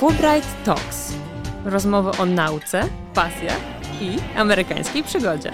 Fulbright 0.00 0.64
Talks. 0.64 1.12
Rozmowy 1.64 2.10
o 2.10 2.26
nauce, 2.26 2.88
pasjach 3.14 3.60
i 4.00 4.16
amerykańskiej 4.36 5.02
przygodzie. 5.02 5.52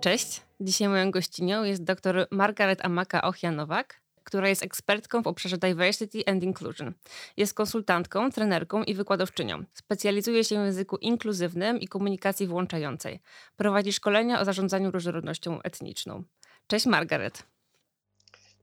Cześć. 0.00 0.42
Dzisiaj 0.60 0.88
moją 0.88 1.10
gościnią 1.10 1.64
jest 1.64 1.84
dr 1.84 2.26
Margaret 2.30 2.84
Amaka 2.84 3.22
Ochianowak, 3.22 4.00
która 4.24 4.48
jest 4.48 4.62
ekspertką 4.62 5.22
w 5.22 5.26
obszarze 5.26 5.58
diversity 5.58 6.22
and 6.26 6.42
inclusion. 6.42 6.92
Jest 7.36 7.54
konsultantką, 7.54 8.30
trenerką 8.30 8.82
i 8.82 8.94
wykładowczynią. 8.94 9.64
Specjalizuje 9.72 10.44
się 10.44 10.62
w 10.62 10.64
języku 10.64 10.96
inkluzywnym 10.96 11.80
i 11.80 11.88
komunikacji 11.88 12.46
włączającej. 12.46 13.20
Prowadzi 13.56 13.92
szkolenia 13.92 14.40
o 14.40 14.44
zarządzaniu 14.44 14.90
różnorodnością 14.90 15.62
etniczną. 15.62 16.24
Cześć 16.66 16.86
Margaret. 16.86 17.55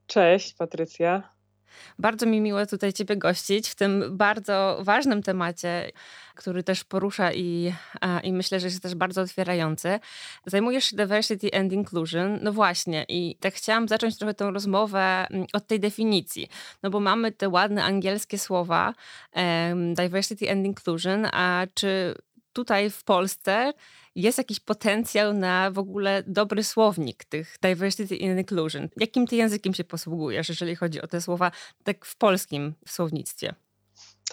Cześć 0.08 0.54
Patrycja. 0.54 1.34
Bardzo 2.00 2.26
mi 2.26 2.42
miło 2.42 2.66
tutaj 2.66 2.94
Ciebie 2.94 3.18
gościć 3.18 3.70
w 3.70 3.76
tym 3.76 4.18
bardzo 4.18 4.80
ważnym 4.82 5.24
temacie, 5.24 5.92
który 6.36 6.64
też 6.64 6.84
porusza 6.84 7.34
i, 7.34 7.74
i 8.24 8.34
myślę, 8.34 8.60
że 8.60 8.68
jest 8.68 8.84
też 8.84 8.96
bardzo 8.96 9.22
otwierający. 9.22 10.00
Zajmujesz 10.46 10.86
się 10.86 10.96
diversity 10.96 11.54
and 11.54 11.74
inclusion. 11.74 12.40
No 12.42 12.54
właśnie, 12.54 13.06
i 13.10 13.36
tak 13.40 13.54
chciałam 13.54 13.88
zacząć 13.88 14.18
trochę 14.18 14.34
tę 14.34 14.52
rozmowę 14.52 15.28
mm, 15.30 15.48
od 15.54 15.68
tej 15.68 15.80
definicji. 15.80 16.48
No 16.84 16.90
bo 16.90 17.00
mamy 17.00 17.32
te 17.32 17.50
ładne 17.50 17.84
angielskie 17.84 18.40
słowa 18.40 18.94
um, 19.36 19.94
diversity 19.94 20.52
and 20.52 20.66
inclusion, 20.66 21.28
a 21.32 21.68
czy 21.74 22.16
tutaj 22.54 22.90
w 22.90 23.04
Polsce 23.04 23.74
jest 24.16 24.38
jakiś 24.38 24.60
potencjał 24.60 25.34
na 25.34 25.72
w 25.72 25.80
ogóle 25.80 26.24
dobry 26.28 26.64
słownik 26.64 27.26
tych 27.26 27.58
diversity 27.62 28.16
and 28.16 28.40
inclusion. 28.40 28.90
Jakim 28.98 29.28
ty 29.28 29.36
językiem 29.36 29.74
się 29.74 29.84
posługujesz, 29.84 30.50
jeżeli 30.50 30.76
chodzi 30.76 31.02
o 31.02 31.08
te 31.08 31.22
słowa 31.22 31.52
tak 31.84 32.06
w 32.06 32.16
polskim 32.16 32.74
słownictwie? 32.88 33.54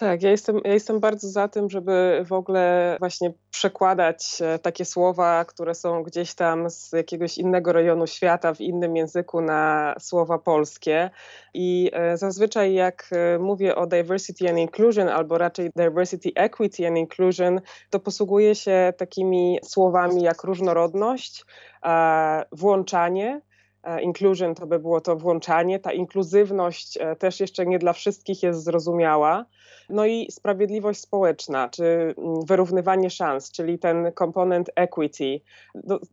Tak, 0.01 0.23
ja 0.23 0.31
jestem, 0.31 0.61
ja 0.65 0.73
jestem 0.73 0.99
bardzo 0.99 1.29
za 1.29 1.47
tym, 1.47 1.69
żeby 1.69 2.23
w 2.25 2.33
ogóle 2.33 2.95
właśnie 2.99 3.33
przekładać 3.51 4.41
e, 4.41 4.59
takie 4.59 4.85
słowa, 4.85 5.45
które 5.45 5.75
są 5.75 6.03
gdzieś 6.03 6.33
tam 6.33 6.69
z 6.69 6.91
jakiegoś 6.91 7.37
innego 7.37 7.71
rejonu 7.71 8.07
świata 8.07 8.53
w 8.53 8.61
innym 8.61 8.95
języku 8.95 9.41
na 9.41 9.95
słowa 9.99 10.39
polskie. 10.39 11.09
I 11.53 11.91
e, 11.93 12.17
zazwyczaj, 12.17 12.73
jak 12.73 13.09
e, 13.11 13.39
mówię 13.39 13.75
o 13.75 13.87
diversity 13.87 14.49
and 14.49 14.57
inclusion, 14.57 15.09
albo 15.09 15.37
raczej 15.37 15.69
diversity, 15.75 16.31
equity 16.35 16.87
and 16.87 16.97
inclusion, 16.97 17.61
to 17.89 17.99
posługuję 17.99 18.55
się 18.55 18.93
takimi 18.97 19.59
słowami 19.63 20.23
jak 20.23 20.43
różnorodność, 20.43 21.45
włączanie 22.51 23.41
inclusion 24.01 24.55
to 24.55 24.67
by 24.67 24.79
było 24.79 25.01
to 25.01 25.15
włączanie, 25.15 25.79
ta 25.79 25.91
inkluzywność 25.91 26.97
e, 26.97 27.15
też 27.15 27.39
jeszcze 27.39 27.65
nie 27.65 27.79
dla 27.79 27.93
wszystkich 27.93 28.43
jest 28.43 28.63
zrozumiała. 28.63 29.45
No 29.89 30.05
i 30.05 30.27
sprawiedliwość 30.31 30.99
społeczna, 30.99 31.69
czy 31.69 31.83
mm, 31.83 32.45
wyrównywanie 32.45 33.09
szans, 33.09 33.51
czyli 33.51 33.79
ten 33.79 34.11
komponent 34.11 34.69
equity. 34.75 35.41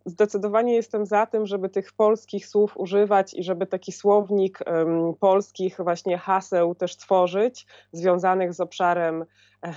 Zdecydowanie 0.07 0.75
jestem 0.75 1.07
za 1.07 1.27
tym, 1.27 1.47
żeby 1.47 1.69
tych 1.69 1.93
polskich 1.93 2.47
słów 2.47 2.77
używać 2.77 3.35
i 3.35 3.43
żeby 3.43 3.67
taki 3.67 3.93
słownik 3.93 4.59
polskich 5.21 5.77
właśnie 5.79 6.19
haseł 6.19 6.75
też 6.75 6.97
tworzyć, 6.97 7.67
związanych 7.93 8.55
z 8.55 8.61
obszarem 8.61 9.25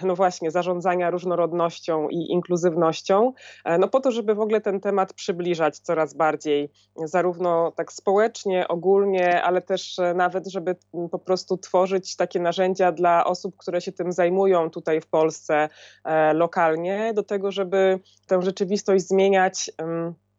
no 0.03 0.15
właśnie, 0.15 0.51
zarządzania 0.51 1.09
różnorodnością 1.09 2.09
i 2.09 2.31
inkluzywnością, 2.31 3.33
e, 3.65 3.77
no 3.77 3.87
po 3.87 3.99
to, 3.99 4.11
żeby 4.11 4.35
w 4.35 4.39
ogóle 4.39 4.61
ten 4.61 4.79
temat 4.79 5.13
przybliżać 5.13 5.79
coraz 5.79 6.13
bardziej, 6.13 6.71
zarówno 6.95 7.71
tak 7.71 7.91
społecznie, 7.91 8.67
ogólnie, 8.67 9.43
ale 9.43 9.61
też 9.61 9.99
e, 9.99 10.13
nawet, 10.13 10.47
żeby 10.47 10.75
po 11.11 11.19
prostu 11.19 11.57
tworzyć 11.57 12.15
takie 12.15 12.39
narzędzia 12.39 12.91
dla 12.91 13.25
osób, 13.25 13.57
które 13.57 13.81
się 13.81 13.91
tym 13.91 14.11
zajmują 14.11 14.69
tutaj 14.69 15.01
w 15.01 15.07
Polsce 15.07 15.69
e, 16.03 16.33
lokalnie, 16.33 17.13
do 17.13 17.23
tego, 17.23 17.51
żeby 17.51 17.99
tę 18.27 18.41
rzeczywistość 18.41 19.07
zmieniać 19.07 19.71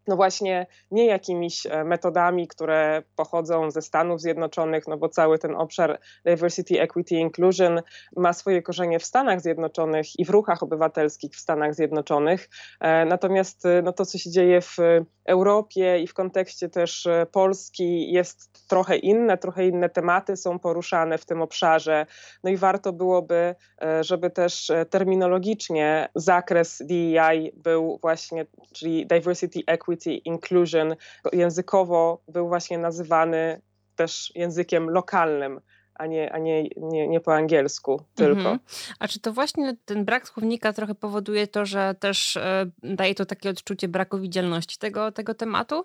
no 0.08 0.16
właśnie 0.16 0.66
nie 0.90 1.06
jakimiś 1.06 1.66
e, 1.66 1.84
metodami, 1.84 2.48
które 2.48 3.02
pochodzą 3.16 3.70
ze 3.70 3.82
Stanów 3.82 4.20
Zjednoczonych, 4.20 4.86
no 4.88 4.96
bo 4.96 5.08
cały 5.08 5.38
ten 5.38 5.54
obszar 5.54 6.00
diversity, 6.24 6.80
equity, 6.80 7.14
inclusion 7.14 7.82
ma 8.16 8.32
swoje 8.32 8.62
korzenie 8.62 8.98
w 8.98 9.04
Stanach 9.04 9.41
Zjednoczonych 9.41 10.18
i 10.18 10.24
w 10.24 10.30
ruchach 10.30 10.62
obywatelskich 10.62 11.32
w 11.34 11.41
Stanach 11.41 11.74
Zjednoczonych. 11.74 12.48
E, 12.80 13.04
natomiast 13.04 13.66
e, 13.66 13.82
no 13.82 13.92
to, 13.92 14.06
co 14.06 14.18
się 14.18 14.30
dzieje 14.30 14.60
w 14.60 14.76
Europie 15.25 15.99
i 15.99 16.06
w 16.06 16.15
kontekście 16.15 16.69
też 16.69 17.09
Polski 17.33 18.12
jest 18.12 18.69
trochę 18.69 18.97
inne, 18.97 19.38
trochę 19.38 19.66
inne 19.66 19.88
tematy 19.88 20.37
są 20.37 20.59
poruszane 20.59 21.19
w 21.19 21.27
tym 21.27 21.43
obszarze. 21.43 22.06
No 22.44 22.50
i 22.50 22.56
warto 22.56 22.93
byłoby, 22.93 23.55
żeby 24.00 24.31
też 24.31 24.72
terminologicznie 24.91 26.09
zakres 26.15 26.83
DEI 26.87 27.53
był 27.55 27.99
właśnie, 28.03 28.47
czyli 28.72 29.06
diversity, 29.06 29.60
equity, 29.66 30.15
inclusion 30.15 30.97
językowo 31.33 32.22
był 32.28 32.49
właśnie 32.49 32.78
nazywany 32.78 33.60
też 33.97 34.33
językiem 34.34 34.91
lokalnym, 34.91 35.60
a 35.94 36.06
nie, 36.06 36.32
a 36.32 36.38
nie, 36.38 36.62
nie, 36.76 37.08
nie 37.08 37.20
po 37.20 37.34
angielsku 37.34 38.03
tylko. 38.14 38.38
Mhm. 38.41 38.58
A 38.98 39.08
czy 39.08 39.20
to 39.20 39.32
właśnie 39.32 39.76
ten 39.84 40.04
brak 40.04 40.28
słownika 40.28 40.72
trochę 40.72 40.94
powoduje 40.94 41.47
to, 41.47 41.66
że 41.66 41.94
też 42.00 42.36
e, 42.36 42.70
daje 42.82 43.14
to 43.14 43.26
takie 43.26 43.50
odczucie 43.50 43.88
braku 43.88 44.19
widzialności 44.19 44.78
tego, 44.78 45.12
tego 45.12 45.34
tematu? 45.34 45.84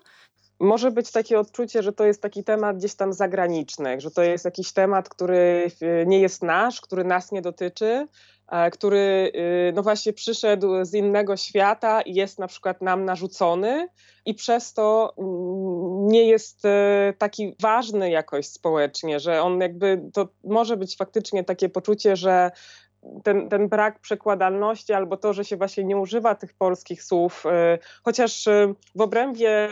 Może 0.60 0.90
być 0.90 1.12
takie 1.12 1.38
odczucie, 1.38 1.82
że 1.82 1.92
to 1.92 2.04
jest 2.04 2.22
taki 2.22 2.44
temat 2.44 2.76
gdzieś 2.76 2.94
tam 2.94 3.12
zagraniczny, 3.12 4.00
że 4.00 4.10
to 4.10 4.22
jest 4.22 4.44
jakiś 4.44 4.72
temat, 4.72 5.08
który 5.08 5.70
nie 6.06 6.20
jest 6.20 6.42
nasz, 6.42 6.80
który 6.80 7.04
nas 7.04 7.32
nie 7.32 7.42
dotyczy, 7.42 8.08
E, 8.48 8.70
który 8.70 9.32
y, 9.68 9.72
no 9.74 9.82
właśnie 9.82 10.12
przyszedł 10.12 10.84
z 10.84 10.94
innego 10.94 11.36
świata 11.36 12.02
i 12.02 12.14
jest 12.14 12.38
na 12.38 12.46
przykład 12.46 12.82
nam 12.82 13.04
narzucony 13.04 13.88
i 14.26 14.34
przez 14.34 14.72
to 14.72 15.14
mm, 15.18 16.08
nie 16.08 16.24
jest 16.24 16.64
e, 16.64 17.14
taki 17.18 17.54
ważny 17.60 18.10
jakoś 18.10 18.46
społecznie, 18.46 19.20
że 19.20 19.42
on 19.42 19.60
jakby 19.60 20.10
to 20.12 20.28
może 20.44 20.76
być 20.76 20.96
faktycznie 20.96 21.44
takie 21.44 21.68
poczucie, 21.68 22.16
że 22.16 22.50
ten, 23.24 23.48
ten 23.48 23.68
brak 23.68 23.98
przekładalności 23.98 24.92
albo 24.92 25.16
to, 25.16 25.32
że 25.32 25.44
się 25.44 25.56
właśnie 25.56 25.84
nie 25.84 25.96
używa 25.96 26.34
tych 26.34 26.54
polskich 26.54 27.02
słów, 27.02 27.44
y, 27.46 27.78
chociaż 28.04 28.46
y, 28.46 28.74
w 28.94 29.00
obrębie 29.00 29.68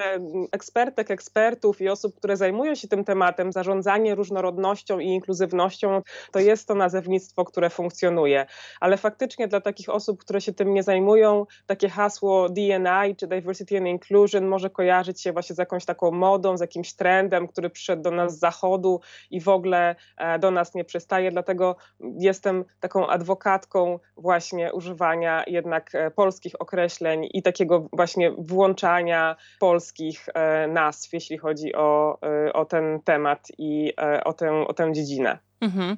ekspertek, 0.52 1.10
ekspertów 1.10 1.80
i 1.80 1.88
osób, 1.88 2.16
które 2.16 2.36
zajmują 2.36 2.74
się 2.74 2.88
tym 2.88 3.04
tematem, 3.04 3.52
zarządzanie 3.52 4.14
różnorodnością 4.14 4.98
i 4.98 5.06
inkluzywnością, 5.06 6.02
to 6.32 6.40
jest 6.40 6.68
to 6.68 6.74
nazewnictwo, 6.74 7.44
które 7.44 7.70
funkcjonuje. 7.70 8.46
Ale 8.80 8.96
faktycznie 8.96 9.48
dla 9.48 9.60
takich 9.60 9.88
osób, 9.88 10.20
które 10.20 10.40
się 10.40 10.52
tym 10.52 10.74
nie 10.74 10.82
zajmują, 10.82 11.46
takie 11.66 11.88
hasło 11.88 12.48
DNI 12.48 13.16
czy 13.16 13.26
Diversity 13.26 13.78
and 13.78 13.86
Inclusion 13.86 14.46
może 14.46 14.70
kojarzyć 14.70 15.22
się 15.22 15.32
właśnie 15.32 15.56
z 15.56 15.58
jakąś 15.58 15.84
taką 15.84 16.10
modą, 16.10 16.56
z 16.56 16.60
jakimś 16.60 16.94
trendem, 16.94 17.48
który 17.48 17.70
przyszedł 17.70 18.02
do 18.02 18.10
nas 18.10 18.36
z 18.36 18.38
zachodu 18.38 19.00
i 19.30 19.40
w 19.40 19.48
ogóle 19.48 19.96
e, 20.16 20.38
do 20.38 20.50
nas 20.50 20.74
nie 20.74 20.84
przystaje. 20.84 21.30
Dlatego 21.30 21.76
jestem 22.18 22.64
taką 22.80 23.06
adwokatką 23.16 23.98
właśnie 24.16 24.72
używania 24.72 25.44
jednak 25.46 25.94
e, 25.94 26.10
polskich 26.10 26.52
określeń 26.58 27.28
i 27.32 27.42
takiego 27.42 27.88
właśnie 27.92 28.30
włączania 28.38 29.36
polskich 29.60 30.28
e, 30.34 30.68
nazw, 30.68 31.12
jeśli 31.12 31.38
chodzi 31.38 31.74
o, 31.74 32.18
e, 32.22 32.52
o 32.52 32.64
ten 32.64 33.00
temat 33.04 33.48
i 33.58 33.92
o 34.24 34.32
tę, 34.32 34.66
o 34.66 34.74
tę 34.74 34.92
dziedzinę. 34.92 35.38
Mhm. 35.60 35.96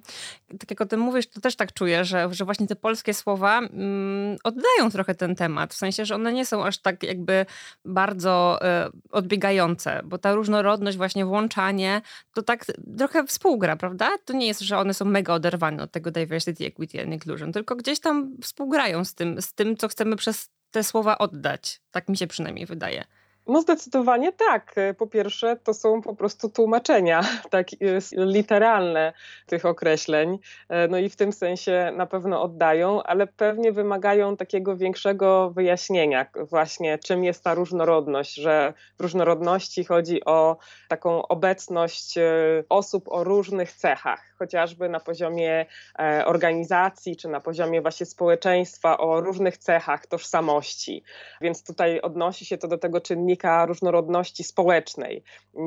Tak 0.59 0.71
jak 0.71 0.81
o 0.81 0.87
tym 0.87 1.01
mówisz, 1.01 1.27
to 1.31 1.41
też 1.41 1.57
tak 1.57 1.73
czuję, 1.73 2.05
że, 2.05 2.29
że 2.35 2.45
właśnie 2.45 2.67
te 2.67 2.77
polskie 2.77 3.15
słowa 3.15 3.59
mm, 3.59 4.37
oddają 4.45 4.91
trochę 4.93 5.15
ten 5.15 5.37
temat, 5.37 5.75
w 5.75 5.77
sensie, 5.77 6.05
że 6.05 6.15
one 6.15 6.33
nie 6.33 6.47
są 6.47 6.65
aż 6.65 6.79
tak 6.79 7.03
jakby 7.03 7.47
bardzo 7.85 8.59
y, 8.87 8.91
odbiegające, 9.11 10.01
bo 10.05 10.19
ta 10.19 10.35
różnorodność, 10.35 10.97
właśnie 10.97 11.25
włączanie, 11.25 12.03
to 12.35 12.43
tak 12.43 12.65
trochę 12.99 13.27
współgra, 13.27 13.77
prawda? 13.77 14.11
To 14.25 14.33
nie 14.33 14.47
jest, 14.47 14.61
że 14.61 14.79
one 14.79 14.95
są 14.95 15.05
mega 15.05 15.35
oderwane 15.35 15.83
od 15.83 15.93
tego 15.93 16.11
diversity, 16.11 16.67
equity 16.67 17.03
and 17.03 17.13
inclusion, 17.13 17.53
tylko 17.53 17.77
gdzieś 17.77 18.01
tam 18.01 18.37
współgrają 18.43 19.05
z 19.05 19.15
tym, 19.15 19.43
z 19.43 19.53
tym 19.53 19.77
co 19.77 19.89
chcemy 19.89 20.17
przez 20.17 20.51
te 20.71 20.85
słowa 20.85 21.19
oddać. 21.19 21.81
Tak 21.91 22.09
mi 22.09 22.17
się 22.17 22.27
przynajmniej 22.27 22.67
wydaje. 22.67 23.05
No 23.49 23.61
zdecydowanie 23.63 24.33
tak. 24.33 24.75
Po 24.99 25.07
pierwsze, 25.07 25.57
to 25.57 25.75
są 25.75 26.03
po 26.03 26.15
prostu 26.15 26.49
tłumaczenia, 26.49 27.21
tak 27.51 27.67
literalne 28.13 29.13
tych 29.47 29.65
określeń. 29.65 30.39
E, 30.69 30.89
no 30.89 30.99
i 30.99 31.09
w 31.09 31.17
tym 31.17 31.33
sensie 31.33 31.93
na 31.97 32.07
pewno 32.07 32.43
oddają, 32.43 33.03
ale 33.03 33.27
pewnie 33.27 33.73
wymagają 33.73 34.37
takiego 34.37 34.77
większego 34.77 35.51
wyjaśnienia 35.51 36.27
właśnie, 36.51 36.99
czym 36.99 37.25
jest 37.25 37.45
ta 37.45 37.55
różnorodność, 37.55 38.35
że 38.35 38.75
w 38.99 39.03
różnorodności 39.03 39.85
chodzi 39.85 40.25
o 40.25 40.57
taką 40.89 41.29
obecność 41.29 42.19
e, 42.19 42.25
osób 42.69 43.05
o 43.09 43.25
różnych 43.25 43.73
cechach 43.73 44.28
chociażby 44.39 44.89
na 44.89 45.01
poziomie 45.01 45.67
e, 45.99 46.27
organizacji 46.27 47.17
czy 47.17 47.29
na 47.29 47.41
poziomie 47.41 47.83
właśnie 47.83 48.07
społeczeństwa 48.07 48.99
o 48.99 49.21
różnych 49.21 49.59
cechach 49.59 50.07
tożsamości. 50.07 51.03
Więc 51.41 51.65
tutaj 51.65 52.01
odnosi 52.01 52.45
się 52.45 52.59
to 52.59 52.69
do 52.69 52.79
tego 52.79 53.01
czynnika 53.01 53.67
różnorodności 53.67 54.45
społecznej. 54.45 55.23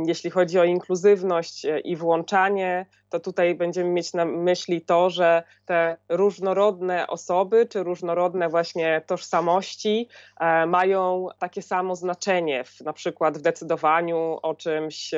Jeśli 0.06 0.30
chodzi 0.30 0.60
o 0.60 0.64
inkluzywność 0.64 1.66
e, 1.66 1.80
i 1.80 1.96
włączanie, 1.96 2.86
to 3.10 3.20
tutaj 3.20 3.56
będziemy 3.56 3.90
mieć 3.90 4.14
na 4.14 4.26
myśli 4.26 4.82
to, 4.82 5.10
że 5.10 5.44
te 5.66 5.98
różnorodne 6.10 7.08
osoby 7.08 7.66
czy 7.66 7.84
różnorodne 7.84 8.50
właśnie 8.50 9.02
tożsamości 9.08 10.08
e, 10.40 10.66
mają 10.66 11.28
takie 11.40 11.62
samo 11.62 11.96
znaczenie, 11.96 12.64
w, 12.64 12.82
na 12.82 12.94
przykład 12.94 13.38
w 13.38 13.42
decydowaniu 13.42 14.40
o 14.42 14.56
czymś 14.56 15.12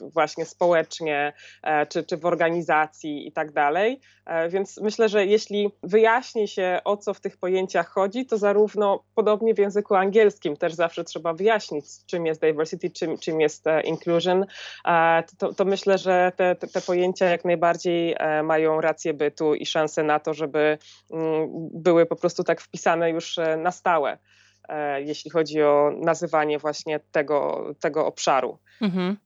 właśnie 0.00 0.44
społecznie 0.44 1.32
czy, 1.88 2.04
czy 2.04 2.16
w 2.16 2.26
organizacji 2.26 2.91
i 3.04 3.32
tak 3.32 3.52
dalej. 3.52 4.00
E, 4.26 4.48
więc 4.48 4.80
myślę, 4.80 5.08
że 5.08 5.26
jeśli 5.26 5.70
wyjaśni 5.82 6.48
się 6.48 6.80
o 6.84 6.96
co 6.96 7.14
w 7.14 7.20
tych 7.20 7.36
pojęciach 7.36 7.88
chodzi, 7.88 8.26
to 8.26 8.38
zarówno 8.38 9.04
podobnie 9.14 9.54
w 9.54 9.58
języku 9.58 9.94
angielskim 9.94 10.56
też 10.56 10.74
zawsze 10.74 11.04
trzeba 11.04 11.32
wyjaśnić, 11.32 11.84
czym 12.06 12.26
jest 12.26 12.40
diversity, 12.40 12.90
czym, 12.90 13.18
czym 13.18 13.40
jest 13.40 13.66
e, 13.66 13.80
inclusion, 13.80 14.46
e, 14.88 15.22
to, 15.38 15.54
to 15.54 15.64
myślę, 15.64 15.98
że 15.98 16.32
te, 16.36 16.54
te, 16.54 16.66
te 16.66 16.80
pojęcia 16.80 17.26
jak 17.26 17.44
najbardziej 17.44 18.16
mają 18.44 18.80
rację 18.80 19.14
bytu 19.14 19.54
i 19.54 19.66
szansę 19.66 20.02
na 20.02 20.20
to, 20.20 20.34
żeby 20.34 20.78
mm, 21.10 21.48
były 21.74 22.06
po 22.06 22.16
prostu 22.16 22.44
tak 22.44 22.60
wpisane 22.60 23.10
już 23.10 23.36
na 23.58 23.70
stałe, 23.70 24.18
jeśli 25.04 25.30
chodzi 25.30 25.62
o 25.62 25.92
nazywanie 26.00 26.58
właśnie 26.58 27.00
tego, 27.00 27.66
tego 27.80 28.06
obszaru. 28.06 28.58
Mhm. 28.82 29.16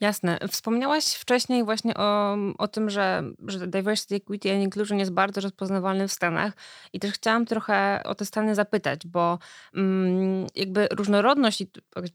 Jasne. 0.00 0.38
Wspomniałaś 0.48 1.04
wcześniej 1.04 1.64
właśnie 1.64 1.94
o, 1.94 2.36
o 2.58 2.68
tym, 2.68 2.90
że, 2.90 3.22
że 3.46 3.66
diversity, 3.66 4.14
equity 4.14 4.52
and 4.52 4.62
inclusion 4.62 4.98
jest 4.98 5.12
bardzo 5.12 5.40
rozpoznawalny 5.40 6.08
w 6.08 6.12
Stanach 6.12 6.52
i 6.92 7.00
też 7.00 7.12
chciałam 7.12 7.46
trochę 7.46 8.02
o 8.04 8.14
te 8.14 8.24
Stany 8.24 8.54
zapytać, 8.54 9.06
bo 9.06 9.38
mm, 9.74 10.46
jakby 10.54 10.88
różnorodność 10.90 11.60
i 11.60 11.70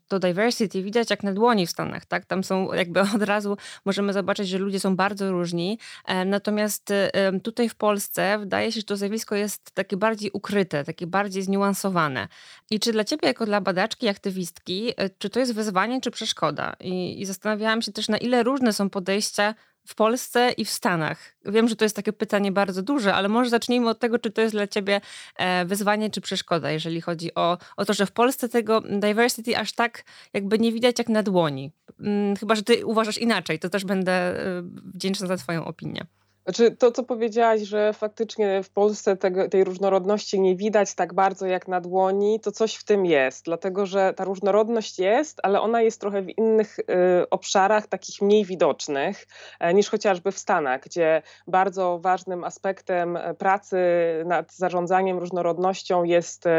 to 0.08 0.20
diversity 0.20 0.84
widać 0.84 1.10
jak 1.10 1.24
na 1.24 1.34
dłoni 1.34 1.68
w 1.68 1.70
Stanach, 1.70 2.06
tak? 2.06 2.26
Tam 2.26 2.44
są 2.44 2.74
jakby 2.74 3.02
od 3.16 3.24
razu 3.24 3.58
możemy 3.86 4.14
zobaczyć, 4.14 4.50
że 4.50 4.58
ludzie 4.58 4.80
są 4.80 4.96
bardzo 4.96 5.32
różni, 5.32 5.80
e, 6.06 6.26
natomiast 6.26 6.92
e, 6.92 7.40
tutaj 7.40 7.70
w 7.70 7.76
Polsce 7.76 8.40
wydaje 8.40 8.72
się, 8.72 8.80
że 8.80 8.86
to 8.86 8.98
zjawisko 8.98 9.36
jest 9.36 9.72
takie 9.72 9.98
bardziej 9.98 10.32
ukryte, 10.34 10.84
takie 10.84 11.08
bardziej 11.08 11.44
zniuansowane. 11.44 12.28
I 12.72 12.80
czy 12.80 12.92
dla 12.92 13.04
ciebie 13.04 13.28
jako 13.28 13.46
dla 13.46 13.62
badaczki, 13.62 14.08
aktywistki, 14.08 14.94
e, 14.98 15.10
czy 15.10 15.30
to 15.30 15.40
jest 15.40 15.54
wyzwanie, 15.54 16.02
czy 16.02 16.12
przeszkoda? 16.12 16.74
I, 16.84 17.22
i 17.22 17.26
zastanawiałam 17.26 17.82
się 17.82 17.92
też, 17.92 18.10
na 18.10 18.18
ile 18.18 18.44
różne 18.44 18.74
są 18.74 18.90
podejścia 18.90 19.56
w 19.88 19.96
Polsce 19.96 20.52
i 20.52 20.66
w 20.66 20.70
Stanach. 20.70 21.36
Wiem, 21.46 21.68
że 21.68 21.76
to 21.76 21.86
jest 21.86 21.96
takie 21.96 22.14
pytanie 22.14 22.52
bardzo 22.52 22.82
duże, 22.82 23.14
ale 23.14 23.30
może 23.30 23.50
zacznijmy 23.50 23.90
od 23.90 24.00
tego, 24.00 24.20
czy 24.20 24.32
to 24.32 24.42
jest 24.42 24.54
dla 24.54 24.68
ciebie 24.68 25.02
e, 25.36 25.66
wyzwanie 25.66 26.10
czy 26.10 26.22
przeszkoda, 26.22 26.72
jeżeli 26.72 27.02
chodzi 27.02 27.36
o, 27.36 27.58
o 27.78 27.86
to, 27.86 27.94
że 27.94 28.06
w 28.06 28.12
Polsce 28.12 28.50
tego 28.50 28.82
diversity 28.82 29.58
aż 29.58 29.74
tak 29.74 30.04
jakby 30.34 30.60
nie 30.60 30.72
widać 30.72 31.00
jak 31.00 31.10
na 31.10 31.24
dłoni. 31.24 31.72
Mm, 32.00 32.36
chyba, 32.36 32.56
że 32.56 32.64
ty 32.64 32.86
uważasz 32.86 33.18
inaczej, 33.18 33.60
to 33.60 33.70
też 33.70 33.86
będę 33.86 34.12
e, 34.12 34.64
wdzięczna 34.94 35.28
za 35.28 35.38
twoją 35.38 35.66
opinię. 35.66 36.06
Znaczy, 36.46 36.72
to, 36.72 36.92
co 36.92 37.04
powiedziałaś, 37.04 37.62
że 37.62 37.94
faktycznie 37.94 38.64
w 38.64 38.70
Polsce 38.70 39.18
tego, 39.18 39.50
tej 39.50 39.64
różnorodności 39.64 40.40
nie 40.40 40.56
widać 40.56 40.94
tak 40.94 41.14
bardzo 41.14 41.46
jak 41.46 41.68
na 41.68 41.82
dłoni, 41.82 42.40
to 42.40 42.52
coś 42.52 42.76
w 42.76 42.84
tym 42.84 43.06
jest, 43.06 43.46
dlatego 43.46 43.86
że 43.86 44.14
ta 44.14 44.26
różnorodność 44.26 45.00
jest, 45.00 45.40
ale 45.44 45.62
ona 45.62 45.82
jest 45.82 46.02
trochę 46.02 46.22
w 46.22 46.38
innych 46.38 46.80
y, 46.80 46.84
obszarach, 47.30 47.88
takich 47.88 48.22
mniej 48.22 48.46
widocznych 48.46 49.28
y, 49.70 49.74
niż 49.74 49.90
chociażby 49.90 50.32
w 50.32 50.38
Stanach, 50.38 50.82
gdzie 50.82 51.22
bardzo 51.48 52.00
ważnym 52.00 52.44
aspektem 52.44 53.18
e, 53.18 53.34
pracy 53.34 53.78
nad 54.26 54.54
zarządzaniem 54.54 55.20
różnorodnością 55.20 56.04
jest, 56.04 56.46
y, 56.46 56.50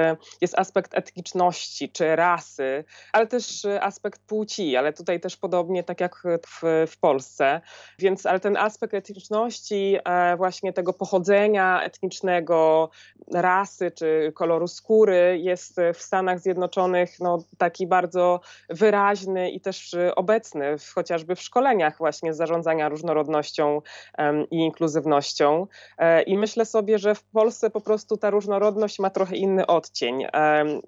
jest 0.41 0.59
aspekt 0.59 0.95
etniczności 0.95 1.89
czy 1.89 2.17
rasy, 2.17 2.85
ale 3.13 3.27
też 3.27 3.67
aspekt 3.81 4.21
płci, 4.27 4.77
ale 4.77 4.93
tutaj 4.93 5.21
też 5.21 5.37
podobnie 5.37 5.85
tak 5.85 6.01
jak 6.01 6.17
w, 6.47 6.87
w 6.87 6.99
Polsce. 7.01 7.61
Więc, 7.99 8.27
ale 8.27 8.41
ten 8.41 8.57
aspekt 8.57 8.95
etniczności, 8.95 9.74
kwestii 9.75 9.99
e, 10.05 10.37
właśnie 10.37 10.73
tego 10.73 10.93
pochodzenia 10.93 11.83
etnicznego, 11.83 12.91
rasy 13.33 13.91
czy 13.91 14.33
koloru 14.35 14.69
skóry 14.69 15.39
jest 15.43 15.77
w 15.95 16.03
Stanach 16.03 16.41
Zjednoczonych 16.41 17.21
no, 17.21 17.39
taki 17.59 17.87
bardzo 17.87 18.41
wyraźny 18.69 19.51
i 19.51 19.61
też 19.61 19.97
obecny 20.17 20.79
w, 20.79 20.93
chociażby 20.95 21.37
w 21.37 21.43
szkoleniach 21.43 21.99
właśnie 21.99 22.35
zarządzania 22.35 22.89
różnorodnością 22.89 23.83
i 24.51 24.57
inkluzywnością. 24.57 25.67
E, 25.99 26.23
I 26.23 26.39
myślę 26.39 26.65
sobie, 26.65 26.99
że 26.99 27.15
w 27.15 27.25
Polsce 27.25 27.71
po 27.71 27.81
prostu 27.81 28.17
ta 28.17 28.31
różnorodność 28.31 28.99
ma 28.99 29.11
trochę 29.11 29.37
inny 29.37 29.67
odcień. 29.67 30.27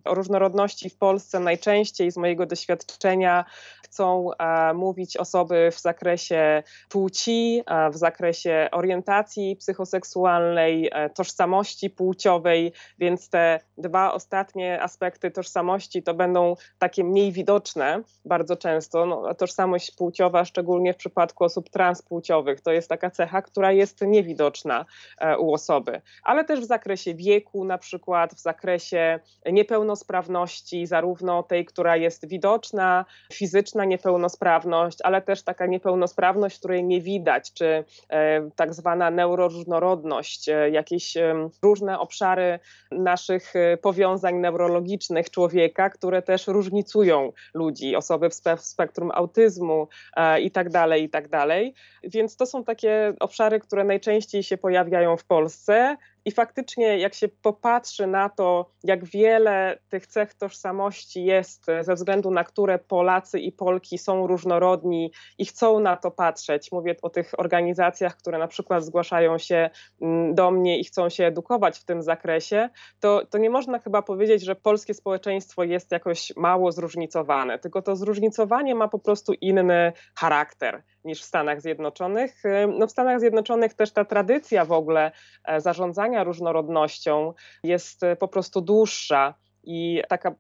O 0.05 0.15
różnorodności 0.15 0.91
w 0.91 0.97
Polsce 0.97 1.41
najczęściej 1.41 2.11
z 2.11 2.17
mojego 2.17 2.47
doświadczenia 2.47 3.45
chcą 3.87 4.31
e, 4.33 4.75
mówić 4.75 5.17
osoby 5.17 5.71
w 5.73 5.81
zakresie 5.81 6.63
płci, 6.89 7.63
w 7.93 7.97
zakresie 7.97 8.69
orientacji 8.73 9.57
psychoseksualnej, 9.57 10.91
e, 10.93 11.11
tożsamości 11.11 11.91
płciowej, 11.91 12.73
więc 12.99 13.29
te 13.29 13.61
dwa 13.79 14.13
ostatnie 14.13 14.83
aspekty 14.83 15.31
tożsamości 15.31 16.03
to 16.03 16.15
będą 16.15 16.57
takie 16.79 17.05
mniej 17.05 17.33
widoczne 17.33 18.03
bardzo 18.25 18.57
często. 18.57 19.07
No, 19.07 19.35
tożsamość 19.35 19.91
płciowa, 19.91 20.45
szczególnie 20.45 20.95
w 20.95 20.97
przypadku 20.97 21.45
osób 21.45 21.71
transpłciowych, 21.71 22.61
to 22.61 22.73
jest 22.73 22.89
taka 22.89 23.11
cecha, 23.11 23.43
która 23.43 23.73
jest 23.73 24.01
niewidoczna 24.01 24.85
e, 25.19 25.39
u 25.39 25.53
osoby, 25.53 26.01
ale 26.23 26.45
też 26.45 26.61
w 26.61 26.65
zakresie 26.65 27.15
wieku, 27.15 27.65
na 27.65 27.79
przykład 27.79 28.35
w 28.35 28.41
zakresie 28.41 29.21
niepełnosprawności, 29.53 30.87
zarówno 30.87 31.43
tej, 31.43 31.65
która 31.65 31.97
jest 31.97 32.29
widoczna, 32.29 33.05
fizyczna 33.33 33.76
niepełnosprawność, 33.85 34.99
ale 35.03 35.23
też 35.23 35.43
taka 35.43 35.67
niepełnosprawność, 35.67 36.59
której 36.59 36.85
nie 36.85 37.01
widać, 37.01 37.53
czy 37.53 37.85
e, 38.09 38.51
tak 38.57 38.75
zwana 38.75 39.11
neuroróżnorodność, 39.11 40.49
e, 40.49 40.71
jakieś 40.71 41.15
różne 41.63 41.99
obszary 41.99 42.59
naszych 42.91 43.57
e, 43.57 43.77
powiązań 43.77 44.35
neurologicznych 44.35 45.31
człowieka, 45.31 45.91
które 45.91 46.23
też 46.23 46.47
różnicują 46.47 47.33
ludzi, 47.55 47.97
osoby 47.97 48.31
w, 48.31 48.35
spe 48.35 48.57
w 48.57 48.61
spektrum 48.61 49.11
autyzmu 49.15 49.89
e, 50.17 50.41
i 50.41 50.51
tak 50.51 50.71
dalej, 50.71 51.03
i 51.03 51.09
tak 51.09 51.29
dalej. 51.29 51.75
Więc 52.05 52.37
to 52.37 52.47
są 52.47 52.65
takie 52.65 53.15
obszary, 53.21 53.61
które 53.61 53.85
najczęściej 53.85 54.43
się 54.43 54.59
pojawiają 54.59 55.17
w 55.17 55.25
Polsce. 55.25 55.97
I 56.27 56.33
faktycznie, 56.33 56.99
jak 56.99 57.15
się 57.15 57.29
popatrzy 57.29 58.07
na 58.07 58.29
to, 58.29 58.71
jak 58.85 59.05
wiele 59.05 59.79
tych 59.89 60.07
cech 60.07 60.35
tożsamości 60.35 61.25
jest, 61.25 61.67
ze 61.81 61.95
względu 61.95 62.31
na 62.31 62.45
które 62.45 62.79
Polacy 62.79 63.41
i 63.41 63.53
Polki 63.53 63.99
są 63.99 64.27
różnorodni 64.27 65.13
i 65.39 65.47
chcą 65.47 65.81
na 65.81 65.97
to 65.97 66.11
patrzeć, 66.11 66.73
mówię 66.73 66.97
o 67.03 67.11
tych 67.11 67.41
organizacjach, 67.41 68.17
które 68.17 68.39
na 68.39 68.49
przykład 68.49 68.85
zgłaszają 68.85 69.39
się 69.39 69.71
mm, 70.03 70.35
do 70.35 70.51
mnie 70.51 70.79
i 70.79 70.85
chcą 70.85 71.09
się 71.09 71.25
edukować 71.25 71.79
w 71.79 71.85
tym 71.85 72.03
zakresie, 72.03 72.69
to, 73.01 73.27
to 73.27 73.39
nie 73.39 73.51
można 73.51 73.79
chyba 73.79 74.03
powiedzieć, 74.03 74.45
że 74.45 74.55
polskie 74.55 74.95
społeczeństwo 74.95 75.65
jest 75.65 75.93
jakoś 75.93 76.33
mało 76.37 76.73
zróżnicowane, 76.73 77.59
tylko 77.59 77.83
to 77.83 77.97
zróżnicowanie 77.97 78.75
ma 78.75 78.89
po 78.89 78.99
prostu 78.99 79.33
inny 79.33 79.93
charakter 80.15 80.83
niż 81.07 81.23
w 81.23 81.25
Stanach 81.25 81.61
Zjednoczonych. 81.61 82.43
No 82.79 82.87
w 82.87 82.91
Stanach 82.91 83.21
Zjednoczonych 83.21 83.75
też 83.75 83.93
ta 83.93 84.05
tradycja 84.05 84.65
w 84.65 84.73
ogóle 84.73 85.13
e, 85.45 85.61
zarządzania 85.61 86.25
różnorodnością 86.25 87.33
jest 87.63 88.03
e, 88.03 88.17
po 88.17 88.29
prostu 88.29 88.61
dłuższa 88.61 89.35
i 89.67 90.03
taka 90.09 90.35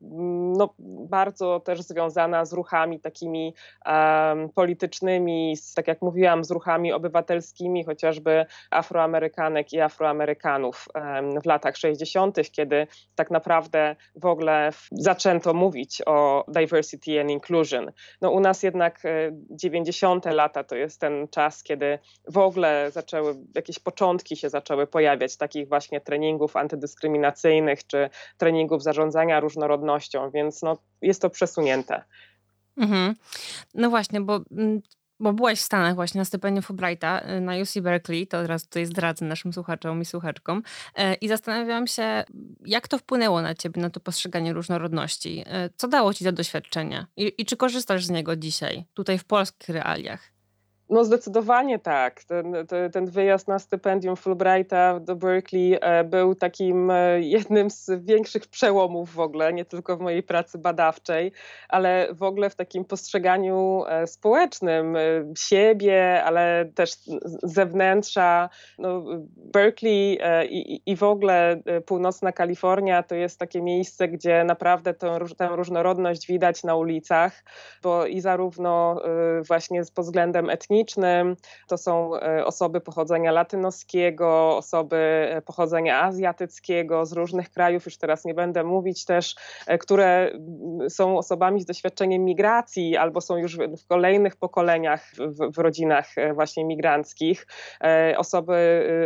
no, 0.56 0.74
bardzo 1.08 1.60
też 1.60 1.80
związana 1.82 2.44
z 2.44 2.52
ruchami 2.52 3.00
takimi 3.00 3.54
um, 3.86 4.48
politycznymi, 4.48 5.56
z, 5.56 5.74
tak 5.74 5.88
jak 5.88 6.02
mówiłam, 6.02 6.44
z 6.44 6.50
ruchami 6.50 6.92
obywatelskimi, 6.92 7.84
chociażby 7.84 8.46
Afroamerykanek 8.70 9.72
i 9.72 9.80
Afroamerykanów 9.80 10.88
um, 10.94 11.40
w 11.40 11.46
latach 11.46 11.76
60., 11.76 12.36
kiedy 12.52 12.86
tak 13.14 13.30
naprawdę 13.30 13.96
w 14.16 14.26
ogóle 14.26 14.70
zaczęto 14.92 15.54
mówić 15.54 16.02
o 16.06 16.44
diversity 16.48 17.20
and 17.20 17.30
inclusion. 17.30 17.92
No, 18.20 18.30
u 18.30 18.40
nas 18.40 18.62
jednak 18.62 19.02
90. 19.50 20.26
E, 20.26 20.32
lata 20.32 20.64
to 20.64 20.76
jest 20.76 21.00
ten 21.00 21.28
czas, 21.28 21.62
kiedy 21.62 21.98
w 22.28 22.38
ogóle 22.38 22.90
zaczęły, 22.90 23.34
jakieś 23.54 23.78
początki 23.78 24.36
się 24.36 24.50
zaczęły 24.50 24.86
pojawiać 24.86 25.36
takich 25.36 25.68
właśnie 25.68 26.00
treningów 26.00 26.56
antydyskryminacyjnych 26.56 27.86
czy 27.86 28.10
treningów 28.38 28.82
zarządzania 28.82 29.15
zarządzania 29.16 29.40
różnorodnością, 29.40 30.30
więc 30.30 30.62
no, 30.62 30.78
jest 31.02 31.22
to 31.22 31.30
przesunięte. 31.30 32.04
Mhm. 32.76 33.14
No 33.74 33.90
właśnie, 33.90 34.20
bo 34.20 34.40
mm, 34.52 34.80
bo 35.20 35.32
byłaś 35.32 35.58
w 35.58 35.62
Stanach 35.62 35.94
właśnie 35.94 36.18
na 36.18 36.24
stypendium 36.24 36.62
Fulbrighta 36.62 37.20
y, 37.20 37.40
na 37.40 37.56
UC 37.56 37.78
Berkeley, 37.78 38.26
to 38.26 38.42
teraz 38.42 38.64
tutaj 38.64 38.86
zdradzę 38.86 39.24
naszym 39.24 39.52
słuchaczom 39.52 40.02
i 40.02 40.04
słuchaczkom 40.04 40.62
y, 40.98 41.14
i 41.14 41.28
zastanawiałam 41.28 41.86
się, 41.86 42.24
jak 42.64 42.88
to 42.88 42.98
wpłynęło 42.98 43.42
na 43.42 43.54
ciebie, 43.54 43.82
na 43.82 43.90
to 43.90 44.00
postrzeganie 44.00 44.52
różnorodności. 44.52 45.40
Y, 45.40 45.70
co 45.76 45.88
dało 45.88 46.14
ci 46.14 46.24
to 46.24 46.32
doświadczenie 46.32 47.06
I, 47.16 47.32
i 47.38 47.44
czy 47.46 47.56
korzystasz 47.56 48.04
z 48.04 48.10
niego 48.10 48.36
dzisiaj, 48.36 48.84
tutaj 48.94 49.18
w 49.18 49.24
polskich 49.24 49.68
realiach? 49.68 50.35
No 50.90 51.04
zdecydowanie 51.04 51.78
tak. 51.78 52.24
Ten, 52.24 52.54
ten, 52.92 53.06
wyjazd 53.06 53.48
na 53.48 53.58
stypendium 53.58 54.16
Fulbrighta 54.16 55.00
do 55.00 55.16
Berkeley 55.16 55.78
e, 55.80 56.04
był 56.04 56.34
takim 56.34 56.90
e, 56.90 57.20
jednym 57.20 57.70
z 57.70 57.90
większych 58.04 58.46
przełomów 58.46 59.14
w 59.14 59.20
ogóle, 59.20 59.52
nie 59.52 59.64
tylko 59.64 59.96
w 59.96 60.00
mojej 60.00 60.22
pracy 60.22 60.58
badawczej, 60.58 61.32
ale 61.68 62.08
w 62.14 62.22
ogóle 62.22 62.50
w 62.50 62.54
takim 62.54 62.84
postrzeganiu 62.84 63.84
e, 63.88 64.06
społecznym 64.06 64.96
siebie, 65.38 66.24
ale 66.24 66.70
też 66.74 66.90
zewnętrza. 67.42 68.48
No, 68.78 69.04
Berkeley 69.36 70.18
i, 70.50 70.82
i 70.86 70.96
w 70.96 71.02
ogóle 71.02 71.60
północna 71.86 72.32
Kalifornia 72.32 73.02
to 73.02 73.14
jest 73.14 73.38
takie 73.38 73.62
miejsce, 73.62 74.08
gdzie 74.08 74.44
naprawdę 74.44 74.94
tę, 74.94 75.18
tę 75.36 75.48
różnorodność 75.50 76.26
widać 76.26 76.64
na 76.64 76.74
ulicach, 76.74 77.44
bo 77.82 78.06
i 78.06 78.20
zarówno 78.20 79.00
właśnie 79.48 79.82
pod 79.94 80.04
względem 80.04 80.50
etnicznym, 80.50 80.75
etnicznym. 80.76 81.36
To 81.68 81.78
są 81.78 82.16
e, 82.16 82.44
osoby 82.44 82.80
pochodzenia 82.80 83.32
latynoskiego, 83.32 84.56
osoby 84.56 84.96
e, 85.30 85.42
pochodzenia 85.42 86.02
azjatyckiego 86.02 87.06
z 87.06 87.12
różnych 87.12 87.50
krajów, 87.50 87.84
już 87.84 87.98
teraz 87.98 88.24
nie 88.24 88.34
będę 88.34 88.64
mówić 88.64 89.04
też, 89.04 89.34
e, 89.66 89.78
które 89.78 90.30
są 90.88 91.18
osobami 91.18 91.60
z 91.60 91.66
doświadczeniem 91.66 92.24
migracji 92.24 92.96
albo 92.96 93.20
są 93.20 93.36
już 93.36 93.56
w 93.56 93.86
kolejnych 93.88 94.36
pokoleniach 94.36 95.10
w, 95.18 95.54
w 95.54 95.58
rodzinach 95.58 96.06
właśnie 96.34 96.64
migranckich. 96.64 97.46
Osoby 98.16 98.56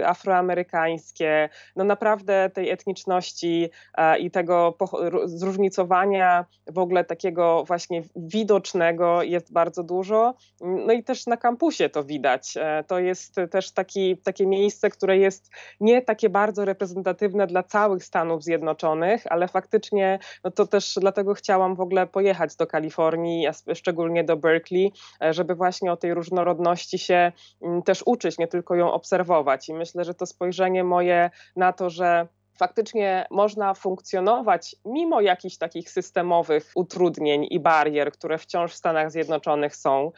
afroamerykańskie, 0.07 1.49
no 1.77 1.85
naprawdę 1.85 2.51
tej 2.55 2.71
etniczności 2.71 3.71
i 4.19 4.31
tego 4.31 4.77
zróżnicowania 5.25 6.45
w 6.67 6.79
ogóle 6.79 7.05
takiego 7.05 7.65
właśnie 7.65 8.03
widocznego 8.17 9.23
jest 9.23 9.53
bardzo 9.53 9.83
dużo. 9.83 10.35
No 10.61 10.93
i 10.93 11.05
też 11.05 11.27
na 11.27 11.37
kampusie 11.37 11.60
kampusie 11.61 11.89
to 11.89 12.05
widać. 12.05 12.57
E, 12.57 12.85
to 12.87 12.99
jest 12.99 13.37
też 13.51 13.73
taki, 13.73 14.17
takie 14.17 14.47
miejsce, 14.47 14.91
które 14.91 15.19
jest 15.19 15.51
nie 15.81 16.03
takie 16.03 16.29
bardzo 16.29 16.65
reprezentatywne 16.65 17.47
dla 17.47 17.63
całych 17.63 18.05
Stanów 18.05 18.45
Zjednoczonych, 18.45 19.25
ale 19.31 19.49
faktycznie 19.49 20.19
no 20.45 20.51
to 20.51 20.67
też 20.67 20.95
dlatego 21.01 21.35
chciałam 21.35 21.75
w 21.77 21.81
ogóle 21.81 22.07
pojechać 22.07 22.57
do 22.57 22.67
Kalifornii, 22.67 23.47
szczególnie 23.75 24.25
do 24.25 24.37
Berkeley, 24.37 24.93
e, 25.23 25.33
żeby 25.33 25.55
właśnie 25.55 25.93
o 25.93 25.97
tej 25.97 26.15
różnorodności 26.15 26.99
się 26.99 27.33
mm, 27.63 27.83
też 27.83 28.03
uczyć, 28.07 28.39
nie 28.39 28.49
tylko 28.49 28.75
ją 28.75 28.93
obserwować. 28.93 29.69
I 29.69 29.75
myślę, 29.75 30.05
że 30.05 30.15
to 30.15 30.27
spojrzenie 30.27 30.85
moje 30.85 31.31
na 31.57 31.73
to, 31.73 31.91
że 31.91 32.29
faktycznie 32.61 33.27
można 33.31 33.75
funkcjonować 33.75 34.77
mimo 34.85 35.21
jakichś 35.21 35.57
takich 35.57 35.91
systemowych 35.91 36.73
utrudnień 36.75 37.47
i 37.51 37.61
barier, 37.61 38.13
które 38.13 38.39
wciąż 38.39 38.73
w 38.73 38.77
Stanach 38.77 39.11
Zjednoczonych 39.11 39.77
są 39.77 40.13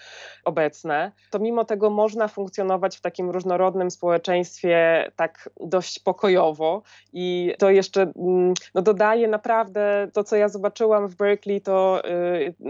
obecne, 0.44 1.12
to 1.30 1.38
mimo 1.38 1.64
tego 1.64 1.90
można 1.90 2.28
funkcjonować 2.28 2.96
w 2.96 3.00
takim 3.00 3.30
różnorodnym 3.30 3.90
społeczeństwie 3.90 5.10
tak 5.16 5.50
dość 5.60 5.98
pokojowo. 5.98 6.82
I 7.12 7.54
to 7.58 7.70
jeszcze 7.70 8.02
mm, 8.02 8.54
no, 8.74 8.82
dodaje 8.82 9.28
naprawdę 9.28 10.08
to, 10.12 10.24
co 10.24 10.36
ja 10.36 10.48
zobaczyłam 10.48 11.08
w 11.08 11.16
Berkeley, 11.16 11.60
to 11.60 12.02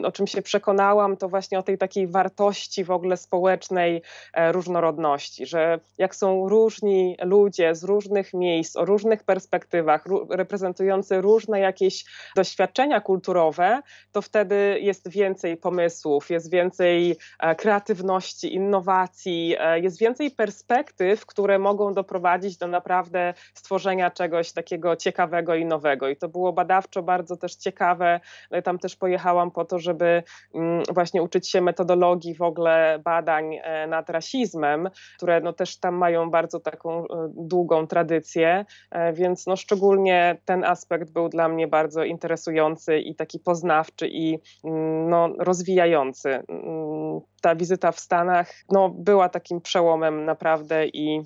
y, 0.01 0.07
o 0.07 0.13
czym 0.13 0.27
się 0.27 0.43
przekonałam, 0.43 1.17
to 1.17 1.29
właśnie 1.29 1.59
o 1.59 1.63
tej 1.63 1.79
takiej 1.79 2.07
wartości 2.07 2.85
w 2.85 2.91
ogóle 2.91 3.17
społecznej 3.17 4.03
e, 4.35 4.53
różnorodności, 4.53 5.47
że 5.47 5.81
jak 5.99 6.15
są 6.17 6.49
różni 6.49 7.17
ludzie 7.23 7.75
z 7.75 7.85
różnych 7.85 8.35
miejsc, 8.35 8.77
o 8.77 8.85
różnych 8.85 9.25
perspektywach, 9.25 9.62
perspektywach, 9.63 10.05
reprezentujące 10.31 11.21
różne 11.21 11.61
jakieś 11.61 12.05
doświadczenia 12.37 13.01
kulturowe, 13.01 13.83
to 14.13 14.23
wtedy 14.23 14.79
jest 14.81 15.09
więcej 15.09 15.57
pomysłów, 15.57 16.31
jest 16.31 16.51
więcej 16.51 17.17
e, 17.41 17.55
kreatywności, 17.55 18.55
innowacji, 18.55 19.57
e, 19.59 19.81
jest 19.81 19.99
więcej 19.99 20.31
perspektyw, 20.31 21.27
które 21.27 21.59
mogą 21.59 21.95
doprowadzić 21.95 22.57
do 22.57 22.67
naprawdę 22.67 23.35
stworzenia 23.55 24.11
czegoś 24.11 24.53
takiego 24.53 24.97
ciekawego 24.97 25.55
i 25.55 25.65
nowego. 25.65 26.09
I 26.09 26.17
to 26.17 26.29
było 26.29 26.53
badawczo 26.53 27.03
bardzo 27.03 27.37
też 27.37 27.55
ciekawe. 27.55 28.21
No 28.51 28.63
tam 28.63 28.79
też 28.79 28.97
pojechałam 28.97 29.51
po 29.51 29.65
to, 29.65 29.79
żeby 29.79 30.23
mm, 30.55 30.83
właśnie 30.95 31.23
uczyć 31.23 31.51
się 31.51 31.61
metodologii 31.61 32.35
w 32.35 32.43
ogóle 32.43 33.01
badań 33.05 33.55
e, 33.63 33.87
nad 33.87 34.11
rasizmem, 34.11 34.91
które 35.17 35.41
no 35.41 35.53
też 35.53 35.77
tam 35.79 35.95
mają 35.95 36.31
bardzo 36.31 36.61
taką 36.61 37.05
długą 37.29 37.87
tradycję, 37.87 38.65
więc 39.13 39.47
no 39.47 39.52
no 39.53 39.57
szczególnie 39.57 40.37
ten 40.45 40.65
aspekt 40.65 41.11
był 41.11 41.29
dla 41.29 41.49
mnie 41.49 41.69
bardzo 41.69 42.05
interesujący 42.05 42.99
i 42.99 43.15
taki 43.15 43.39
poznawczy 43.39 44.09
i 44.09 44.39
mm, 44.65 45.11
no, 45.11 45.29
rozwijający. 45.39 46.29
Mm, 46.29 47.21
ta 47.43 47.55
wizyta 47.55 47.93
w 47.93 48.01
Stanach 48.01 48.55
no, 48.71 48.89
była 48.89 49.29
takim 49.29 49.61
przełomem 49.61 50.25
naprawdę 50.25 50.87
i 50.87 51.23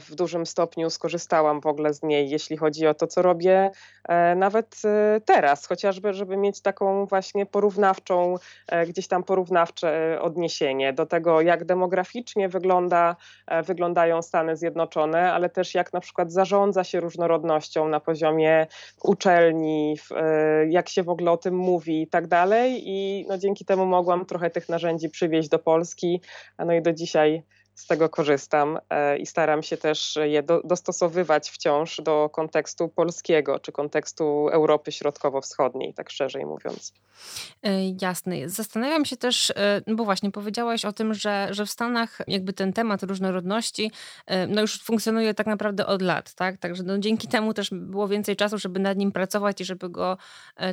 w 0.00 0.14
dużym 0.14 0.46
stopniu 0.46 0.90
skorzystałam 0.90 1.60
w 1.60 1.66
ogóle 1.66 1.94
z 1.94 2.02
niej, 2.02 2.30
jeśli 2.30 2.56
chodzi 2.56 2.86
o 2.86 2.94
to, 2.94 3.06
co 3.06 3.22
robię 3.22 3.70
e, 4.08 4.34
nawet 4.34 4.82
e, 4.84 5.20
teraz, 5.24 5.66
chociażby, 5.66 6.12
żeby 6.12 6.36
mieć 6.36 6.60
taką 6.60 7.06
właśnie 7.06 7.46
porównawczą, 7.46 8.36
gdzieś 8.88 9.08
tam 9.08 9.24
porównawcze 9.24 10.18
odniesienie 10.20 10.92
do 10.92 11.06
tego, 11.06 11.40
jak 11.40 11.64
demograficznie 11.64 12.48
wygląda, 12.48 13.16
wyglądają 13.66 14.22
Stany 14.22 14.56
Zjednoczone, 14.56 15.32
ale 15.32 15.50
też 15.50 15.74
jak 15.74 15.92
na 15.92 16.00
przykład 16.00 16.32
zarządza 16.32 16.84
się 16.84 17.00
różnorodnością 17.00 17.88
na 17.88 18.00
poziomie 18.00 18.66
uczelni, 19.02 19.96
jak 20.68 20.88
się 20.88 21.02
w 21.02 21.08
ogóle 21.08 21.30
o 21.30 21.36
tym 21.36 21.56
mówi 21.56 22.02
i 22.02 22.06
tak 22.06 22.26
dalej. 22.26 22.82
I 22.84 23.26
no, 23.28 23.38
dzięki 23.38 23.64
temu 23.64 23.86
mogłam 23.86 24.26
trochę 24.26 24.50
tych 24.50 24.68
narzędzi 24.68 25.10
przywieźć 25.10 25.48
do 25.48 25.58
Polski, 25.58 26.20
no 26.58 26.72
i 26.72 26.82
do 26.82 26.92
dzisiaj 26.92 27.42
z 27.74 27.86
tego 27.86 28.08
korzystam 28.08 28.78
e, 28.90 29.18
i 29.18 29.26
staram 29.26 29.62
się 29.62 29.76
też 29.76 30.18
je 30.22 30.42
do, 30.42 30.60
dostosowywać 30.64 31.50
wciąż 31.50 32.00
do 32.00 32.30
kontekstu 32.32 32.88
polskiego 32.88 33.58
czy 33.58 33.72
kontekstu 33.72 34.48
Europy 34.48 34.92
Środkowo-Wschodniej, 34.92 35.94
tak 35.94 36.10
szerzej 36.10 36.46
mówiąc. 36.46 36.92
E, 37.62 37.88
jasne. 38.02 38.48
Zastanawiam 38.48 39.04
się 39.04 39.16
też, 39.16 39.50
e, 39.50 39.82
no 39.86 39.94
bo 39.94 40.04
właśnie 40.04 40.30
powiedziałaś 40.30 40.84
o 40.84 40.92
tym, 40.92 41.14
że, 41.14 41.48
że 41.50 41.66
w 41.66 41.70
Stanach 41.70 42.18
jakby 42.28 42.52
ten 42.52 42.72
temat 42.72 43.02
różnorodności 43.02 43.90
no 44.48 44.60
już 44.60 44.82
funkcjonuje 44.82 45.34
tak 45.34 45.46
naprawdę 45.46 45.86
od 45.86 46.02
lat, 46.02 46.34
tak? 46.34 46.58
Także 46.58 46.82
no 46.82 46.98
dzięki 46.98 47.28
temu 47.28 47.54
też 47.54 47.70
było 47.70 48.08
więcej 48.08 48.36
czasu, 48.36 48.58
żeby 48.58 48.80
nad 48.80 48.98
nim 48.98 49.12
pracować 49.12 49.60
i 49.60 49.64
żeby 49.64 49.88
go 49.88 50.16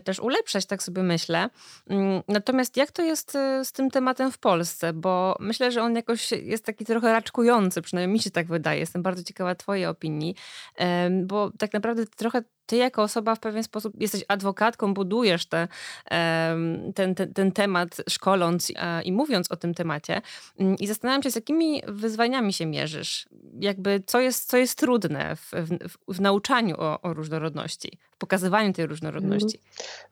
też 0.03 0.20
ulepszać, 0.20 0.65
tak 0.65 0.84
sobie 0.84 1.03
myślę. 1.03 1.50
Mm, 1.89 2.22
natomiast 2.27 2.77
jak 2.77 2.91
to 2.91 3.01
jest 3.01 3.38
z 3.63 3.72
tym 3.72 3.91
tematem 3.91 4.31
w 4.31 4.38
Polsce? 4.38 4.93
Bo 4.93 5.36
myślę, 5.39 5.72
że 5.72 5.84
on 5.84 5.96
jakoś 5.96 6.31
jest 6.31 6.65
taki 6.65 6.86
trochę 6.91 7.12
raczkujący, 7.12 7.81
przynajmniej 7.81 8.13
mi 8.13 8.19
się 8.19 8.31
tak 8.31 8.48
wydaje. 8.48 8.79
Jestem 8.79 9.01
bardzo 9.01 9.24
ciekawa 9.24 9.55
Twojej 9.55 9.86
opinii, 9.86 10.36
bo 11.24 11.51
tak 11.57 11.74
naprawdę 11.74 12.05
trochę 12.05 12.43
ty 12.65 12.77
jako 12.77 13.03
osoba 13.03 13.36
w 13.36 13.39
pewien 13.39 13.63
sposób 13.63 13.94
jesteś 14.01 14.25
adwokatką, 14.27 14.94
budujesz 14.94 15.46
te, 15.46 15.68
ten, 16.96 17.15
ten, 17.15 17.34
ten 17.34 17.51
temat, 17.51 17.98
szkoląc 18.10 18.72
i 19.06 19.12
mówiąc 19.12 19.51
o 19.51 19.56
tym 19.56 19.74
temacie. 19.74 20.22
Mm, 20.60 20.75
I 20.80 20.88
zastanawiam 20.88 21.24
się, 21.24 21.32
z 21.32 21.36
jakimi 21.36 21.82
wyzwaniami 21.88 22.53
się 22.53 22.65
mierzysz? 22.65 23.30
Jakby 23.60 24.03
co 24.06 24.20
jest, 24.20 24.50
co 24.50 24.58
jest 24.58 24.77
trudne 24.77 25.36
w, 25.36 25.51
w, 25.51 26.15
w 26.15 26.22
nauczaniu 26.22 26.75
o, 26.80 27.01
o 27.01 27.13
różnorodności, 27.13 28.00
w 28.12 28.18
pokazywaniu 28.18 28.74
tej 28.74 28.86
różnorodności? 28.86 29.60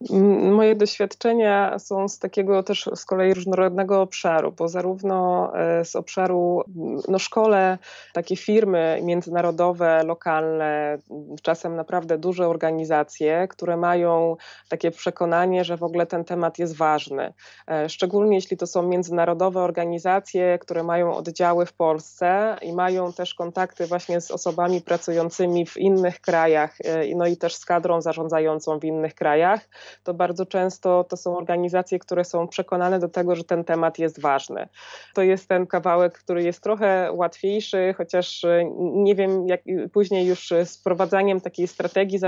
Mm, 0.09 0.53
moje 0.53 0.75
doświadczenia 0.75 1.79
są 1.79 2.07
z 2.07 2.19
takiego 2.19 2.63
też 2.63 2.89
z 2.95 3.05
kolei 3.05 3.33
różnorodnego 3.33 4.01
obszaru, 4.01 4.51
bo 4.51 4.67
zarówno 4.67 5.51
e, 5.55 5.85
z 5.85 5.95
obszaru 5.95 6.63
no 7.07 7.19
szkole, 7.19 7.77
takie 8.13 8.35
firmy 8.35 8.99
międzynarodowe, 9.03 10.03
lokalne, 10.03 10.97
czasem 11.41 11.75
naprawdę 11.75 12.17
duże 12.17 12.48
organizacje, 12.49 13.47
które 13.47 13.77
mają 13.77 14.35
takie 14.69 14.91
przekonanie, 14.91 15.63
że 15.63 15.77
w 15.77 15.83
ogóle 15.83 16.05
ten 16.05 16.25
temat 16.25 16.59
jest 16.59 16.77
ważny. 16.77 17.33
E, 17.67 17.89
szczególnie 17.89 18.35
jeśli 18.35 18.57
to 18.57 18.67
są 18.67 18.83
międzynarodowe 18.83 19.61
organizacje, 19.61 20.59
które 20.59 20.83
mają 20.83 21.15
oddziały 21.15 21.65
w 21.65 21.73
Polsce 21.73 22.57
i 22.61 22.73
mają 22.73 23.13
też 23.13 23.33
kontakty 23.33 23.87
właśnie 23.87 24.21
z 24.21 24.31
osobami 24.31 24.81
pracującymi 24.81 25.65
w 25.65 25.77
innych 25.77 26.21
krajach, 26.21 26.77
e, 26.83 27.15
no 27.15 27.27
i 27.27 27.37
też 27.37 27.55
z 27.55 27.65
kadrą 27.65 28.01
zarządzającą 28.01 28.79
w 28.79 28.83
innych 28.83 29.15
krajach, 29.15 29.69
to 30.03 30.13
bardzo 30.13 30.45
często 30.45 31.03
to 31.03 31.17
są 31.17 31.37
organizacje, 31.37 31.99
które 31.99 32.25
są 32.25 32.47
przekonane 32.47 32.99
do 32.99 33.09
tego, 33.09 33.35
że 33.35 33.43
ten 33.43 33.63
temat 33.63 33.99
jest 33.99 34.21
ważny. 34.21 34.67
To 35.13 35.21
jest 35.21 35.47
ten 35.47 35.67
kawałek, 35.67 36.19
który 36.19 36.43
jest 36.43 36.63
trochę 36.63 37.09
łatwiejszy, 37.13 37.93
chociaż 37.97 38.43
e, 38.43 38.63
nie 38.79 39.15
wiem, 39.15 39.47
jak 39.47 39.61
później 39.93 40.27
już 40.27 40.53
z 40.65 40.77
wprowadzaniem 40.77 41.41
takiej 41.41 41.67
strategii 41.67 42.19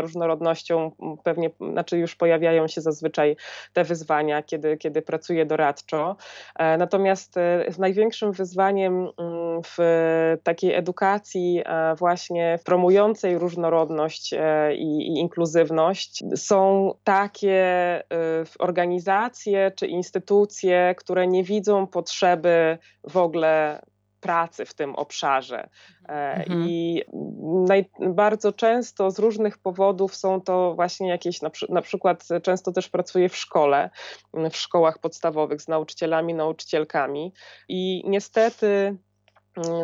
różnorodnością 0.00 0.90
pewnie, 1.24 1.50
znaczy 1.72 1.98
już 1.98 2.14
pojawiają 2.14 2.68
się 2.68 2.80
zazwyczaj 2.80 3.36
te 3.72 3.84
wyzwania, 3.84 4.42
kiedy, 4.42 4.76
kiedy 4.76 5.02
pracuję 5.02 5.46
doradczo. 5.46 6.16
Natomiast 6.58 7.34
największym 7.78 8.32
wyzwaniem 8.32 9.08
w 9.64 9.76
takiej 10.42 10.74
edukacji 10.74 11.62
właśnie 11.98 12.58
promującej 12.64 13.38
różnorodność 13.38 14.32
i, 14.72 14.84
i 14.84 15.18
inkluzywność 15.18 16.24
są 16.36 16.90
takie 17.04 17.66
organizacje 18.58 19.72
czy 19.76 19.86
instytucje, 19.86 20.94
które 20.98 21.26
nie 21.26 21.44
widzą 21.44 21.86
potrzeby 21.86 22.78
w 23.08 23.16
ogóle 23.16 23.82
pracy 24.26 24.64
w 24.64 24.74
tym 24.74 24.94
obszarze. 24.94 25.68
E, 26.08 26.34
mhm. 26.34 26.64
I 26.68 27.02
naj, 27.68 27.90
bardzo 28.00 28.52
często 28.52 29.10
z 29.10 29.18
różnych 29.18 29.58
powodów 29.58 30.16
są 30.16 30.40
to 30.40 30.74
właśnie 30.74 31.08
jakieś, 31.08 31.42
na, 31.42 31.50
na, 31.68 31.82
przykład 31.82 32.28
często 32.42 32.72
też 32.72 32.88
pracuję 32.88 33.28
w 33.28 33.36
szkole, 33.36 33.90
w 34.50 34.56
szkołach 34.56 34.98
podstawowych 34.98 35.62
z 35.62 35.68
nauczycielami, 35.68 36.34
nauczycielkami 36.34 37.32
i 37.68 38.02
niestety 38.06 38.96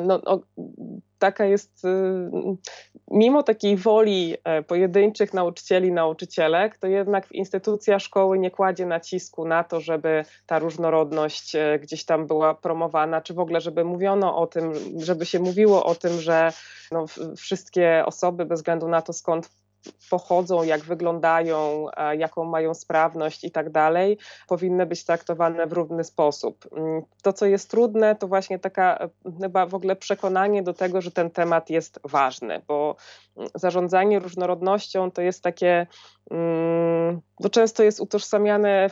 no, 0.05 0.21
taka 1.19 1.45
jest, 1.45 1.85
y, 1.85 1.88
mimo 3.11 3.43
takiej 3.43 3.76
woli 3.76 4.37
e, 4.45 4.62
pojedynczych 4.62 5.35
nauczycieli, 5.35 5.93
nauczycielek, 5.93 6.79
to 6.79 6.87
jednak 6.87 7.33
instytucja 7.33 7.99
szkoły 7.99 8.38
nie 8.38 8.50
kładzie 8.50 8.87
nacisku 8.87 9.45
na 9.45 9.64
to, 9.64 9.81
żeby 9.81 10.25
ta 10.47 10.59
różnorodność 10.59 11.55
e, 11.55 11.79
gdzieś 11.79 12.05
tam 12.05 12.26
była 12.26 12.55
promowana, 12.55 13.21
czy 13.21 13.35
w 13.35 13.38
ogóle, 13.38 13.61
żeby 13.61 13.85
mówiono 13.85 14.37
o 14.37 14.47
tym, 14.47 14.73
żeby 14.97 15.26
się 15.26 15.38
mówiło 15.38 15.85
o 15.85 15.95
tym, 15.95 16.21
że 16.21 16.52
no, 16.93 17.07
wszystkie 17.37 18.02
osoby, 18.07 18.45
bez 18.45 18.61
względu 18.61 18.88
na 18.88 19.02
to, 19.02 19.12
skąd 19.12 19.50
pochodzą, 20.11 20.62
jak 20.62 20.81
wyglądają, 20.81 21.87
jaką 22.19 22.45
mają 22.45 22.75
sprawność 22.75 23.45
i 23.45 23.51
tak 23.51 23.71
dalej, 23.71 24.19
powinny 24.49 24.87
być 24.87 25.05
traktowane 25.05 25.67
w 25.67 25.73
równy 25.73 26.05
sposób. 26.05 26.69
Mm, 26.77 27.03
to, 27.23 27.33
co 27.33 27.47
jest 27.47 27.71
trudne, 27.71 28.17
to 28.17 28.29
właśnie 28.29 28.59
taka 28.59 28.97
e, 28.99 29.09
chyba 29.41 29.67
w 29.67 29.75
ogóle 29.75 29.97
przekonanie 29.97 30.62
do 30.62 30.75
tego, 30.75 31.01
że 31.01 31.11
ten 31.11 31.31
temat 31.31 31.71
jest 31.71 32.01
ważny, 32.05 32.62
bo 32.69 32.97
mm, 33.37 33.49
zarządzanie 33.55 34.19
różnorodnością 34.19 35.11
to 35.11 35.23
jest 35.23 35.43
takie, 35.43 35.87
to 36.29 36.35
mm, 36.35 37.21
często 37.51 37.83
jest 37.83 38.01
utożsamiane 38.01 38.91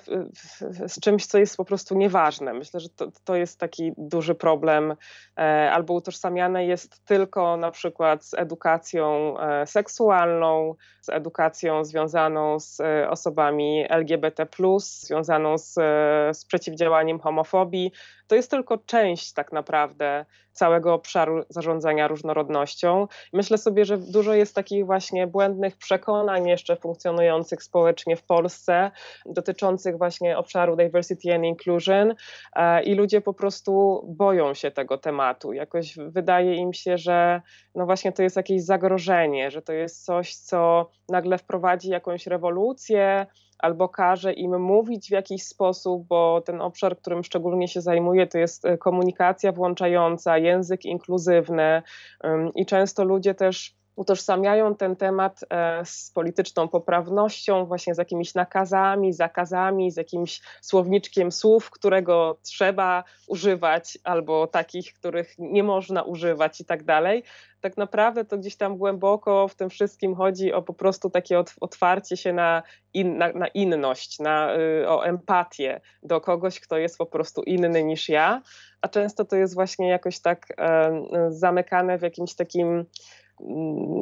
z 0.87 1.01
czymś, 1.01 1.27
co 1.27 1.39
jest 1.39 1.57
po 1.57 1.65
prostu 1.65 1.95
nieważne. 1.95 2.55
Myślę, 2.55 2.81
że 2.81 2.89
to, 2.89 3.07
to 3.25 3.37
jest 3.37 3.59
taki 3.59 3.93
duży 3.99 4.35
problem, 4.35 4.95
e, 5.39 5.71
albo 5.73 5.95
utożsamiane 5.95 6.67
jest 6.67 7.05
tylko 7.05 7.57
na 7.57 7.71
przykład 7.71 8.25
z 8.25 8.35
edukacją 8.35 9.39
e, 9.39 9.67
seksualną, 9.67 10.75
z 11.01 11.09
edukacją 11.09 11.85
związaną 11.85 12.61
z 12.61 12.81
e, 12.81 13.11
osobami 13.11 13.85
LGBT, 13.89 14.47
związaną 14.79 15.59
z, 15.59 15.79
e, 15.79 16.35
z 16.35 16.45
przeciwdziałaniem 16.45 17.21
homofobii. 17.21 17.93
To 18.27 18.35
jest 18.35 18.51
tylko 18.51 18.79
część 18.79 19.33
tak 19.33 19.53
naprawdę 19.53 20.25
całego 20.53 20.95
obszaru 20.95 21.43
zarządzania 21.49 22.09
różnorodnością. 22.09 23.07
Myślę 23.33 23.59
sobie, 23.59 23.85
że 23.85 23.99
dużo 23.99 24.35
jest 24.35 24.55
takich 24.55 24.87
właśnie 24.87 25.27
błędnych 25.27 25.77
przekonań 25.77 26.49
jeszcze 26.49 26.77
funkcjonujących 26.77 27.63
społecznie 27.63 28.17
w 28.17 28.23
Polsce, 28.23 28.91
dotyczących 29.27 29.99
właśnie 29.99 30.39
obszaru 30.39 30.77
diversity 30.77 31.35
and 31.35 31.45
inclusion 31.45 32.15
e, 32.57 32.83
i 32.83 32.95
ludzie 32.95 33.21
po 33.21 33.35
prostu 33.35 34.03
boją 34.09 34.55
się 34.55 34.71
tego 34.71 34.99
tematu. 34.99 35.53
Jakoś 35.53 35.97
wydaje 35.97 36.55
im 36.55 36.73
się, 36.73 36.99
że 36.99 37.43
no 37.75 37.87
właśnie 37.87 38.13
to 38.13 38.23
jest 38.23 38.37
jakieś 38.37 38.65
zagrożenie, 38.65 39.51
że 39.51 39.63
to 39.63 39.73
jest 39.73 40.05
coś, 40.05 40.35
co 40.35 40.91
nagle 41.09 41.39
wprowadzi 41.39 41.89
jakąś 41.89 42.27
rewolucję, 42.27 43.27
albo 43.63 43.89
każe 43.89 44.33
im 44.33 44.61
mówić 44.61 45.09
w 45.09 45.13
jakiś 45.13 45.43
sposób, 45.43 46.07
bo 46.07 46.41
ten 46.41 46.61
obszar, 46.61 46.97
którym 46.97 47.25
szczególnie 47.25 47.69
się 47.69 47.81
zajmuję, 47.81 48.27
to 48.27 48.39
jest 48.39 48.65
e, 48.65 48.79
komunikacja 48.79 49.53
włączająca, 49.53 50.39
język 50.39 50.85
inkluzywny 50.85 51.83
i 52.55 52.67
często 52.67 53.05
ludzie 53.05 53.35
też 53.35 53.80
utożsamiają 53.97 54.75
ten 54.75 54.97
temat 54.97 55.45
e, 55.51 55.85
z 55.85 56.11
polityczną 56.11 56.69
poprawnością, 56.69 57.67
właśnie 57.67 57.95
z 57.95 57.99
jakimiś 57.99 58.35
nakazami, 58.35 59.13
zakazami, 59.13 59.91
z 59.91 59.97
jakimś 59.97 60.41
słowniczkiem 60.61 61.33
słów, 61.33 61.71
którego 61.71 62.39
trzeba 62.43 63.05
używać, 63.29 63.99
albo 64.05 64.47
takich, 64.47 64.95
których 64.95 65.35
nie 65.39 65.63
można 65.63 66.03
używać 66.03 66.61
i 66.61 66.65
tak 66.65 66.85
dalej. 66.85 67.25
Tak 67.61 67.77
naprawdę 67.77 68.25
to 68.25 68.39
gdzieś 68.39 68.57
tam 68.57 68.77
głęboko 68.77 69.49
w 69.49 69.55
tym 69.55 69.71
wszystkim 69.71 70.15
chodzi 70.15 70.53
o 70.53 70.63
po 70.63 70.75
prostu 70.75 71.11
takie 71.11 71.45
otwarcie 71.61 72.17
się 72.17 72.33
na, 72.33 72.63
in, 72.95 73.19
na, 73.19 73.33
na 73.33 73.47
inność, 73.47 74.19
na, 74.19 74.57
y, 74.57 74.89
o 74.89 75.07
empatię 75.07 75.81
do 76.03 76.21
kogoś, 76.21 76.61
kto 76.61 76.79
jest 76.79 76.99
po 76.99 77.07
prostu 77.07 77.43
inny 77.43 77.85
niż 77.85 78.09
ja, 78.09 78.43
a 78.83 78.89
często 78.89 79.25
to 79.25 79.37
jest 79.37 79.55
właśnie 79.55 79.89
jakoś 79.89 80.21
tak 80.21 80.47
e, 80.59 81.03
zamykane 81.29 81.99
w 81.99 82.03
jakimś 82.03 82.35
takim 82.35 82.87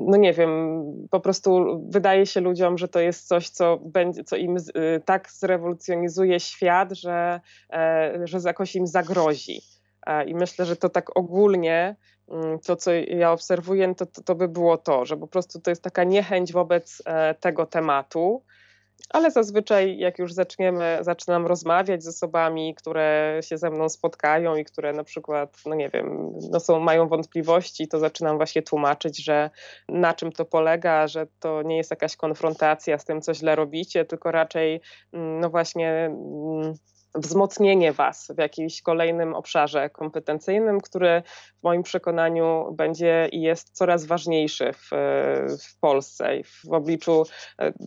no 0.06 0.16
nie 0.16 0.32
wiem, 0.32 0.82
po 1.10 1.20
prostu 1.20 1.80
wydaje 1.88 2.26
się 2.26 2.40
ludziom, 2.40 2.78
że 2.78 2.88
to 2.88 3.00
jest 3.00 3.28
coś, 3.28 3.48
co, 3.48 3.78
będzie, 3.84 4.24
co 4.24 4.36
im 4.36 4.56
y, 4.56 5.02
tak 5.04 5.30
zrewolucjonizuje 5.30 6.40
świat, 6.40 6.92
że, 6.92 7.40
e, 7.72 8.20
że 8.24 8.38
jakoś 8.44 8.76
im 8.76 8.86
zagrozi. 8.86 9.60
E, 10.06 10.24
I 10.24 10.34
myślę, 10.34 10.64
że 10.64 10.76
to 10.76 10.88
tak 10.88 11.16
ogólnie, 11.16 11.96
mm, 12.28 12.58
to 12.58 12.76
co 12.76 12.92
ja 12.92 13.32
obserwuję, 13.32 13.94
to, 13.94 14.06
to, 14.06 14.22
to 14.22 14.34
by 14.34 14.48
było 14.48 14.78
to, 14.78 15.04
że 15.04 15.16
po 15.16 15.28
prostu 15.28 15.60
to 15.60 15.70
jest 15.70 15.82
taka 15.82 16.04
niechęć 16.04 16.52
wobec 16.52 17.02
e, 17.06 17.34
tego 17.34 17.66
tematu 17.66 18.42
ale 19.10 19.30
zazwyczaj 19.30 19.98
jak 19.98 20.18
już 20.18 20.32
zaczniemy, 20.32 20.98
zaczynam 21.00 21.46
rozmawiać 21.46 22.04
z 22.04 22.08
osobami, 22.08 22.74
które 22.74 23.40
się 23.42 23.58
ze 23.58 23.70
mną 23.70 23.88
spotkają 23.88 24.56
i 24.56 24.64
które 24.64 24.92
na 24.92 25.04
przykład, 25.04 25.56
no 25.66 25.74
nie 25.74 25.88
wiem, 25.88 26.32
no 26.50 26.60
są, 26.60 26.80
mają 26.80 27.08
wątpliwości, 27.08 27.88
to 27.88 27.98
zaczynam 27.98 28.36
właśnie 28.36 28.62
tłumaczyć, 28.62 29.24
że 29.24 29.50
na 29.88 30.14
czym 30.14 30.32
to 30.32 30.44
polega, 30.44 31.06
że 31.08 31.26
to 31.40 31.62
nie 31.62 31.76
jest 31.76 31.90
jakaś 31.90 32.16
konfrontacja 32.16 32.98
z 32.98 33.04
tym, 33.04 33.20
co 33.22 33.34
źle 33.34 33.56
robicie, 33.56 34.04
tylko 34.04 34.30
raczej, 34.30 34.80
mm, 35.12 35.40
no 35.40 35.50
właśnie 35.50 35.90
mm, 35.90 36.74
wzmocnienie 37.14 37.92
Was 37.92 38.32
w 38.34 38.38
jakimś 38.38 38.82
kolejnym 38.82 39.34
obszarze 39.34 39.90
kompetencyjnym, 39.90 40.80
który 40.80 41.22
w 41.60 41.62
moim 41.62 41.82
przekonaniu 41.82 42.72
będzie 42.72 43.28
i 43.32 43.40
jest 43.40 43.70
coraz 43.70 44.04
ważniejszy 44.04 44.72
w, 44.72 44.90
w 45.62 45.78
Polsce 45.80 46.36
i 46.36 46.44
w 46.44 46.64
obliczu 46.70 47.24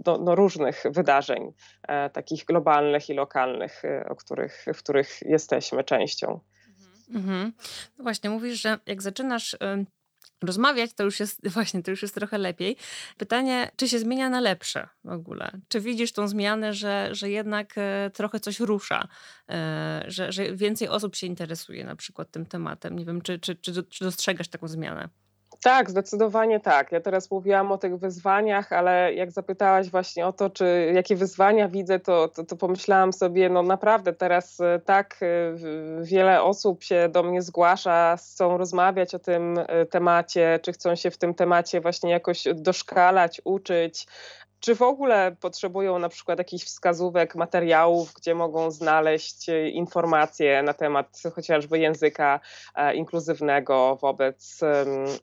no, 0.06 0.18
no 0.18 0.36
różnych 0.36 0.84
wydarzeń, 0.90 1.54
e, 1.88 2.10
takich 2.10 2.46
globalnych 2.46 3.10
i 3.10 3.14
lokalnych, 3.14 3.86
e, 3.86 4.06
o 4.10 4.16
których, 4.16 4.66
w 4.74 4.78
których 4.78 5.20
jesteśmy 5.22 5.84
częścią. 5.84 6.40
Mhm. 7.14 7.54
No 7.98 8.04
właśnie, 8.04 8.30
mówisz, 8.30 8.62
że 8.62 8.80
jak 8.86 9.02
zaczynasz 9.02 9.58
rozmawiać, 10.42 10.94
to 10.94 11.04
już 11.04 11.20
jest 11.20 11.48
właśnie, 11.54 11.84
to 11.84 11.92
już 11.92 12.02
jest 12.02 12.16
trochę 12.16 12.38
lepiej. 12.38 12.78
Pytanie, 13.18 13.72
czy 13.76 13.90
się 13.90 14.00
zmienia 14.00 14.30
na 14.30 14.40
lepsze 14.40 14.88
w 15.04 15.10
ogóle? 15.10 15.52
Czy 15.68 15.80
widzisz 15.80 16.12
tą 16.12 16.28
zmianę, 16.28 16.74
że, 16.74 17.10
że 17.12 17.30
jednak 17.30 17.74
e, 17.78 18.12
trochę 18.14 18.40
coś 18.40 18.60
rusza, 18.60 19.08
e, 19.50 20.04
że, 20.08 20.32
że 20.32 20.56
więcej 20.56 20.88
osób 20.88 21.16
się 21.16 21.28
interesuje 21.28 21.86
na 21.86 21.96
przykład 21.96 22.32
tym 22.32 22.46
tematem? 22.46 23.00
Nie 23.00 23.06
wiem, 23.06 23.22
czy, 23.22 23.40
czy, 23.40 23.56
czy, 23.56 23.84
czy 23.84 24.04
dostrzegasz 24.04 24.48
taką 24.48 24.68
zmianę? 24.68 25.10
Tak, 25.64 25.90
zdecydowanie 25.90 26.60
tak. 26.60 26.92
Ja 26.92 27.02
teraz 27.02 27.32
mówiłam 27.32 27.72
o 27.72 27.78
tych 27.78 27.98
wyzwaniach, 27.98 28.74
ale 28.74 29.14
jak 29.14 29.32
zapytałaś 29.32 29.90
właśnie 29.90 30.28
o 30.28 30.34
to, 30.34 30.50
czy 30.50 30.92
jakie 30.96 31.16
wyzwania 31.16 31.68
widzę, 31.68 32.00
to, 32.00 32.28
to, 32.28 32.44
to 32.44 32.56
pomyślałam 32.56 33.14
sobie, 33.14 33.50
no 33.50 33.64
naprawdę 33.64 34.14
teraz 34.14 34.60
e, 34.60 34.80
tak 34.86 35.20
e, 35.22 35.26
wiele 36.04 36.44
osób 36.44 36.84
się 36.84 37.10
do 37.10 37.24
mnie 37.24 37.42
zgłasza, 37.42 38.18
chcą 38.18 38.58
rozmawiać 38.58 39.16
o 39.16 39.20
tym 39.20 39.60
e, 39.68 39.86
temacie, 39.86 40.60
czy 40.62 40.74
chcą 40.74 40.96
się 40.96 41.12
w 41.12 41.18
tym 41.18 41.34
temacie 41.34 41.82
właśnie 41.82 42.12
jakoś 42.12 42.44
doszkalać, 42.56 43.42
uczyć, 43.44 44.08
czy 44.62 44.76
w 44.76 44.82
ogóle 44.82 45.36
potrzebują 45.40 46.00
na 46.00 46.10
przykład 46.10 46.40
jakichś 46.40 46.66
wskazówek, 46.66 47.36
materiałów, 47.36 48.14
gdzie 48.14 48.36
mogą 48.36 48.72
znaleźć 48.72 49.50
e, 49.50 49.70
informacje 49.70 50.64
na 50.64 50.74
temat 50.74 51.22
chociażby 51.36 51.80
języka 51.80 52.40
e, 52.76 52.96
inkluzywnego 52.96 53.98
wobec 54.02 54.60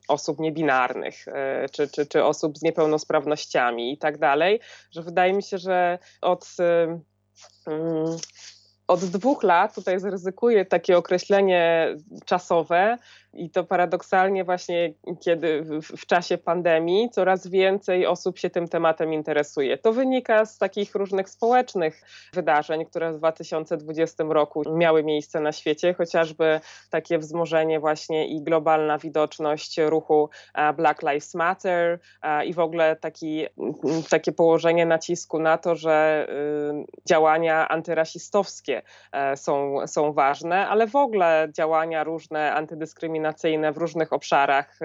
osób 0.07 0.39
niebinarnych, 0.39 1.27
e, 1.27 1.69
czy, 1.71 1.87
czy, 1.87 2.05
czy 2.05 2.23
osób 2.23 2.57
z 2.57 2.61
niepełnosprawnościami 2.61 3.93
i 3.93 3.97
tak 3.97 4.17
dalej, 4.17 4.59
że 4.91 5.03
wydaje 5.03 5.33
mi 5.33 5.43
się, 5.43 5.57
że 5.57 5.99
od 6.21 6.47
od 8.87 9.05
dwóch 9.05 9.43
lat, 9.43 9.75
tutaj 9.75 9.99
zaryzykuję 9.99 10.65
takie 10.65 10.97
określenie 10.97 11.95
czasowe, 12.25 12.97
I 13.33 13.49
to 13.49 13.63
paradoksalnie 13.63 14.43
właśnie, 14.43 14.93
kiedy 15.19 15.61
w, 15.61 16.05
czasie 16.05 16.37
pandemii 16.37 17.09
coraz 17.09 17.47
więcej 17.47 18.05
osób 18.05 18.39
się 18.39 18.49
tym 18.49 18.67
tematem 18.67 19.13
interesuje. 19.13 19.77
To 19.77 19.93
wynika 19.93 20.45
z 20.45 20.57
takich 20.57 20.95
różnych 20.95 21.29
społecznych 21.29 22.01
wydarzeń, 22.33 22.85
które 22.85 23.13
w 23.13 23.17
2020 23.17 24.23
roku 24.29 24.63
miały 24.75 25.03
miejsce 25.03 25.39
na 25.39 25.51
świecie, 25.51 25.93
chociażby 25.93 26.59
takie 26.89 27.17
wzmożenie 27.17 27.79
właśnie 27.79 28.27
i 28.27 28.41
globalna 28.41 28.97
widoczność 28.97 29.77
ruchu 29.77 30.29
Black 30.75 31.01
Lives 31.01 31.35
Matter 31.35 31.99
i 32.45 32.53
w 32.53 32.59
ogóle 32.59 32.95
taki, 32.95 33.45
takie 34.09 34.31
położenie 34.31 34.85
nacisku 34.85 35.39
na 35.39 35.57
to, 35.57 35.75
że 35.75 36.27
y, 36.29 36.85
działania 37.05 37.67
antyrasistowskie 37.67 38.81
e, 39.11 39.37
są, 39.37 39.75
są 39.87 40.13
ważne, 40.13 40.67
ale 40.67 40.87
w 40.87 40.95
ogóle 40.95 41.47
działania 41.53 42.03
różne 42.03 42.53
antydyskryminacyjne 42.53 43.18
w 43.73 43.77
różnych 43.77 44.13
obszarach, 44.13 44.79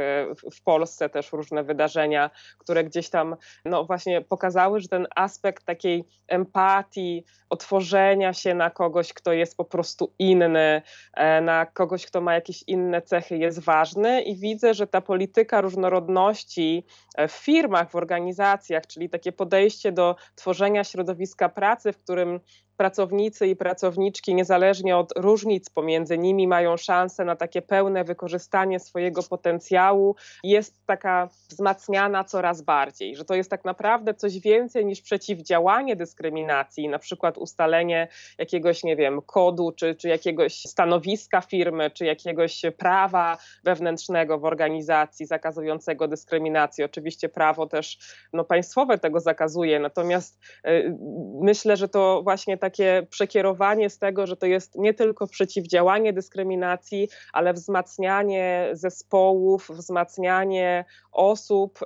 w 0.54 0.62
Polsce 0.64 1.08
też 1.08 1.32
różne 1.32 1.64
wydarzenia, 1.64 2.30
które 2.58 2.84
gdzieś 2.84 3.08
tam 3.10 3.36
no 3.64 3.84
właśnie 3.84 4.20
pokazały, 4.22 4.80
że 4.80 4.88
ten 4.88 5.06
aspekt 5.16 5.64
takiej 5.64 6.04
empatii, 6.28 7.24
otworzenia 7.50 8.32
się 8.32 8.54
na 8.54 8.70
kogoś, 8.70 9.12
kto 9.12 9.32
jest 9.32 9.56
po 9.56 9.64
prostu 9.64 10.12
inny, 10.18 10.82
e, 11.14 11.40
na 11.40 11.66
kogoś, 11.66 12.06
kto 12.06 12.20
ma 12.20 12.34
jakieś 12.34 12.64
inne 12.66 13.02
cechy, 13.02 13.36
jest 13.36 13.60
ważny. 13.60 14.22
I 14.22 14.36
widzę, 14.36 14.74
że 14.74 14.86
ta 14.86 15.00
polityka 15.00 15.60
różnorodności 15.60 16.84
e, 17.16 17.28
w 17.28 17.32
firmach, 17.32 17.90
w 17.90 17.96
organizacjach, 17.96 18.86
czyli 18.86 19.10
takie 19.10 19.32
podejście 19.32 19.92
do 19.92 20.16
tworzenia 20.34 20.84
środowiska 20.84 21.48
pracy, 21.48 21.92
w 21.92 21.98
którym 21.98 22.40
pracownicy 22.76 23.46
i 23.46 23.56
pracowniczki, 23.56 24.34
niezależnie 24.34 24.96
od 24.96 25.12
różnic 25.16 25.70
pomiędzy 25.70 26.18
nimi, 26.18 26.48
mają 26.48 26.76
szansę 26.76 27.24
na 27.24 27.36
takie 27.36 27.62
pełne 27.62 28.04
wykorzystanie 28.04 28.80
swojego 28.80 29.22
potencjału, 29.22 30.16
jest 30.44 30.86
taka 30.86 31.28
wzmacniana 31.48 32.24
coraz 32.24 32.62
bardziej, 32.62 33.16
że 33.16 33.24
to 33.24 33.34
jest 33.34 33.50
tak 33.50 33.64
naprawdę 33.64 34.14
coś 34.14 34.38
więcej 34.38 34.86
niż 34.86 35.02
przeciwdziałanie 35.02 35.96
dyskryminacji, 35.96 36.88
na 36.88 36.98
przykład 36.98 37.38
ustalenie 37.38 38.08
jakiegoś, 38.38 38.84
nie 38.84 38.96
wiem, 38.96 39.22
kodu, 39.22 39.72
czy, 39.72 39.94
czy 39.94 40.08
jakiegoś 40.08 40.60
stanowiska 40.60 41.40
firmy, 41.40 41.90
czy 41.90 42.04
jakiegoś 42.04 42.62
prawa 42.78 43.38
wewnętrznego 43.64 44.38
w 44.38 44.44
organizacji 44.44 45.26
zakazującego 45.26 46.08
dyskryminacji. 46.08 46.84
Oczywiście 46.84 47.28
prawo 47.28 47.66
też 47.66 47.98
no, 48.32 48.44
państwowe 48.44 48.98
tego 48.98 49.20
zakazuje, 49.20 49.80
natomiast 49.80 50.40
y, 50.66 50.96
myślę, 51.40 51.76
że 51.76 51.88
to 51.88 52.20
właśnie 52.22 52.58
takie 52.64 53.06
przekierowanie 53.10 53.90
z 53.90 53.98
tego, 53.98 54.26
że 54.26 54.36
to 54.36 54.46
jest 54.46 54.74
nie 54.74 54.94
tylko 54.94 55.26
przeciwdziałanie 55.26 56.12
dyskryminacji, 56.12 57.08
ale 57.32 57.52
wzmacnianie 57.52 58.70
zespołów, 58.72 59.70
wzmacnianie 59.70 60.84
osób, 61.12 61.78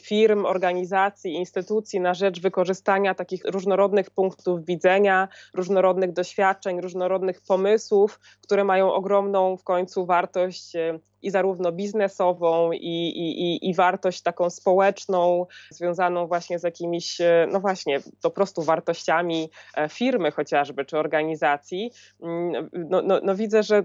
firm, 0.00 0.46
organizacji, 0.46 1.34
instytucji 1.34 2.00
na 2.00 2.14
rzecz 2.14 2.40
wykorzystania 2.40 3.14
takich 3.14 3.44
różnorodnych 3.44 4.10
punktów 4.10 4.64
widzenia, 4.64 5.28
różnorodnych 5.54 6.12
doświadczeń, 6.12 6.80
różnorodnych 6.80 7.40
pomysłów, 7.40 8.20
które 8.42 8.64
mają 8.64 8.92
ogromną 8.92 9.56
w 9.56 9.64
końcu 9.64 10.06
wartość 10.06 10.76
e, 10.76 10.98
i 11.22 11.30
zarówno 11.30 11.72
biznesową, 11.72 12.72
i, 12.72 13.08
i, 13.08 13.68
i 13.70 13.74
wartość 13.74 14.22
taką 14.22 14.50
społeczną, 14.50 15.46
związaną 15.70 16.26
właśnie 16.26 16.58
z 16.58 16.62
jakimiś, 16.62 17.20
e, 17.20 17.48
no 17.52 17.60
właśnie, 17.60 18.00
po 18.22 18.30
prostu 18.30 18.62
wartościami 18.62 19.50
e, 19.76 19.88
firmy 19.88 20.30
chociażby, 20.30 20.84
czy 20.84 20.98
organizacji. 20.98 21.90
Mm, 22.22 22.70
no, 22.72 23.02
no, 23.02 23.20
no 23.22 23.34
widzę, 23.34 23.62
że 23.62 23.84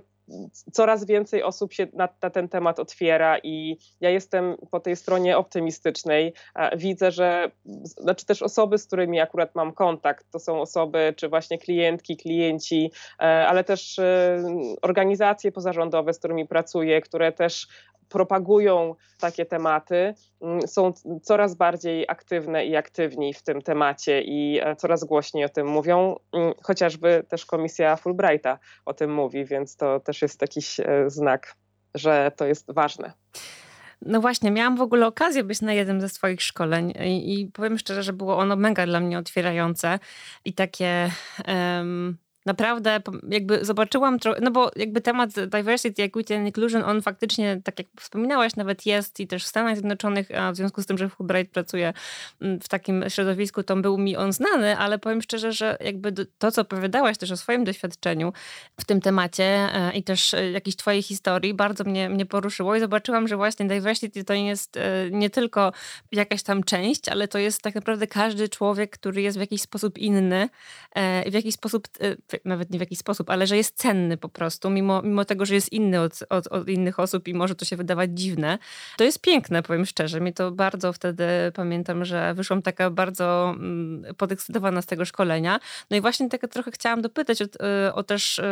coraz 0.72 1.06
więcej 1.06 1.44
osób 1.44 1.74
się 1.74 1.88
na, 1.94 2.10
na, 2.22 2.30
ten 2.30 2.50
temat 2.50 2.80
otwiera 2.80 3.38
i 3.44 3.78
ja 4.02 4.10
jestem 4.10 4.56
po 4.72 4.80
tej 4.80 4.96
stronie 4.96 5.38
optymistycznej. 5.38 6.34
Widzę, 6.78 7.12
że 7.12 7.52
znaczy 7.86 8.26
też 8.26 8.42
osoby, 8.42 8.78
z 8.78 8.88
którymi 8.88 9.20
akurat 9.20 9.56
mam 9.56 9.74
kontakt, 9.74 10.26
to 10.32 10.39
są 10.39 10.62
osoby, 10.62 11.13
czy 11.18 11.30
właśnie 11.30 11.58
klientki, 11.58 12.18
klienci, 12.18 12.92
e, 13.20 13.24
ale 13.48 13.63
też 13.63 14.00
e, 14.00 14.44
organizacje 14.82 15.52
pozarządowe, 15.52 16.13
z 16.13 16.20
którymi 16.20 16.48
pracuję, 16.48 17.02
które 17.02 17.32
też 17.32 17.68
propagują 18.10 18.95
takie 19.19 19.45
tematy, 19.45 20.13
mm, 20.41 20.67
są 20.67 20.93
coraz 21.22 21.56
bardziej 21.56 22.06
aktywne 22.08 22.65
i 22.65 22.76
aktywni 22.76 23.34
w 23.34 23.43
tym 23.43 23.62
temacie 23.62 24.22
i 24.22 24.60
e, 24.63 24.76
coraz 24.76 25.04
głośniej 25.04 25.45
o 25.45 25.50
tym 25.50 25.67
mówią. 25.67 26.15
Mm, 26.34 26.54
chociażby 26.63 27.24
też 27.30 27.45
komisja 27.45 27.95
Fulbrighta 27.95 28.60
o 28.86 28.93
tym 28.93 29.13
mówi, 29.13 29.45
więc 29.45 29.76
to 29.76 30.00
też 30.00 30.22
jest 30.22 30.41
jakiś 30.41 30.80
e, 30.80 30.86
znak, 31.08 31.56
że 31.95 32.32
to 32.36 32.45
jest 32.45 32.72
ważne. 32.72 33.13
No 34.02 34.22
właśnie, 34.22 34.52
miałam 34.52 34.78
w 34.78 34.82
ogóle 34.82 35.08
okazję 35.08 35.43
być 35.43 35.62
na 35.62 35.74
jednym 35.74 36.02
ze 36.02 36.10
swoich 36.10 36.41
szkoleń 36.41 36.93
i, 37.06 37.41
i 37.41 37.48
powiem 37.48 37.78
szczerze, 37.78 38.04
że 38.04 38.13
było 38.13 38.38
ono 38.38 38.56
mega 38.56 38.86
dla 38.86 39.00
mnie 39.00 39.17
otwierające 39.19 40.00
i 40.45 40.54
takie. 40.54 41.12
Um 41.48 42.17
naprawdę 42.50 43.02
jakby 43.30 43.66
zobaczyłam, 43.66 44.18
no 44.42 44.52
bo 44.52 44.72
jakby 44.76 45.02
temat 45.02 45.30
diversity, 45.32 46.04
equity 46.04 46.38
and 46.38 46.48
inclusion, 46.48 46.84
on 46.84 47.02
faktycznie, 47.02 47.62
tak 47.64 47.80
jak 47.80 47.88
wspominałaś, 48.00 48.56
nawet 48.56 48.86
jest 48.86 49.20
i 49.20 49.28
też 49.28 49.44
w 49.44 49.48
Stanach 49.48 49.76
Zjednoczonych, 49.76 50.32
a 50.38 50.52
w 50.52 50.56
związku 50.56 50.82
z 50.82 50.86
tym, 50.86 50.98
że 50.98 51.10
Fulbright 51.10 51.54
pracuje 51.54 51.94
mm, 52.42 52.60
w 52.60 52.68
takim 52.68 53.06
środowisku, 53.08 53.64
to 53.64 53.76
był 53.76 53.98
mi 53.98 54.18
on 54.18 54.34
znany, 54.34 54.78
ale 54.78 55.00
powiem 55.00 55.22
szczerze, 55.22 55.52
że 55.52 55.78
jakby 55.80 56.12
to, 56.38 56.52
co 56.52 56.62
opowiadałaś 56.62 57.18
też 57.18 57.32
o 57.32 57.38
swoim 57.38 57.64
doświadczeniu 57.64 58.34
w 58.80 58.86
tym 58.86 59.02
temacie 59.02 59.44
e, 59.44 59.92
i 59.94 60.04
też 60.04 60.34
e, 60.34 60.52
jakiejś 60.52 60.76
twojej 60.76 61.02
historii, 61.02 61.54
bardzo 61.54 61.84
mnie, 61.84 62.10
mnie 62.10 62.26
poruszyło 62.26 62.76
i 62.76 62.80
zobaczyłam, 62.80 63.28
że 63.28 63.38
właśnie 63.38 63.66
diversity 63.68 64.24
to 64.24 64.34
jest 64.34 64.78
e, 64.78 64.82
nie 65.12 65.30
tylko 65.30 65.72
jakaś 66.12 66.44
tam 66.44 66.64
część, 66.64 67.10
ale 67.10 67.28
to 67.28 67.38
jest 67.40 67.62
tak 67.62 67.76
naprawdę 67.76 68.08
każdy 68.08 68.50
człowiek, 68.50 68.90
który 68.92 69.22
jest 69.22 69.38
w 69.38 69.42
jakiś 69.42 69.62
sposób 69.62 69.98
inny, 69.98 70.50
w 71.26 71.34
jakiś 71.34 71.54
sposób 71.54 71.88
nawet 72.45 72.69
nie 72.69 72.80
w 72.80 72.82
jakiś 72.82 72.99
sposób, 72.99 73.30
ale 73.30 73.47
że 73.47 73.58
jest 73.58 73.78
cenny 73.78 74.17
po 74.17 74.30
prostu, 74.30 74.69
mimo, 74.69 75.02
mimo 75.02 75.25
tego, 75.25 75.45
że 75.45 75.56
jest 75.56 75.73
inny 75.73 76.02
od, 76.02 76.19
od, 76.30 76.47
od 76.47 76.69
innych 76.69 76.99
osób 76.99 77.28
i 77.28 77.34
może 77.34 77.56
to 77.56 77.65
się 77.65 77.75
wydawać 77.75 78.10
dziwne. 78.13 78.58
To 78.97 79.04
jest 79.04 79.21
piękne, 79.21 79.63
powiem 79.63 79.86
szczerze. 79.86 80.21
Mi 80.21 80.34
to 80.34 80.52
bardzo 80.52 80.93
wtedy 80.93 81.23
pamiętam, 81.54 82.06
że 82.06 82.34
wyszłam 82.34 82.62
taka 82.62 82.89
bardzo 82.89 83.56
mm, 83.56 84.15
podekscytowana 84.15 84.82
z 84.82 84.86
tego 84.86 85.06
szkolenia. 85.06 85.60
No 85.89 85.97
i 85.97 86.02
właśnie 86.02 86.30
tak 86.30 86.41
trochę 86.52 86.71
chciałam 86.71 87.02
dopytać 87.02 87.41
o, 87.41 87.45
y, 87.45 87.93
o 87.93 88.04
też 88.04 88.39
y, 88.39 88.43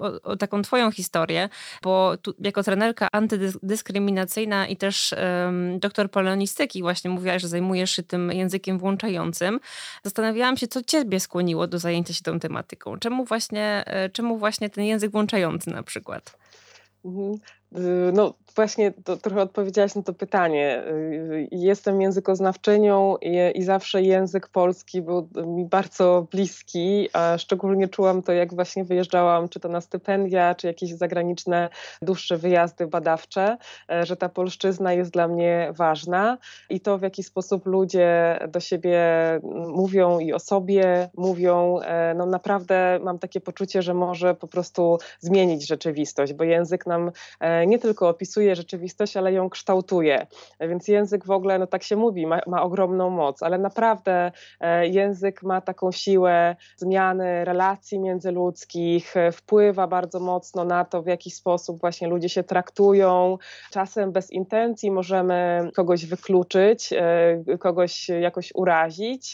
o, 0.00 0.22
o, 0.22 0.36
taką 0.36 0.62
twoją 0.62 0.90
historię, 0.90 1.48
bo 1.82 2.16
tu, 2.16 2.34
jako 2.38 2.62
trenerka 2.62 3.08
antydyskryminacyjna 3.12 4.66
i 4.66 4.76
też 4.76 5.14
um, 5.44 5.78
doktor 5.78 6.10
polonistyki 6.10 6.82
właśnie 6.82 7.10
mówiłaś, 7.10 7.42
że 7.42 7.48
zajmujesz 7.48 7.90
się 7.90 8.02
tym 8.02 8.32
językiem 8.32 8.78
włączającym. 8.78 9.60
Zastanawiałam 10.02 10.56
się, 10.56 10.68
co 10.68 10.82
ciebie 10.82 11.20
skłoniło 11.20 11.66
do 11.66 11.78
zajęcia 11.78 12.14
się 12.14 12.22
tą 12.22 12.40
tematyką. 12.40 12.98
Czemu 12.98 13.24
właśnie, 13.24 13.33
e, 13.86 14.10
czemu 14.10 14.38
właśnie 14.38 14.70
ten 14.70 14.84
język 14.84 15.10
włączający 15.10 15.70
na 15.70 15.82
przykład? 15.82 16.38
Mhm. 17.04 17.34
Y, 17.76 18.12
no 18.12 18.34
właśnie 18.56 18.92
to, 19.04 19.16
trochę 19.16 19.42
odpowiedziałaś 19.42 19.94
na 19.94 20.02
to 20.02 20.12
pytanie. 20.12 20.82
Y, 20.88 21.48
jestem 21.50 22.00
językoznawczynią 22.00 23.16
i, 23.16 23.58
i, 23.58 23.62
zawsze 23.62 24.02
język 24.02 24.48
polski 24.48 25.02
był 25.02 25.28
mi 25.46 25.64
bardzo 25.64 26.26
bliski, 26.30 27.08
a 27.12 27.38
szczególnie 27.38 27.88
czułam 27.88 28.22
to, 28.22 28.32
jak 28.32 28.54
właśnie 28.54 28.84
wyjeżdżałam, 28.84 29.48
czy 29.48 29.60
to 29.60 29.68
na 29.68 29.80
stypendia, 29.80 30.54
czy 30.54 30.66
jakieś 30.66 30.94
zagraniczne 30.94 31.68
dłuższe 32.02 32.36
wyjazdy 32.36 32.86
badawcze, 32.86 33.56
e, 33.90 34.06
że 34.06 34.16
ta 34.16 34.28
polszczyzna 34.28 34.92
jest 34.92 35.10
dla 35.10 35.28
mnie 35.28 35.72
ważna 35.76 36.38
i 36.70 36.80
to, 36.80 36.98
w 36.98 37.02
jaki 37.02 37.22
sposób 37.22 37.66
ludzie 37.66 38.38
do 38.48 38.60
siebie 38.60 39.00
mówią 39.68 40.18
i 40.18 40.32
o 40.32 40.38
sobie 40.38 41.10
mówią, 41.16 41.80
e, 41.80 42.14
no 42.14 42.26
naprawdę 42.26 42.98
mam 43.02 43.18
takie 43.18 43.40
poczucie, 43.40 43.82
że 43.82 43.94
może 43.94 44.34
po 44.34 44.48
prostu 44.48 44.98
zmienić 45.20 45.66
rzeczywistość, 45.66 46.32
bo 46.32 46.44
język 46.44 46.86
nam 46.86 47.10
e, 47.40 47.66
nie 47.66 47.78
tylko 47.78 48.08
opisuje 48.08 48.43
rzeczywistość, 48.52 49.16
ale 49.16 49.32
ją 49.32 49.50
kształtuje. 49.50 50.26
Więc 50.60 50.88
język 50.88 51.26
w 51.26 51.30
ogóle, 51.30 51.58
no 51.58 51.66
tak 51.66 51.82
się 51.82 51.96
mówi, 51.96 52.26
ma, 52.26 52.40
ma 52.46 52.62
ogromną 52.62 53.10
moc, 53.10 53.42
ale 53.42 53.58
naprawdę 53.58 54.32
e, 54.60 54.88
język 54.88 55.42
ma 55.42 55.60
taką 55.60 55.92
siłę 55.92 56.56
zmiany 56.76 57.44
relacji 57.44 57.98
międzyludzkich, 57.98 59.16
e, 59.16 59.32
wpływa 59.32 59.86
bardzo 59.86 60.20
mocno 60.20 60.64
na 60.64 60.84
to, 60.84 61.02
w 61.02 61.06
jaki 61.06 61.30
sposób 61.30 61.80
właśnie 61.80 62.08
ludzie 62.08 62.28
się 62.28 62.42
traktują. 62.42 63.38
Czasem 63.70 64.12
bez 64.12 64.30
intencji 64.30 64.90
możemy 64.90 65.70
kogoś 65.74 66.06
wykluczyć, 66.06 66.92
e, 66.92 67.58
kogoś 67.58 68.08
jakoś 68.08 68.52
urazić 68.54 69.32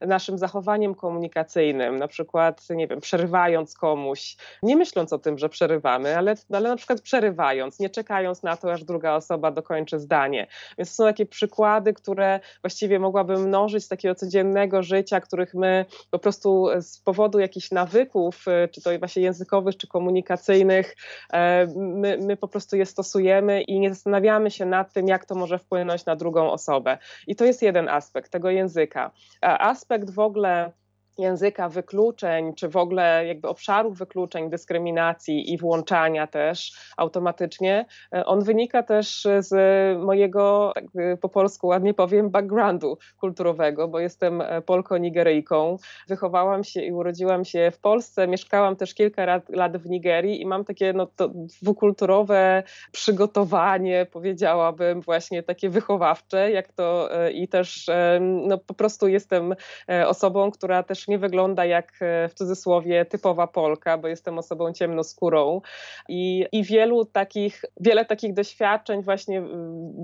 naszym 0.00 0.38
zachowaniem 0.38 0.94
komunikacyjnym, 0.94 1.98
na 1.98 2.08
przykład, 2.08 2.70
nie 2.70 2.88
wiem, 2.88 3.00
przerywając 3.00 3.74
komuś, 3.74 4.36
nie 4.62 4.76
myśląc 4.76 5.12
o 5.12 5.18
tym, 5.18 5.38
że 5.38 5.48
przerywamy, 5.48 6.18
ale, 6.18 6.34
ale 6.52 6.68
na 6.68 6.76
przykład 6.76 7.00
przerywając 7.00 7.80
nie 7.80 7.90
czekając 7.90 8.42
na 8.44 8.56
to, 8.56 8.72
aż 8.72 8.84
druga 8.84 9.14
osoba 9.14 9.50
dokończy 9.50 9.98
zdanie. 9.98 10.46
Więc 10.78 10.90
to 10.90 10.96
są 10.96 11.04
takie 11.04 11.26
przykłady, 11.26 11.94
które 11.94 12.40
właściwie 12.62 12.98
mogłabym 12.98 13.42
mnożyć 13.42 13.84
z 13.84 13.88
takiego 13.88 14.14
codziennego 14.14 14.82
życia, 14.82 15.20
których 15.20 15.54
my 15.54 15.86
po 16.10 16.18
prostu 16.18 16.68
z 16.80 16.98
powodu 16.98 17.38
jakichś 17.38 17.70
nawyków, 17.70 18.44
y, 18.48 18.68
czy 18.68 18.82
to 18.82 18.98
właśnie 18.98 19.22
językowych, 19.22 19.76
czy 19.76 19.88
komunikacyjnych, 19.88 20.96
e, 21.32 21.66
my, 21.76 22.18
my 22.18 22.36
po 22.36 22.48
prostu 22.48 22.76
je 22.76 22.86
stosujemy 22.86 23.62
i 23.62 23.80
nie 23.80 23.88
zastanawiamy 23.88 24.50
się 24.50 24.66
nad 24.66 24.92
tym, 24.92 25.08
jak 25.08 25.24
to 25.24 25.34
może 25.34 25.58
wpłynąć 25.58 26.06
na 26.06 26.16
drugą 26.16 26.50
osobę. 26.50 26.98
I 27.26 27.36
to 27.36 27.44
jest 27.44 27.62
jeden 27.62 27.88
aspekt 27.88 28.32
tego 28.32 28.50
języka. 28.50 29.10
Aspekt 29.40 30.10
w 30.10 30.18
ogóle 30.18 30.72
języka 31.18 31.68
wykluczeń, 31.68 32.54
czy 32.54 32.68
w 32.68 32.76
ogóle 32.76 33.26
jakby 33.26 33.48
obszarów 33.48 33.98
wykluczeń, 33.98 34.50
dyskryminacji 34.50 35.52
i 35.52 35.58
włączania 35.58 36.26
też 36.26 36.72
automatycznie, 36.96 37.86
e, 38.14 38.24
on 38.24 38.44
wynika 38.44 38.82
też 38.82 39.26
z 39.38 39.54
mojego, 39.98 40.72
tak 40.74 40.84
po 41.20 41.28
polsku 41.28 41.66
ładnie 41.66 41.94
powiem, 41.94 42.30
backgroundu 42.30 42.98
kulturowego, 43.20 43.88
bo 43.88 44.00
jestem 44.00 44.40
e, 44.40 44.62
Polko-Nigeryjką. 44.62 45.76
Wychowałam 46.08 46.64
się 46.64 46.82
i 46.82 46.92
urodziłam 46.92 47.44
się 47.44 47.70
w 47.70 47.78
Polsce, 47.78 48.28
mieszkałam 48.28 48.76
też 48.76 48.94
kilka 48.94 49.40
lat, 49.48 49.76
w 49.76 49.90
Nigerii 49.90 50.42
i 50.42 50.46
mam 50.46 50.64
takie 50.64 50.92
no, 50.92 51.06
to 51.06 51.28
dwukulturowe 51.28 52.62
przygotowanie, 52.92 54.06
powiedziałabym, 54.12 55.00
właśnie 55.00 55.42
takie 55.42 55.70
wychowawcze, 55.70 56.50
jak 56.50 56.72
to 56.72 57.14
e, 57.14 57.32
i 57.32 57.48
też 57.48 57.90
no, 58.20 58.58
po 58.58 58.74
prostu 58.74 59.08
jestem 59.08 59.54
osobą, 60.06 60.50
która 60.50 60.82
też 60.82 61.03
nie 61.08 61.18
wygląda 61.18 61.64
jak 61.64 61.92
e, 62.00 62.28
w 62.28 62.34
cudzysłowie 62.34 63.04
typowa 63.04 63.46
Polka, 63.46 63.98
bo 63.98 64.08
jestem 64.08 64.38
osobą 64.38 64.72
ciemnoskórą. 64.72 65.60
I, 66.08 66.46
i 66.52 66.64
wielu 66.64 67.04
takich, 67.04 67.64
wiele 67.80 68.04
takich 68.04 68.34
doświadczeń 68.34 69.02
właśnie 69.02 69.42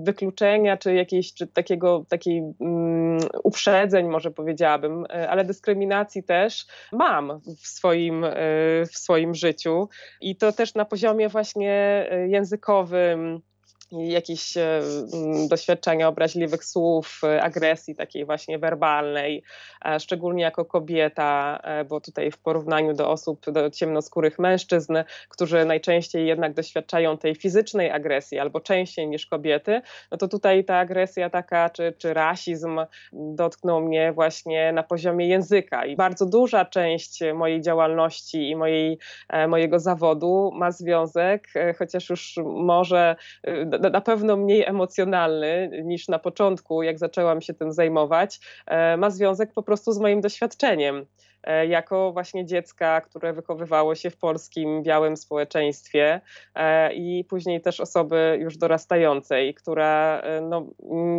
wykluczenia, 0.03 0.77
czy 0.77 0.93
jakiejś, 0.93 1.33
czy 1.33 1.47
takiego, 1.47 2.05
takiej 2.09 2.41
um, 2.59 3.17
uprzedzeń 3.43 4.07
może 4.07 4.31
powiedziałabym, 4.31 5.05
e, 5.09 5.29
ale 5.29 5.45
dyskryminacji 5.45 6.23
też 6.23 6.65
mam 6.91 7.41
w 7.63 7.67
swoim, 7.67 8.23
e, 8.23 8.31
w 8.85 8.97
swoim 8.97 9.35
życiu. 9.35 9.89
I 10.21 10.35
to 10.35 10.51
też 10.51 10.75
na 10.75 10.85
poziomie 10.85 11.29
właśnie 11.29 12.09
językowym, 12.27 13.41
jakieś 13.91 14.57
e, 14.57 14.81
doświadczenia 15.49 16.07
obraźliwych 16.07 16.65
słów, 16.65 17.21
e, 17.23 17.43
agresji 17.43 17.95
takiej 17.95 18.25
właśnie 18.25 18.59
werbalnej, 18.59 19.43
e, 19.85 19.99
szczególnie 19.99 20.43
jako 20.43 20.65
kobieta, 20.65 21.61
bo 21.89 22.01
tutaj 22.01 22.31
w 22.31 22.37
porównaniu 22.37 22.93
do 22.93 23.09
osób, 23.09 23.51
do 23.51 23.69
ciemnoskórych 23.69 24.39
mężczyzn, 24.39 24.93
którzy 25.29 25.65
najczęściej 25.65 26.27
jednak 26.27 26.53
doświadczają 26.53 27.17
tej 27.17 27.35
fizycznej 27.35 27.91
agresji 27.91 28.39
albo 28.39 28.59
częściej 28.59 29.07
niż 29.07 29.25
kobiety, 29.25 29.81
no 30.11 30.17
to 30.17 30.27
tutaj 30.27 30.65
ta 30.65 30.77
agresja 30.77 31.29
taka, 31.29 31.69
czy, 31.69 31.93
czy 31.97 32.13
rasizm 32.13 32.79
dotknął 33.13 33.81
mnie 33.81 34.11
właśnie 34.13 34.73
na 34.73 34.83
poziomie 34.83 35.27
języka. 35.27 35.85
I 35.85 35.95
bardzo 35.95 36.25
duża 36.25 36.65
część 36.65 37.19
mojej 37.33 37.61
działalności 37.61 38.49
i 38.49 38.55
mojej, 38.55 38.97
mojego 39.47 39.79
zawodu 39.79 40.51
ma 40.53 40.71
związek, 40.71 41.47
chociaż 41.77 42.09
już 42.09 42.35
może 42.45 43.15
na 43.89 44.01
pewno 44.01 44.37
mniej 44.37 44.65
emocjonalny 44.65 45.81
niż 45.83 46.07
na 46.07 46.19
początku, 46.19 46.83
jak 46.83 46.99
zaczęłam 46.99 47.41
się 47.41 47.53
tym 47.53 47.73
zajmować, 47.73 48.39
e, 48.65 48.97
ma 48.97 49.09
związek 49.09 49.53
po 49.53 49.63
prostu 49.63 49.91
z 49.91 49.99
moim 49.99 50.21
doświadczeniem 50.21 51.05
e, 51.43 51.67
jako 51.67 52.11
właśnie 52.11 52.45
dziecka, 52.45 53.01
które 53.01 53.33
wychowywało 53.33 53.95
się 53.95 54.09
w 54.09 54.17
polskim 54.17 54.83
białym 54.83 55.17
społeczeństwie 55.17 56.21
e, 56.55 56.93
i 56.93 57.23
później 57.23 57.61
też 57.61 57.79
osoby 57.79 58.37
już 58.41 58.57
dorastającej, 58.57 59.53
która 59.53 60.21
no, 60.41 60.67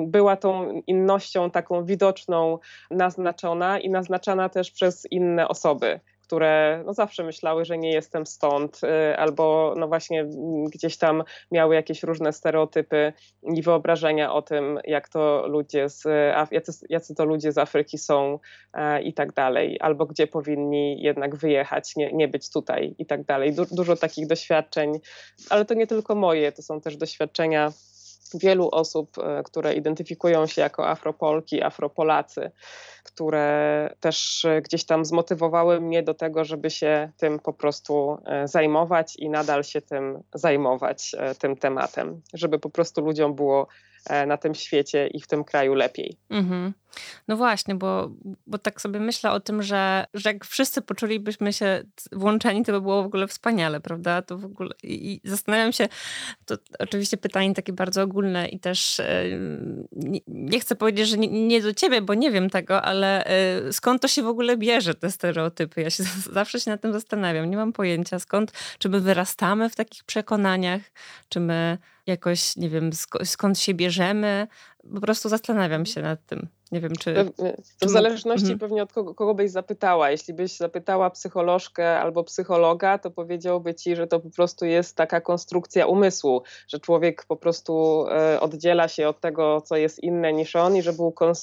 była 0.07 0.37
tą 0.37 0.83
innością 0.87 1.51
taką 1.51 1.85
widoczną, 1.85 2.59
naznaczona 2.91 3.79
i 3.79 3.91
naznaczana 3.91 4.49
też 4.49 4.71
przez 4.71 5.07
inne 5.11 5.49
osoby 5.49 6.01
które 6.33 6.83
no 6.87 6.95
zawsze 6.95 7.25
myślały, 7.25 7.65
że 7.65 7.79
nie 7.79 7.93
jestem 7.93 8.27
stąd, 8.27 8.81
y, 8.85 9.17
albo 9.17 9.75
no 9.77 9.89
właśnie 9.89 10.29
gdzieś 10.75 10.97
tam 10.97 11.25
miały 11.51 11.75
jakieś 11.75 12.03
różne 12.03 12.33
stereotypy 12.33 13.13
i 13.43 13.63
wyobrażenia 13.63 14.33
o 14.33 14.43
tym, 14.43 14.79
jak 14.85 15.09
to 15.09 15.47
ludzie 15.47 15.89
z, 15.89 16.05
jacy, 16.51 16.73
jacy 16.89 17.15
to 17.15 17.25
ludzie 17.25 17.53
z 17.53 17.59
Afryki 17.59 17.99
są 17.99 18.39
e, 18.75 19.03
i 19.03 19.15
tak 19.15 19.33
dalej, 19.33 19.79
albo 19.81 20.07
gdzie 20.07 20.27
powinni 20.27 21.03
jednak 21.03 21.37
wyjechać, 21.37 21.97
nie, 21.97 22.13
nie 22.13 22.29
być 22.29 22.51
tutaj 22.51 22.95
i 22.99 23.07
tak 23.07 23.25
dalej. 23.25 23.53
Du 23.53 23.67
dużo 23.71 23.97
takich 23.97 24.27
doświadczeń, 24.27 24.93
ale 25.51 25.65
to 25.65 25.75
nie 25.75 25.87
tylko 25.87 26.15
moje, 26.15 26.53
to 26.53 26.63
są 26.63 26.81
też 26.81 26.97
doświadczenia 26.97 27.73
wielu 28.39 28.69
osób, 28.73 29.19
e, 29.19 29.43
które 29.43 29.75
identyfikują 29.75 30.47
się 30.47 30.63
jako 30.63 30.89
Afropolki, 30.89 31.63
Afropolacy, 31.63 32.51
które 33.05 33.95
też 34.01 34.45
e, 34.45 34.63
gdzieś 34.63 34.85
tam 34.85 35.05
zmotywowały 35.05 35.81
mnie 35.81 36.03
do 36.03 36.15
tego, 36.15 36.45
żeby 36.45 36.71
się 36.71 37.13
tym 37.17 37.39
po 37.39 37.53
prostu 37.53 38.19
e, 38.27 38.49
zajmować 38.49 39.17
i 39.17 39.31
nadal 39.31 39.65
się 39.65 39.81
tym 39.81 40.23
zajmować, 40.35 41.17
tym 41.39 41.57
tematem, 41.57 42.23
żeby 42.35 42.59
po 42.59 42.71
prostu 42.71 43.01
ludziom 43.01 43.35
było 43.35 43.69
na 44.27 44.37
tym 44.37 44.55
świecie 44.55 45.07
i 45.07 45.21
w 45.21 45.27
tym 45.27 45.45
kraju 45.45 45.75
lepiej. 45.75 46.17
Mhm. 46.31 46.73
No 47.29 47.37
właśnie, 47.37 47.75
bo, 47.75 48.11
bo 48.47 48.59
tak 48.59 48.81
sobie 48.81 49.01
myślę 49.01 49.31
o 49.31 49.41
tym, 49.41 49.63
że, 49.63 50.05
że 50.15 50.31
jak 50.33 50.45
wszyscy 50.45 50.83
poczulibyśmy 50.83 51.53
się 51.53 51.83
włączeni, 52.13 52.65
to 52.65 52.73
by 52.73 52.81
było 52.81 53.03
w 53.03 53.07
ogóle 53.07 53.27
wspaniale, 53.27 53.81
prawda? 53.81 54.23
To 54.23 54.39
w 54.39 54.45
ogóle 54.45 54.71
i, 54.83 55.21
i 55.25 55.29
zastanawiam 55.29 55.73
się, 55.73 55.89
to 56.47 56.57
oczywiście 56.79 57.17
pytanie 57.17 57.55
takie 57.55 57.73
bardzo 57.73 58.03
ogólne 58.03 58.49
i 58.49 58.61
też 58.61 59.01
e, 59.01 59.25
nie, 59.93 60.21
nie 60.29 60.61
chcę 60.61 60.75
powiedzieć, 60.75 61.09
że 61.09 61.19
nie, 61.19 61.29
nie, 61.29 61.61
do 61.61 61.75
ciebie, 61.75 62.03
bo 62.03 62.15
nie 62.15 62.31
wiem 62.31 62.51
tego, 62.51 62.83
ale 62.83 63.25
e, 63.25 63.73
skąd 63.73 64.03
to 64.03 64.09
się 64.09 64.23
w 64.23 64.29
ogóle 64.29 64.57
bierze, 64.57 64.95
te 64.95 65.11
stereotypy? 65.11 65.83
Ja 65.83 65.91
się 65.91 66.05
zawsze 66.33 66.61
się 66.61 66.71
nad 66.71 66.81
tym 66.81 66.93
zastanawiam. 66.93 67.51
Nie 67.51 67.57
mam 67.57 67.73
pojęcia 67.73 68.19
skąd, 68.19 68.53
czy 68.79 68.89
my 68.89 69.01
wyrastamy 69.01 69.69
w 69.71 69.77
takich 69.77 70.05
przekonaniach, 70.05 70.83
czy 71.29 71.41
my 71.41 71.79
jakoś, 72.07 72.57
nie 72.57 72.69
wiem, 72.69 72.91
skąd 73.25 73.59
się 73.59 73.75
bierzemy. 73.75 74.47
Po 74.95 75.01
prostu 75.01 75.29
zastanawiam 75.29 75.87
się 75.87 76.03
nad 76.03 76.27
tym. 76.27 76.49
Nie 76.73 76.81
wiem, 76.81 76.93
czy. 77.01 77.15
Pewnie. 77.15 77.57
w 77.83 77.89
zależności 77.89 78.53
mhm. 78.53 78.59
pewnie 78.59 78.83
od 78.83 78.93
kogo, 78.93 79.15
kogo 79.15 79.35
byś 79.35 79.51
zapytała. 79.51 80.11
Jeśli 80.11 80.35
byś 80.35 80.57
zapytała 80.57 81.11
psycholożkę 81.11 82.01
albo 82.01 82.25
psychologa, 82.25 82.99
to 82.99 83.11
powiedziałby 83.11 83.75
ci, 83.75 83.97
że 83.97 84.07
to 84.07 84.21
po 84.21 84.31
prostu 84.31 84.67
jest 84.67 84.97
taka 84.97 85.21
konstrukcja 85.21 85.87
umysłu, 85.87 86.43
że 86.69 86.81
człowiek 86.81 87.25
po 87.25 87.37
prostu 87.37 88.05
e, 88.11 88.41
oddziela 88.41 88.89
się 88.89 89.09
od 89.09 89.21
tego, 89.21 89.61
co 89.61 89.77
jest 89.77 90.03
inne 90.03 90.33
niż 90.33 90.57
on, 90.57 90.77
i 90.77 90.83
żeby, 90.83 91.03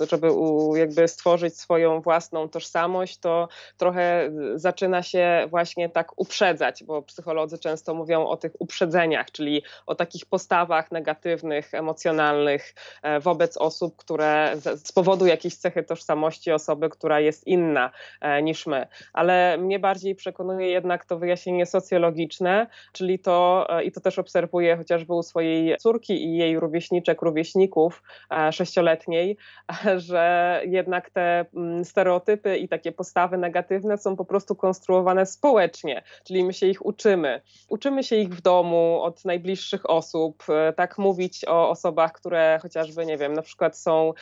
żeby 0.09 0.27
jakby 0.75 1.07
stworzyć 1.07 1.59
swoją 1.59 2.01
własną 2.01 2.49
tożsamość, 2.49 3.17
to 3.17 3.47
trochę 3.77 4.31
zaczyna 4.55 5.03
się 5.03 5.47
właśnie 5.49 5.89
tak 5.89 6.11
uprzedzać, 6.17 6.83
bo 6.83 7.01
psycholodzy 7.01 7.57
często 7.57 7.93
mówią 7.93 8.27
o 8.27 8.37
tych 8.37 8.51
uprzedzeniach, 8.59 9.31
czyli 9.31 9.63
o 9.85 9.95
takich 9.95 10.25
postawach 10.25 10.91
negatywnych, 10.91 11.73
emocjonalnych 11.73 12.73
e, 13.03 13.19
wobec 13.29 13.57
osób, 13.57 13.95
które 13.97 14.55
z 14.85 14.91
powodu 14.91 15.25
jakiejś 15.25 15.55
cechy 15.55 15.83
tożsamości 15.83 16.51
osoby, 16.51 16.89
która 16.89 17.19
jest 17.19 17.47
inna 17.47 17.91
e, 18.21 18.41
niż 18.41 18.67
my. 18.67 18.87
Ale 19.13 19.57
mnie 19.57 19.79
bardziej 19.79 20.15
przekonuje 20.15 20.67
jednak 20.67 21.05
to 21.05 21.19
wyjaśnienie 21.19 21.65
socjologiczne, 21.65 22.67
czyli 22.91 23.19
to, 23.19 23.65
e, 23.69 23.83
i 23.83 23.91
to 23.91 24.01
też 24.01 24.19
obserwuję 24.19 24.77
chociażby 24.77 25.13
u 25.13 25.23
swojej 25.23 25.77
córki 25.77 26.25
i 26.25 26.37
jej 26.37 26.59
rówieśniczek, 26.59 27.21
rówieśników 27.21 28.03
e, 28.31 28.51
sześcioletniej, 28.51 29.37
że 30.07 30.61
jednak 30.65 31.09
te 31.09 31.45
mm, 31.55 31.85
stereotypy 31.85 32.57
i 32.57 32.67
takie 32.67 32.91
postawy 32.91 33.37
negatywne 33.37 33.97
są 33.97 34.15
po 34.15 34.25
prostu 34.25 34.55
konstruowane 34.55 35.25
społecznie, 35.25 36.03
czyli 36.23 36.43
my 36.43 36.53
się 36.53 36.67
ich 36.67 36.85
uczymy. 36.85 37.41
Uczymy 37.67 38.03
się 38.03 38.15
ich 38.15 38.29
w 38.29 38.41
domu 38.41 38.99
od 39.01 39.25
najbliższych 39.25 39.89
osób, 39.89 40.43
tak 40.75 40.97
mówić 40.97 41.45
o 41.45 41.69
osobach, 41.69 42.11
które 42.11 42.59
chociażby, 42.61 43.05
nie 43.05 43.17
wiem, 43.19 43.33
na 43.33 43.41
przykład 43.41 43.77
są 43.77 44.13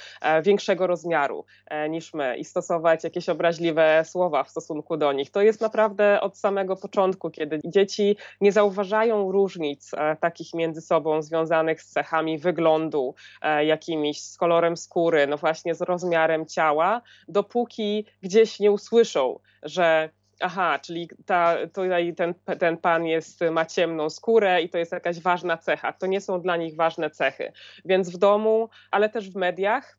większego 0.44 0.88
rozmiaru 0.88 1.46
e, 1.68 1.90
niż 1.90 2.14
my 2.14 2.38
i 2.38 2.46
stosować 2.46 3.04
jakieś 3.04 3.30
obraźliwe 3.30 4.04
słowa 4.06 4.44
w 4.44 4.50
stosunku 4.50 4.98
do 4.98 5.14
nich. 5.14 5.32
To 5.32 5.42
jest 5.42 5.62
naprawdę 5.62 6.22
od 6.22 6.38
samego 6.38 6.76
początku, 6.76 7.30
kiedy 7.30 7.60
dzieci 7.66 8.18
nie 8.42 8.52
zauważają 8.52 9.32
różnic 9.32 9.92
e, 9.94 10.16
takich 10.16 10.54
między 10.54 10.82
sobą 10.82 11.22
związanych 11.22 11.82
z 11.82 11.92
cechami 11.92 12.38
wyglądu 12.38 13.16
e, 13.42 13.66
jakimiś, 13.66 14.22
z 14.22 14.38
kolorem 14.38 14.78
skóry, 14.78 15.28
no 15.28 15.38
właśnie 15.38 15.76
z 15.76 15.82
rozmiarem 15.82 16.46
ciała, 16.46 17.02
dopóki 17.28 18.06
gdzieś 18.24 18.60
nie 18.60 18.72
usłyszą, 18.72 19.40
że 19.64 20.10
aha, 20.40 20.80
czyli 20.80 21.10
ta, 21.26 21.56
tutaj 21.74 22.16
ten, 22.16 22.34
ten 22.60 22.78
pan 22.78 23.06
jest, 23.06 23.40
ma 23.52 23.66
ciemną 23.66 24.10
skórę 24.10 24.62
i 24.62 24.70
to 24.70 24.78
jest 24.78 24.92
jakaś 24.92 25.20
ważna 25.20 25.58
cecha. 25.58 25.94
To 25.94 26.08
nie 26.08 26.22
są 26.22 26.42
dla 26.42 26.58
nich 26.58 26.76
ważne 26.76 27.10
cechy. 27.10 27.52
Więc 27.86 28.10
w 28.10 28.18
domu, 28.18 28.70
ale 28.92 29.10
też 29.10 29.30
w 29.30 29.36
mediach 29.36 29.98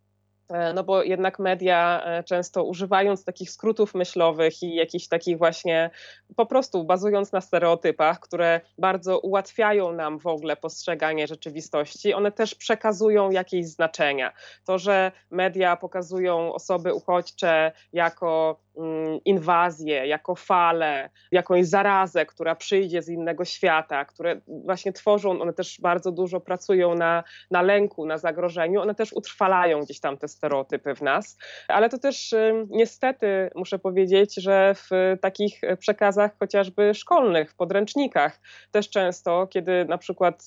E, 0.49 0.73
no 0.73 0.85
bo 0.85 1.03
jednak 1.03 1.39
media 1.39 2.03
e, 2.05 2.25
często 2.25 2.65
używając 2.65 3.25
takich 3.25 3.51
skrótów 3.51 3.95
myślowych 3.95 4.63
i 4.63 4.75
jakichś 4.75 5.09
takich 5.09 5.39
właśnie 5.39 5.91
po 6.37 6.47
prostu 6.47 6.85
bazując 6.85 7.33
na 7.33 7.41
stereotypach, 7.41 8.21
które 8.21 8.61
bardzo 8.79 9.19
ułatwiają 9.19 9.93
nam 9.93 10.19
w 10.19 10.27
ogóle 10.27 10.57
postrzeganie 10.57 11.27
rzeczywistości, 11.27 12.15
one 12.15 12.33
też 12.33 12.55
przekazują 12.55 13.31
jakieś 13.31 13.67
znaczenia. 13.67 14.33
To, 14.65 14.79
że 14.79 15.13
media 15.31 15.77
pokazują 15.77 16.53
osoby 16.53 16.95
uchodźcze 16.95 17.73
jako 17.93 18.61
inwazję, 19.25 20.07
jako 20.07 20.35
falę, 20.35 21.11
jakąś 21.33 21.67
zarazę, 21.67 22.27
która 22.27 22.55
przyjdzie 22.55 23.03
z 23.03 23.09
innego 23.09 23.45
świata, 23.45 24.05
które 24.05 24.41
właśnie 24.47 24.93
tworzą, 24.93 25.41
one 25.41 25.53
też 25.53 25.81
bardzo 25.81 26.13
dużo 26.13 26.41
pracują 26.41 26.95
na, 26.95 27.25
na 27.51 27.63
lęku, 27.63 28.07
na 28.07 28.19
zagrożeniu, 28.19 28.81
one 28.81 28.95
też 28.95 29.13
utrwalają 29.13 29.81
gdzieś 29.81 30.01
tam 30.01 30.19
te 30.19 30.29
stereotypy 30.29 30.95
w 30.95 31.03
nas, 31.03 31.39
ale 31.69 31.89
to 31.89 31.99
też 31.99 32.35
niestety 32.71 33.51
muszę 33.55 33.79
powiedzieć, 33.79 34.35
że 34.35 34.75
w 34.75 35.17
takich 35.21 35.61
przekazach 35.79 36.39
chociażby 36.39 36.95
szkolnych, 36.95 37.55
podręcznikach 37.55 38.41
też 38.71 38.91
często, 38.91 39.47
kiedy 39.47 39.85
na 39.85 39.99
przykład 39.99 40.47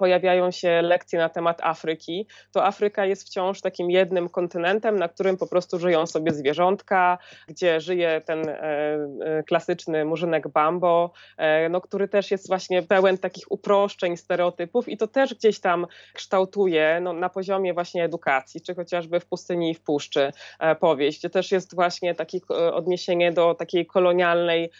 pojawiają 0.00 0.50
się 0.50 0.82
lekcje 0.82 1.18
na 1.18 1.28
temat 1.28 1.60
Afryki, 1.62 2.26
to 2.52 2.66
Afryka 2.66 3.06
jest 3.06 3.26
wciąż 3.26 3.60
takim 3.60 3.90
jednym 3.90 4.28
kontynentem, 4.28 4.98
na 4.98 5.08
którym 5.08 5.36
po 5.36 5.46
prostu 5.46 5.78
żyją 5.78 6.06
sobie 6.06 6.32
zwierzątka, 6.32 7.18
gdzie 7.48 7.80
żyje 7.80 8.22
ten 8.24 8.48
e, 8.48 8.54
e, 8.54 9.42
klasyczny 9.42 10.04
murzynek 10.04 10.48
Bambo, 10.48 11.12
e, 11.36 11.68
no, 11.68 11.80
który 11.80 12.08
też 12.08 12.30
jest 12.30 12.48
właśnie 12.48 12.82
pełen 12.82 13.18
takich 13.18 13.52
uproszczeń, 13.52 14.16
stereotypów 14.16 14.88
i 14.88 14.96
to 14.96 15.06
też 15.06 15.34
gdzieś 15.34 15.60
tam 15.60 15.86
kształtuje 16.14 17.00
no, 17.02 17.12
na 17.12 17.28
poziomie 17.28 17.74
właśnie 17.74 18.04
edukacji, 18.04 18.60
czy 18.60 18.74
chociażby 18.74 19.20
w 19.20 19.26
pustyni 19.26 19.70
i 19.70 19.74
w 19.74 19.80
puszczy 19.80 20.32
powieść, 20.80 21.18
gdzie 21.18 21.30
też 21.30 21.52
jest 21.52 21.74
właśnie 21.74 22.14
takie 22.14 22.38
odniesienie 22.72 23.32
do 23.32 23.54
takiej 23.54 23.86
kolonialnej 23.86 24.70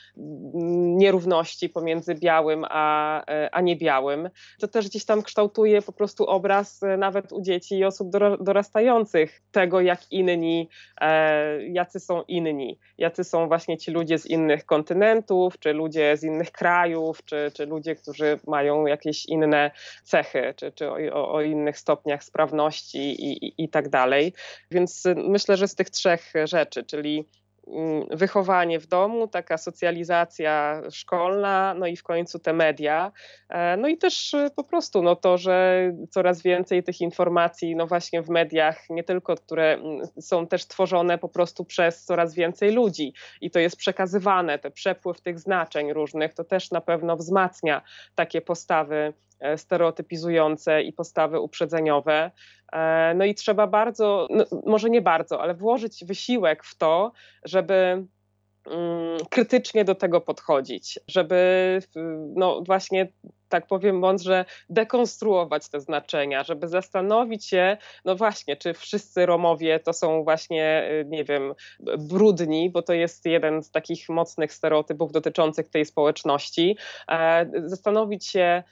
nierówności 0.96 1.68
pomiędzy 1.68 2.14
białym 2.14 2.64
a, 2.68 3.24
a 3.52 3.60
niebiałym. 3.60 4.30
To 4.60 4.68
też 4.68 4.88
gdzieś 4.88 5.04
tam 5.10 5.22
kształtuje 5.22 5.82
po 5.82 5.92
prostu 5.92 6.26
obraz 6.26 6.82
e, 6.82 6.96
nawet 6.96 7.32
u 7.32 7.42
dzieci 7.42 7.78
i 7.78 7.84
osób 7.84 8.08
dorastających 8.40 9.42
tego, 9.50 9.80
jak 9.80 10.12
inni, 10.12 10.68
e, 11.00 11.66
jacy 11.66 12.00
są 12.00 12.22
inni, 12.22 12.78
jacy 12.98 13.24
są 13.24 13.48
właśnie 13.48 13.78
ci 13.78 13.90
ludzie 13.90 14.18
z 14.18 14.26
innych 14.26 14.66
kontynentów, 14.66 15.58
czy 15.58 15.72
ludzie 15.72 16.16
z 16.16 16.24
innych 16.24 16.52
krajów, 16.52 17.24
czy, 17.24 17.50
czy 17.54 17.66
ludzie, 17.66 17.94
którzy 17.96 18.38
mają 18.46 18.86
jakieś 18.86 19.26
inne 19.26 19.70
cechy, 20.04 20.54
czy, 20.56 20.72
czy 20.72 20.90
o, 21.12 21.32
o 21.32 21.42
innych 21.42 21.78
stopniach 21.78 22.24
sprawności 22.24 22.98
i, 22.98 23.46
i, 23.46 23.64
i 23.64 23.68
tak 23.68 23.88
dalej. 23.88 24.32
Więc 24.70 25.04
myślę, 25.16 25.56
że 25.56 25.68
z 25.68 25.74
tych 25.74 25.90
trzech 25.90 26.32
rzeczy, 26.44 26.84
czyli 26.84 27.28
wychowanie 28.10 28.80
w 28.80 28.86
domu, 28.86 29.28
taka 29.28 29.58
socjalizacja 29.58 30.82
szkolna, 30.90 31.74
no 31.74 31.86
i 31.86 31.96
w 31.96 32.02
końcu 32.02 32.38
te 32.38 32.52
media. 32.52 33.12
E, 33.48 33.76
no 33.76 33.88
i 33.88 33.98
też 33.98 34.34
e, 34.34 34.50
po 34.56 34.64
prostu 34.64 35.02
no 35.02 35.16
to, 35.16 35.38
że 35.38 35.82
coraz 36.10 36.42
więcej 36.42 36.82
tych 36.82 37.00
informacji, 37.00 37.76
no 37.76 37.86
właśnie 37.86 38.22
w 38.22 38.28
mediach, 38.28 38.90
nie 38.90 39.04
tylko, 39.04 39.34
które 39.34 39.72
mm, 39.72 40.06
są 40.20 40.46
też 40.46 40.66
tworzone 40.66 41.18
po 41.18 41.28
prostu 41.28 41.64
przez 41.64 42.04
coraz 42.04 42.34
więcej 42.34 42.72
ludzi 42.72 43.14
i 43.40 43.50
to 43.50 43.58
jest 43.58 43.76
przekazywane, 43.76 44.58
te 44.58 44.70
przepływ 44.70 45.20
tych 45.20 45.38
znaczeń 45.38 45.92
różnych, 45.92 46.34
to 46.34 46.44
też 46.44 46.70
na 46.70 46.80
pewno 46.80 47.16
wzmacnia 47.16 47.82
takie 48.14 48.40
postawy 48.40 49.12
E, 49.40 49.58
stereotypizujące 49.58 50.82
i 50.82 50.92
postawy 50.92 51.40
uprzedzeniowe. 51.40 52.30
E, 52.72 53.14
no 53.14 53.24
i 53.24 53.34
trzeba 53.34 53.66
bardzo, 53.66 54.26
no 54.30 54.44
może 54.66 54.90
nie 54.90 55.02
bardzo, 55.02 55.42
ale 55.42 55.54
włożyć 55.54 56.04
wysiłek 56.04 56.64
w 56.64 56.76
to, 56.76 57.12
żeby 57.44 58.06
mm, 58.66 59.18
krytycznie 59.30 59.84
do 59.84 59.94
tego 59.94 60.20
podchodzić, 60.20 60.98
żeby 61.08 61.78
no 62.36 62.62
właśnie 62.66 63.08
tak 63.50 63.66
powiem 63.66 63.98
mądrze, 63.98 64.44
dekonstruować 64.70 65.68
te 65.68 65.80
znaczenia, 65.80 66.44
żeby 66.44 66.68
zastanowić 66.68 67.46
się, 67.46 67.76
no 68.04 68.16
właśnie, 68.16 68.56
czy 68.56 68.74
wszyscy 68.74 69.26
Romowie 69.26 69.80
to 69.80 69.92
są 69.92 70.24
właśnie, 70.24 70.88
y, 70.90 71.04
nie 71.08 71.24
wiem, 71.24 71.54
brudni, 71.98 72.70
bo 72.70 72.82
to 72.82 72.92
jest 72.92 73.26
jeden 73.26 73.62
z 73.62 73.70
takich 73.70 74.08
mocnych 74.08 74.52
stereotypów 74.52 75.12
dotyczących 75.12 75.68
tej 75.68 75.84
społeczności. 75.84 76.76
E, 77.08 77.50
zastanowić 77.64 78.26
się, 78.26 78.62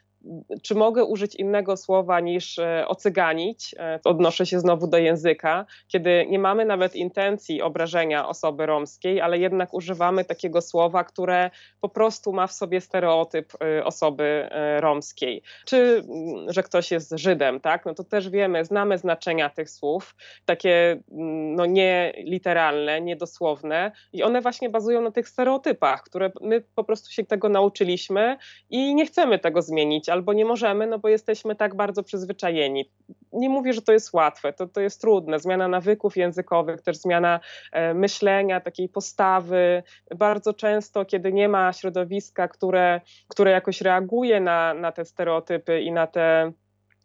czy 0.63 0.75
mogę 0.75 1.05
użyć 1.05 1.35
innego 1.35 1.77
słowa 1.77 2.21
niż 2.21 2.59
e, 2.59 2.85
ocyganić? 2.89 3.75
E, 3.79 4.01
odnoszę 4.05 4.47
się 4.47 4.61
znowu 4.61 4.87
do 4.87 4.99
języka, 4.99 5.67
kiedy 5.89 6.27
nie 6.29 6.39
mamy 6.39 6.65
nawet 6.65 6.97
intencji 6.97 7.63
obrażenia 7.63 8.29
osoby 8.29 8.67
romskiej, 8.67 9.21
ale 9.21 9.39
jednak 9.39 9.75
używamy 9.75 10.25
takiego 10.25 10.61
słowa, 10.61 11.05
które 11.05 11.51
po 11.81 11.89
prostu 11.89 12.33
ma 12.33 12.47
w 12.47 12.53
sobie 12.53 12.81
stereotyp 12.81 13.53
e, 13.63 13.85
osoby 13.85 14.49
romskiej. 14.81 15.43
Czy, 15.67 15.77
mm, 15.77 16.53
że 16.53 16.63
ktoś 16.63 16.91
jest 16.91 17.13
Żydem, 17.17 17.61
tak? 17.61 17.87
No 17.87 17.95
to 17.95 18.05
też 18.05 18.31
wiemy, 18.31 18.65
znamy 18.65 18.99
znaczenia 18.99 19.51
tych 19.51 19.71
słów, 19.71 20.15
takie 20.45 21.03
mm, 21.11 21.55
no 21.55 21.67
nie 21.67 22.13
literalne, 22.17 23.01
niedosłowne 23.01 23.93
i 24.13 24.23
one 24.23 24.41
właśnie 24.41 24.71
bazują 24.71 25.01
na 25.01 25.11
tych 25.11 25.29
stereotypach, 25.29 26.03
które 26.03 26.31
my 26.41 26.61
po 26.75 26.85
prostu 26.85 27.13
się 27.13 27.25
tego 27.25 27.49
nauczyliśmy 27.49 28.37
i 28.71 28.95
nie 28.95 29.07
chcemy 29.07 29.39
tego 29.39 29.63
zmienić 29.63 30.08
albo 30.09 30.33
nie 30.33 30.45
możemy, 30.45 30.87
no 30.87 30.99
bo 30.99 31.09
jesteśmy 31.09 31.57
tak 31.57 31.75
bardzo 31.75 32.03
przyzwyczajeni. 32.03 32.91
Nie 33.33 33.49
mówię, 33.49 33.73
że 33.73 33.83
to 33.83 33.93
jest 33.93 34.13
łatwe, 34.13 34.53
to, 34.53 34.67
to 34.67 34.81
jest 34.81 35.01
trudne. 35.01 35.39
Zmiana 35.39 35.69
nawyków 35.69 36.17
językowych, 36.17 36.83
też 36.83 36.97
zmiana 36.97 37.41
e, 37.73 37.95
myślenia, 37.95 38.61
takiej 38.61 38.89
postawy. 38.89 39.83
Bardzo 40.17 40.55
często, 40.55 41.05
kiedy 41.05 41.33
nie 41.33 41.49
ma 41.49 41.73
środowiska, 41.73 42.49
które, 42.49 43.01
które 43.29 43.51
jakoś 43.51 43.81
reaguje 43.81 44.41
na, 44.41 44.75
na 44.75 44.93
te 44.93 45.05
stereotypy 45.05 45.81
i 45.81 45.93
na 45.93 46.07
te 46.07 46.53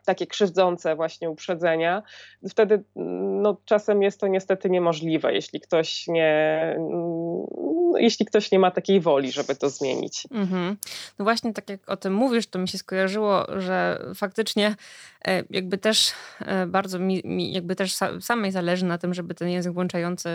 takie 0.06 0.28
krzywdzące 0.28 0.96
właśnie 0.96 1.30
uprzedzenia, 1.30 2.04
wtedy 2.50 2.84
no, 2.96 3.58
czasem 3.66 4.04
jest 4.04 4.20
to 4.20 4.28
niestety 4.28 4.70
niemożliwe, 4.70 5.34
jeśli 5.34 5.60
ktoś 5.60 6.08
nie, 6.08 6.76
jeśli 7.97 8.25
ktoś 8.25 8.51
nie 8.51 8.60
ma 8.60 8.71
takiej 8.71 9.01
woli, 9.01 9.32
żeby 9.32 9.56
to 9.56 9.69
zmienić. 9.69 10.27
Mhm. 10.32 10.77
No 11.19 11.25
właśnie 11.25 11.53
tak 11.53 11.69
jak 11.69 11.89
o 11.89 11.97
tym 11.97 12.13
mówisz, 12.13 12.47
to 12.47 12.60
mi 12.60 12.67
się 12.67 12.77
skojarzyło, 12.77 13.45
że 13.62 14.06
faktycznie 14.15 14.75
e, 15.25 15.43
jakby 15.49 15.77
też 15.77 16.12
e, 16.39 16.67
bardzo 16.67 16.99
mi, 16.99 17.21
mi 17.25 17.53
jakby 17.53 17.75
też 17.75 17.95
samej 18.21 18.51
zależy 18.51 18.86
na 18.86 18.97
tym, 18.97 19.13
żeby 19.13 19.34
ten 19.36 19.49
język 19.49 19.73
włączający 19.73 20.29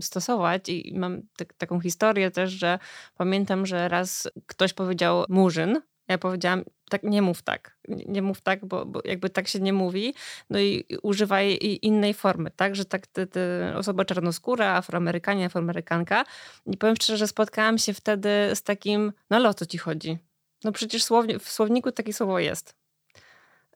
stosować 0.00 0.68
i 0.68 0.94
mam 0.96 1.22
taką 1.58 1.80
historię 1.80 2.30
też, 2.30 2.50
że 2.50 2.78
pamiętam, 3.16 3.66
że 3.66 3.88
raz 3.88 4.28
ktoś 4.46 4.72
powiedział 4.72 5.24
murzyn, 5.28 5.80
ja 6.08 6.18
powiedziałam, 6.18 6.64
tak, 6.90 7.02
nie 7.02 7.22
mów 7.22 7.42
tak, 7.42 7.76
nie 7.88 8.22
mów 8.22 8.40
tak, 8.40 8.64
bo, 8.64 8.86
bo 8.86 9.00
jakby 9.04 9.30
tak 9.30 9.48
się 9.48 9.60
nie 9.60 9.72
mówi, 9.72 10.14
no 10.50 10.58
i 10.58 10.84
używaj 11.02 11.58
innej 11.82 12.14
formy, 12.14 12.50
tak, 12.56 12.76
że 12.76 12.84
tak 12.84 13.06
ty, 13.06 13.28
osoba 13.76 14.04
czarnoskóra, 14.04 14.74
afroamerykanie, 14.76 15.46
afroamerykanka 15.46 16.24
i 16.66 16.76
powiem 16.76 16.96
szczerze, 16.96 17.16
że 17.16 17.26
spotkałam 17.26 17.78
się 17.78 17.94
wtedy 17.94 18.28
z 18.54 18.62
takim, 18.62 19.12
no 19.30 19.36
ale 19.36 19.48
o 19.48 19.54
co 19.54 19.66
ci 19.66 19.78
chodzi? 19.78 20.18
No 20.64 20.72
przecież 20.72 21.04
słowni, 21.04 21.38
w 21.38 21.48
słowniku 21.48 21.92
takie 21.92 22.12
słowo 22.12 22.38
jest. 22.38 22.74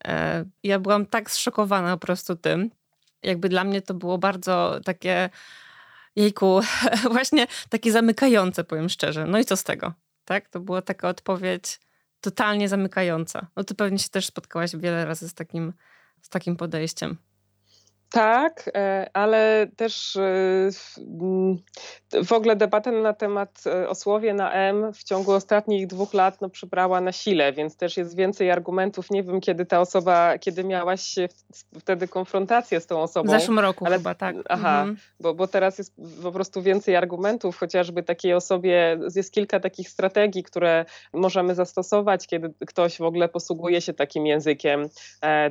E, 0.05 0.45
ja 0.63 0.79
byłam 0.79 1.07
tak 1.07 1.31
zszokowana 1.31 1.97
po 1.97 2.07
prostu 2.07 2.37
tym, 2.37 2.71
jakby 3.23 3.49
dla 3.49 3.65
mnie 3.65 3.83
to 3.83 3.95
było 3.95 4.19
bardzo 4.19 4.81
takie, 4.85 5.31
jejku, 6.17 6.61
właśnie 7.13 7.47
takie 7.69 7.93
zamykające, 7.93 8.65
powiem 8.65 8.89
szczerze. 8.89 9.27
No 9.27 9.39
i 9.39 9.45
co 9.45 9.57
z 9.57 9.65
tego? 9.65 9.93
Tak? 10.25 10.49
To 10.49 10.61
była 10.61 10.83
taka 10.83 11.09
odpowiedź, 11.09 11.81
totalnie 12.21 12.69
zamykająca. 12.69 13.47
No 13.57 13.65
ty 13.65 13.75
pewnie 13.75 13.99
się 13.99 14.09
też 14.09 14.27
spotkałaś 14.27 14.77
wiele 14.77 15.05
razy 15.05 15.29
z 15.29 15.35
takim, 15.35 15.73
z 16.23 16.29
takim 16.29 16.57
podejściem. 16.57 17.17
Tak, 18.11 18.71
e, 18.75 19.11
ale 19.13 19.67
też 19.77 20.17
e, 20.17 20.71
mm, 21.21 21.59
w 22.25 22.33
ogóle 22.33 22.57
debata 22.57 22.93
na 22.93 23.13
temat 23.13 23.63
e, 23.67 23.89
osłowie 23.89 24.35
na 24.35 24.53
M 24.53 24.93
w 24.93 25.05
ciągu 25.05 25.33
ostatnich 25.33 25.87
dwóch 25.87 26.15
lat 26.15 26.41
no, 26.41 26.49
przybrała 26.49 27.01
na 27.01 27.13
sile, 27.13 27.53
więc 27.53 27.77
też 27.77 27.97
jest 27.97 28.17
więcej 28.17 28.51
argumentów. 28.51 29.11
Nie 29.11 29.23
wiem, 29.23 29.41
kiedy 29.41 29.67
ta 29.67 29.81
osoba, 29.81 30.39
kiedy 30.39 30.65
miałaś 30.65 31.15
wtedy 31.81 32.09
konfrontację 32.09 32.81
z 32.81 32.87
tą 32.87 33.03
osobą. 33.03 33.29
W 33.29 33.31
zeszłym 33.31 33.59
roku 33.59 33.87
ale, 33.87 33.97
chyba, 33.97 34.15
tak. 34.15 34.37
Aha, 34.49 34.81
mhm. 34.81 34.97
bo, 35.21 35.35
bo 35.35 35.47
teraz 35.47 35.79
jest 35.79 35.95
po 36.23 36.33
prostu 36.33 36.63
więcej 36.63 36.97
argumentów, 36.97 37.57
chociażby 37.57 38.03
takiej 38.03 38.35
osobie, 38.35 38.99
jest 39.17 39.33
kilka 39.33 39.61
takich 39.61 39.89
strategii, 39.89 40.43
które 40.43 40.85
możemy 41.13 41.55
zastosować, 41.55 42.27
kiedy 42.27 42.55
ktoś 42.67 42.99
w 42.99 43.03
ogóle 43.03 43.29
posługuje 43.29 43.81
się 43.81 43.95
takim 43.95 44.27
językiem 44.27 44.89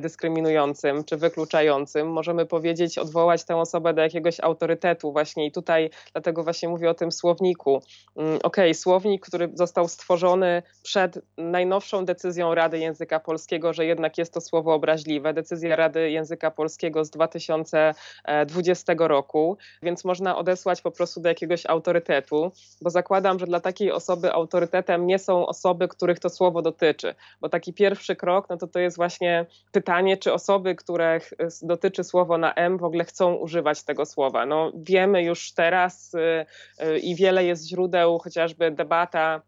dyskryminującym 0.00 1.04
czy 1.04 1.16
wykluczającym. 1.16 2.12
Możemy 2.12 2.47
powiedzieć, 2.48 2.98
odwołać 2.98 3.44
tę 3.44 3.56
osobę 3.56 3.94
do 3.94 4.02
jakiegoś 4.02 4.40
autorytetu 4.40 5.12
właśnie. 5.12 5.46
I 5.46 5.52
tutaj 5.52 5.90
dlatego 6.12 6.42
właśnie 6.44 6.68
mówię 6.68 6.90
o 6.90 6.94
tym 6.94 7.12
słowniku. 7.12 7.82
Mm, 8.16 8.36
okej, 8.36 8.70
okay, 8.70 8.74
słownik, 8.74 9.26
który 9.26 9.50
został 9.54 9.88
stworzony 9.88 10.62
przed 10.82 11.18
najnowszą 11.38 12.04
decyzją 12.04 12.54
Rady 12.54 12.78
Języka 12.78 13.20
Polskiego, 13.20 13.72
że 13.72 13.86
jednak 13.86 14.18
jest 14.18 14.34
to 14.34 14.40
słowo 14.40 14.74
obraźliwe, 14.74 15.34
decyzja 15.34 15.76
Rady 15.76 16.10
Języka 16.10 16.50
Polskiego 16.50 17.04
z 17.04 17.10
2020 17.10 18.94
roku, 18.98 19.56
więc 19.82 20.04
można 20.04 20.36
odesłać 20.36 20.82
po 20.82 20.90
prostu 20.90 21.20
do 21.20 21.28
jakiegoś 21.28 21.66
autorytetu, 21.66 22.52
bo 22.82 22.90
zakładam, 22.90 23.38
że 23.38 23.46
dla 23.46 23.60
takiej 23.60 23.92
osoby 23.92 24.32
autorytetem 24.32 25.06
nie 25.06 25.18
są 25.18 25.46
osoby, 25.46 25.88
których 25.88 26.18
to 26.18 26.30
słowo 26.30 26.62
dotyczy, 26.62 27.14
bo 27.40 27.48
taki 27.48 27.72
pierwszy 27.72 28.16
krok, 28.16 28.48
no 28.50 28.56
to 28.56 28.66
to 28.66 28.78
jest 28.78 28.96
właśnie 28.96 29.46
pytanie, 29.72 30.16
czy 30.16 30.32
osoby, 30.32 30.74
których 30.74 31.32
dotyczy 31.62 32.04
słowo 32.04 32.37
na 32.38 32.54
M 32.54 32.78
w 32.78 32.84
ogóle 32.84 33.04
chcą 33.04 33.34
używać 33.34 33.84
tego 33.84 34.06
słowa. 34.06 34.46
No 34.46 34.72
wiemy 34.74 35.22
już 35.22 35.52
teraz 35.52 36.14
y, 36.14 36.46
y, 36.84 36.98
i 36.98 37.14
wiele 37.14 37.44
jest 37.44 37.68
źródeł, 37.68 38.18
chociażby 38.18 38.70
debata 38.70 39.42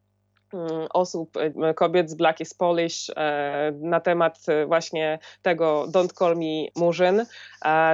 Mm, 0.53 0.87
osób, 0.92 1.37
e, 1.37 1.74
kobiet 1.74 2.11
z 2.11 2.14
Black 2.14 2.40
is 2.40 2.55
Polish 2.55 3.11
e, 3.16 3.72
na 3.81 4.00
temat 4.00 4.38
e, 4.48 4.66
właśnie 4.66 5.18
tego 5.42 5.87
Don't 5.88 6.12
Call 6.18 6.37
Me 6.37 6.70
Murzyn, 6.76 7.26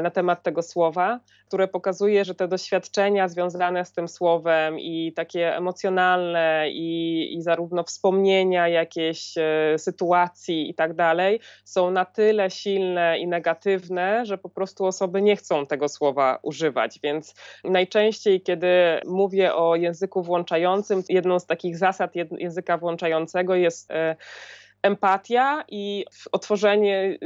na 0.03 0.11
temat 0.11 0.43
tego 0.43 0.63
słowa, 0.63 1.21
które 1.47 1.69
pokazuje, 1.69 2.25
że 2.25 2.35
te 2.35 2.49
doświadczenia 2.49 3.29
związane 3.29 3.85
z 3.85 3.93
tym 3.93 4.09
słowem 4.09 4.81
i 4.81 5.13
takie 5.13 5.57
emocjonalne 5.57 6.67
i, 6.71 7.29
i 7.37 7.43
zarówno 7.43 7.83
wspomnienia 7.83 8.69
jakieś 8.69 9.35
sytuacji 9.77 10.71
i 10.71 10.75
tak 10.75 10.95
dalej 10.95 11.41
są 11.65 11.91
na 11.91 12.05
tyle 12.05 12.51
silne 12.51 13.19
i 13.19 13.27
negatywne, 13.27 14.27
że 14.27 14.39
po 14.39 14.49
prostu 14.49 14.85
osoby 14.85 15.23
nie 15.23 15.37
chcą 15.37 15.67
tego 15.67 15.89
słowa 15.89 16.39
używać. 16.43 17.01
Więc 17.03 17.35
najczęściej, 17.65 18.41
kiedy 18.41 18.69
mówię 19.07 19.55
o 19.55 19.77
języku 19.77 20.23
włączającym, 20.23 21.03
jedną 21.09 21.41
z 21.41 21.47
takich 21.47 21.79
zasad 21.79 22.13
języka 22.39 22.79
włączającego 22.79 23.55
jest 23.55 23.91
e, 23.91 24.17
empatia 24.87 25.65
i 25.69 26.05
otworzenie 26.33 27.19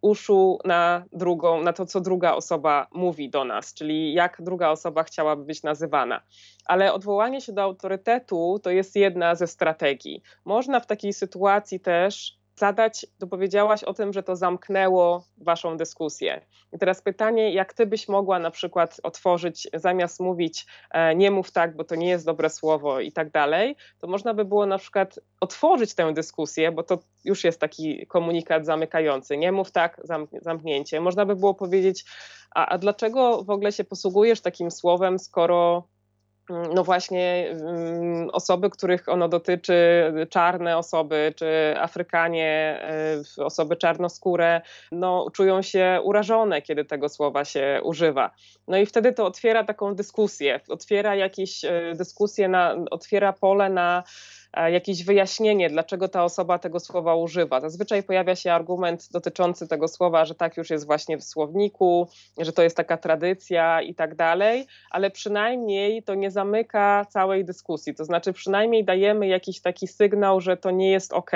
uszu 0.00 0.58
na 0.64 1.04
drugą, 1.12 1.62
na 1.62 1.72
to, 1.72 1.86
co 1.86 2.00
druga 2.00 2.34
osoba 2.34 2.86
mówi 2.92 3.30
do 3.30 3.44
nas, 3.44 3.74
czyli 3.74 4.12
jak 4.12 4.42
druga 4.42 4.70
osoba 4.70 5.02
chciałaby 5.02 5.44
być 5.44 5.62
nazywana. 5.62 6.22
Ale 6.66 6.92
odwołanie 6.92 7.40
się 7.40 7.52
do 7.52 7.62
autorytetu 7.62 8.60
to 8.62 8.70
jest 8.70 8.96
jedna 8.96 9.34
ze 9.34 9.46
strategii. 9.46 10.22
Można 10.44 10.80
w 10.80 10.86
takiej 10.86 11.12
sytuacji 11.12 11.80
też 11.80 12.38
zadać, 12.56 13.06
dopowiedziałaś 13.18 13.84
o 13.84 13.94
tym, 13.94 14.12
że 14.12 14.22
to 14.22 14.36
zamknęło 14.36 15.24
waszą 15.38 15.76
dyskusję. 15.76 16.40
I 16.72 16.78
teraz 16.78 17.02
pytanie, 17.02 17.52
jak 17.52 17.74
ty 17.74 17.86
byś 17.86 18.08
mogła 18.08 18.38
na 18.38 18.50
przykład 18.50 19.00
otworzyć, 19.02 19.68
zamiast 19.74 20.20
mówić 20.20 20.66
e, 20.90 21.14
nie 21.14 21.30
mów 21.30 21.50
tak, 21.50 21.76
bo 21.76 21.84
to 21.84 21.94
nie 21.94 22.08
jest 22.08 22.26
dobre 22.26 22.50
słowo 22.50 23.00
i 23.00 23.12
tak 23.12 23.30
dalej, 23.30 23.76
to 23.98 24.06
można 24.06 24.34
by 24.34 24.44
było 24.44 24.66
na 24.66 24.78
przykład 24.78 25.20
otworzyć 25.40 25.94
tę 25.94 26.14
dyskusję, 26.14 26.72
bo 26.72 26.82
to 26.82 26.98
już 27.24 27.44
jest 27.44 27.60
taki 27.60 28.06
komunikat 28.06 28.66
zamykający. 28.66 29.36
Nie 29.36 29.52
mów 29.52 29.70
tak, 29.70 30.00
zamknięcie. 30.42 31.00
Można 31.00 31.26
by 31.26 31.36
było 31.36 31.54
powiedzieć, 31.54 32.04
a, 32.54 32.66
a 32.66 32.78
dlaczego 32.78 33.44
w 33.44 33.50
ogóle 33.50 33.72
się 33.72 33.84
posługujesz 33.84 34.40
takim 34.40 34.70
słowem, 34.70 35.18
skoro 35.18 35.88
no 36.48 36.84
właśnie 36.84 37.46
mm, 37.50 38.30
osoby, 38.30 38.70
których 38.70 39.08
ono 39.08 39.28
dotyczy, 39.28 40.12
czarne 40.30 40.78
osoby 40.78 41.32
czy 41.36 41.74
Afrykanie, 41.78 42.80
y, 43.38 43.44
osoby 43.44 43.76
czarnoskóre, 43.76 44.60
no, 44.92 45.26
czują 45.32 45.62
się 45.62 46.00
urażone, 46.04 46.62
kiedy 46.62 46.84
tego 46.84 47.08
słowa 47.08 47.44
się 47.44 47.80
używa. 47.82 48.30
No 48.68 48.76
i 48.76 48.86
wtedy 48.86 49.12
to 49.12 49.26
otwiera 49.26 49.64
taką 49.64 49.94
dyskusję, 49.94 50.60
otwiera 50.68 51.14
jakieś 51.14 51.64
y, 51.64 51.92
dyskusję, 51.94 52.48
na, 52.48 52.76
otwiera 52.90 53.32
pole 53.32 53.70
na 53.70 54.02
jakieś 54.64 55.04
wyjaśnienie, 55.04 55.70
dlaczego 55.70 56.08
ta 56.08 56.24
osoba 56.24 56.58
tego 56.58 56.80
słowa 56.80 57.14
używa. 57.14 57.60
Zazwyczaj 57.60 58.02
pojawia 58.02 58.36
się 58.36 58.52
argument 58.52 59.08
dotyczący 59.12 59.68
tego 59.68 59.88
słowa, 59.88 60.24
że 60.24 60.34
tak 60.34 60.56
już 60.56 60.70
jest 60.70 60.86
właśnie 60.86 61.18
w 61.18 61.24
słowniku, 61.24 62.08
że 62.38 62.52
to 62.52 62.62
jest 62.62 62.76
taka 62.76 62.96
tradycja 62.96 63.82
i 63.82 63.94
tak 63.94 64.14
dalej, 64.14 64.66
ale 64.90 65.10
przynajmniej 65.10 66.02
to 66.02 66.14
nie 66.14 66.30
zamyka 66.30 67.06
całej 67.10 67.44
dyskusji. 67.44 67.94
To 67.94 68.04
znaczy, 68.04 68.32
przynajmniej 68.32 68.84
dajemy 68.84 69.26
jakiś 69.26 69.60
taki 69.60 69.88
sygnał, 69.88 70.40
że 70.40 70.56
to 70.56 70.70
nie 70.70 70.90
jest 70.90 71.12
ok. 71.12 71.30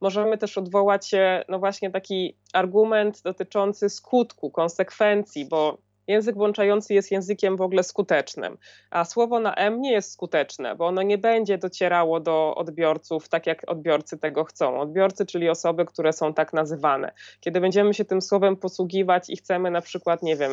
Możemy 0.00 0.38
też 0.38 0.58
odwołać 0.58 1.08
się, 1.08 1.44
no 1.48 1.58
właśnie 1.58 1.90
taki 1.90 2.36
argument 2.52 3.22
dotyczący 3.22 3.88
skutku, 3.88 4.50
konsekwencji, 4.50 5.44
bo 5.44 5.78
Język 6.06 6.34
włączający 6.34 6.94
jest 6.94 7.10
językiem 7.10 7.56
w 7.56 7.60
ogóle 7.60 7.82
skutecznym, 7.82 8.58
a 8.90 9.04
słowo 9.04 9.40
na 9.40 9.54
M 9.54 9.80
nie 9.80 9.92
jest 9.92 10.12
skuteczne, 10.12 10.76
bo 10.76 10.86
ono 10.86 11.02
nie 11.02 11.18
będzie 11.18 11.58
docierało 11.58 12.20
do 12.20 12.54
odbiorców 12.54 13.28
tak, 13.28 13.46
jak 13.46 13.70
odbiorcy 13.70 14.18
tego 14.18 14.44
chcą. 14.44 14.80
Odbiorcy, 14.80 15.26
czyli 15.26 15.48
osoby, 15.48 15.84
które 15.84 16.12
są 16.12 16.34
tak 16.34 16.52
nazywane. 16.52 17.12
Kiedy 17.40 17.60
będziemy 17.60 17.94
się 17.94 18.04
tym 18.04 18.22
słowem 18.22 18.56
posługiwać 18.56 19.30
i 19.30 19.36
chcemy 19.36 19.70
na 19.70 19.80
przykład, 19.80 20.22
nie 20.22 20.36
wiem, 20.36 20.52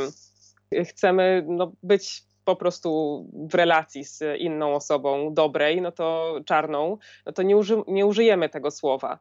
chcemy 0.86 1.45
no, 1.48 1.72
być 1.84 2.24
po 2.45 2.56
prostu 2.56 2.89
w 3.52 3.56
relacji 3.56 4.04
z 4.04 4.24
inną 4.39 4.76
osobą 4.76 5.34
dobrej, 5.34 5.82
no 5.82 5.91
to 5.91 6.36
czarną, 6.45 6.98
no 7.26 7.32
to 7.32 7.43
nie, 7.43 7.58
uży, 7.58 7.82
nie 7.88 8.06
użyjemy 8.06 8.50
tego 8.50 8.72
słowa 8.72 9.20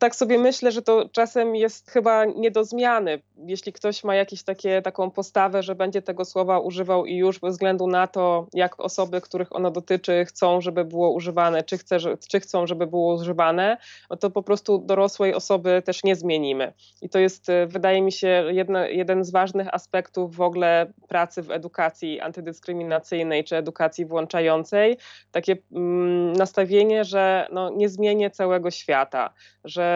tak 0.00 0.16
sobie 0.16 0.38
myślę, 0.38 0.72
że 0.72 0.82
to 0.82 1.08
czasem 1.12 1.56
jest 1.56 1.90
chyba 1.90 2.24
nie 2.24 2.50
do 2.50 2.64
zmiany. 2.64 3.22
Jeśli 3.46 3.72
ktoś 3.72 4.04
ma 4.04 4.14
jakieś 4.14 4.42
takie, 4.42 4.82
taką 4.82 5.10
postawę, 5.10 5.62
że 5.62 5.74
będzie 5.74 6.02
tego 6.02 6.24
słowa 6.24 6.58
używał 6.58 7.06
i 7.06 7.16
już 7.16 7.38
bez 7.38 7.52
względu 7.52 7.86
na 7.86 8.06
to, 8.06 8.46
jak 8.54 8.80
osoby, 8.80 9.20
których 9.20 9.56
ono 9.56 9.70
dotyczy, 9.70 10.24
chcą, 10.24 10.60
żeby 10.60 10.84
było 10.84 11.10
używane, 11.10 11.62
czy, 11.62 11.78
chce, 11.78 11.96
czy 12.28 12.40
chcą, 12.40 12.66
żeby 12.66 12.86
było 12.86 13.14
używane, 13.14 13.76
no 14.10 14.16
to 14.16 14.30
po 14.30 14.42
prostu 14.42 14.78
dorosłej 14.78 15.34
osoby 15.34 15.82
też 15.84 16.04
nie 16.04 16.16
zmienimy. 16.16 16.72
I 17.02 17.08
to 17.08 17.18
jest, 17.18 17.48
e, 17.48 17.66
wydaje 17.66 18.02
mi 18.02 18.12
się, 18.12 18.44
jedno, 18.50 18.84
jeden 18.84 19.24
z 19.24 19.30
ważnych 19.30 19.74
aspektów 19.74 20.36
w 20.36 20.40
ogóle 20.40 20.92
pracy 21.08 21.42
w 21.42 21.50
edukacji 21.50 22.20
antydyskryminacyjnej 22.20 23.44
czy 23.44 23.56
edukacji 23.56 24.06
włączającej. 24.06 24.96
Takie 25.32 25.56
mm, 25.72 26.32
nastawienie, 26.32 27.04
że 27.04 27.46
no, 27.52 27.70
nie 27.70 27.88
zmienię 27.88 28.30
całego 28.30 28.70
świata, 28.70 29.30
że 29.64 29.89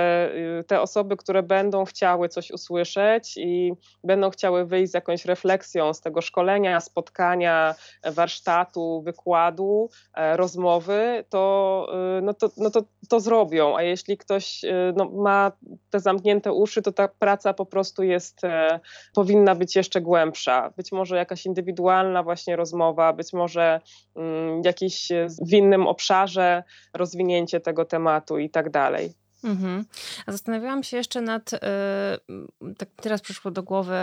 Y, 0.61 0.65
te 0.65 0.81
osoby, 0.81 1.17
które 1.17 1.43
będą 1.43 1.85
chciały 1.85 2.29
coś 2.29 2.51
usłyszeć 2.51 3.37
i 3.37 3.73
będą 4.05 4.31
chciały 4.31 4.67
wyjść 4.67 4.91
z 4.91 4.95
jakąś 4.95 5.25
refleksją 5.25 5.95
z 5.95 6.01
tego 6.01 6.21
szkolenia, 6.21 6.81
spotkania, 6.81 7.75
warsztatu, 8.05 9.03
wykładu, 9.03 9.91
e, 10.15 10.37
rozmowy, 10.37 11.25
to, 11.29 11.87
y, 12.19 12.23
no 12.23 12.35
to, 12.35 12.49
no 12.57 12.71
to, 12.71 12.83
to 13.09 13.21
zrobią. 13.21 13.77
A 13.77 13.83
jeśli 13.83 14.19
ktoś 14.19 14.65
y, 14.65 14.93
no, 14.97 15.11
ma 15.11 15.53
te 15.91 16.01
zamknięte 16.01 16.53
uszy, 16.53 16.83
to 16.83 16.93
ta 16.93 17.09
praca 17.09 17.55
po 17.55 17.67
prostu 17.67 18.03
jest, 18.03 18.45
e, 18.45 18.81
powinna 19.15 19.55
być 19.55 19.77
jeszcze 19.77 20.01
głębsza. 20.01 20.73
Być 20.77 20.93
może 20.93 21.17
jakaś 21.17 21.47
indywidualna 21.47 22.23
właśnie 22.23 22.57
rozmowa, 22.57 23.13
być 23.13 23.33
może 23.33 23.81
mm, 24.17 24.63
jakiś 24.65 25.09
w 25.49 25.53
innym 25.53 25.87
obszarze 25.87 26.63
rozwinięcie 26.95 27.61
tego 27.61 27.85
tematu 27.85 28.39
i 28.39 28.51
tak 28.51 28.71
dalej. 28.71 29.24
Mhm. 29.45 29.85
A 30.27 30.33
zastanawiałam 30.33 30.83
się 30.83 30.97
jeszcze 30.97 31.21
nad, 31.21 31.53
yy, 31.53 32.75
tak 32.79 32.89
teraz 32.97 33.21
przyszło 33.21 33.51
do 33.51 33.63
głowy, 33.63 33.97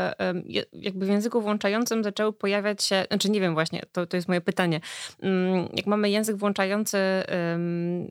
jakby 0.73 1.05
w 1.05 1.09
języku 1.09 1.41
włączającym 1.41 2.03
zaczęły 2.03 2.33
pojawiać 2.33 2.83
się, 2.83 3.05
znaczy 3.07 3.29
nie 3.31 3.41
wiem 3.41 3.53
właśnie, 3.53 3.81
to, 3.91 4.05
to 4.05 4.17
jest 4.17 4.27
moje 4.27 4.41
pytanie. 4.41 4.81
Jak 5.73 5.85
mamy 5.85 6.09
język 6.09 6.35
włączający, 6.35 6.97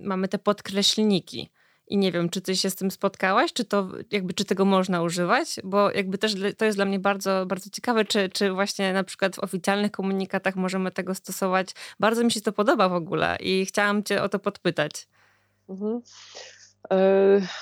mamy 0.01 0.29
te 0.29 0.39
podkreślniki. 0.39 1.51
I 1.89 1.99
nie 1.99 2.13
wiem, 2.13 2.29
czy 2.29 2.41
ty 2.41 2.57
się 2.57 2.71
z 2.71 2.75
tym 2.75 2.91
spotkałaś, 2.91 3.53
czy 3.53 3.65
to 3.65 3.89
jakby, 4.11 4.35
czy 4.35 4.45
tego 4.45 4.65
można 4.65 5.03
używać, 5.03 5.57
bo 5.65 5.91
jakby 5.91 6.19
też 6.19 6.35
to 6.59 6.65
jest 6.65 6.79
dla 6.79 6.85
mnie 6.85 6.99
bardzo, 6.99 7.47
bardzo 7.47 7.71
ciekawe, 7.71 8.05
czy, 8.05 8.29
czy 8.29 8.53
właśnie 8.53 8.93
na 8.93 9.05
przykład 9.05 9.37
w 9.37 9.39
oficjalnych 9.39 9.91
komunikatach 9.91 10.57
możemy 10.57 10.91
tego 10.91 11.15
stosować. 11.15 11.69
Bardzo 12.01 12.25
mi 12.25 12.33
się 12.33 12.41
to 12.41 12.53
podoba 12.53 12.89
w 12.89 12.95
ogóle 12.95 13.37
i 13.41 13.67
chciałam 13.67 14.05
cię 14.05 14.23
o 14.23 14.29
to 14.29 14.39
podpytać. 14.39 15.09
Mhm. 15.69 16.01
E, 16.93 16.97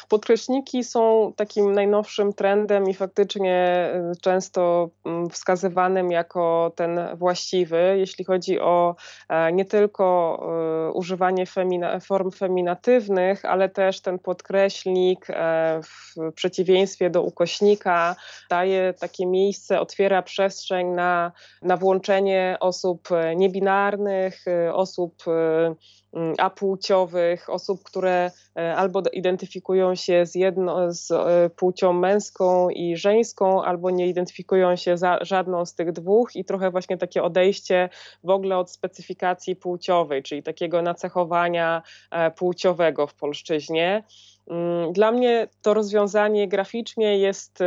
podkreśniki 0.08 0.84
są 0.84 1.32
takim 1.36 1.72
najnowszym 1.72 2.32
trendem 2.32 2.88
i 2.88 2.94
faktycznie 2.94 3.54
e, 3.54 4.12
często 4.20 4.90
mm, 5.06 5.30
wskazywanym 5.30 6.10
jako 6.10 6.72
ten 6.76 7.00
właściwy, 7.14 7.94
jeśli 7.98 8.24
chodzi 8.24 8.60
o 8.60 8.96
e, 9.28 9.52
nie 9.52 9.64
tylko 9.64 10.08
używanie 10.94 11.46
femina, 11.46 12.00
form 12.00 12.30
feminatywnych, 12.30 13.44
ale 13.44 13.68
też 13.68 14.00
ten 14.00 14.18
podkreślnik 14.18 15.26
w 15.82 16.32
przeciwieństwie 16.34 17.10
do 17.10 17.22
ukośnika 17.22 18.16
daje 18.50 18.94
takie 19.00 19.26
miejsce, 19.26 19.80
otwiera 19.80 20.22
przestrzeń 20.22 20.86
na, 20.86 21.32
na 21.62 21.76
włączenie 21.76 22.56
osób 22.60 23.08
niebinarnych, 23.36 24.44
osób 24.72 25.24
apłciowych, 26.38 27.50
osób, 27.50 27.82
które 27.82 28.30
e, 28.56 28.76
albo 28.76 29.02
identyfikują 29.12 29.94
się 29.94 30.26
z, 30.26 30.34
jedno, 30.34 30.92
z 30.92 31.10
e, 31.10 31.50
płcią 31.56 31.92
męską 31.92 32.70
i 32.70 32.96
żeńską, 32.96 33.62
albo 33.62 33.90
nie 33.90 34.06
identyfikują 34.06 34.76
się 34.76 34.96
za 34.96 35.18
żadną 35.20 35.66
z 35.66 35.74
tych 35.74 35.92
dwóch 35.92 36.36
i 36.36 36.44
trochę 36.44 36.70
właśnie 36.70 36.98
takie 36.98 37.22
odejście 37.22 37.88
w 38.24 38.30
ogóle 38.30 38.58
od 38.58 38.70
specyfikacji 38.70 39.56
płciowej, 39.56 40.22
czyli 40.22 40.42
takiego 40.42 40.82
nacechowania 40.82 41.82
e, 42.10 42.30
płciowego 42.30 43.06
w 43.06 43.14
polszczyźnie. 43.14 44.04
Mm, 44.50 44.92
dla 44.92 45.12
mnie 45.12 45.48
to 45.62 45.74
rozwiązanie 45.74 46.48
graficznie 46.48 47.18
jest 47.18 47.58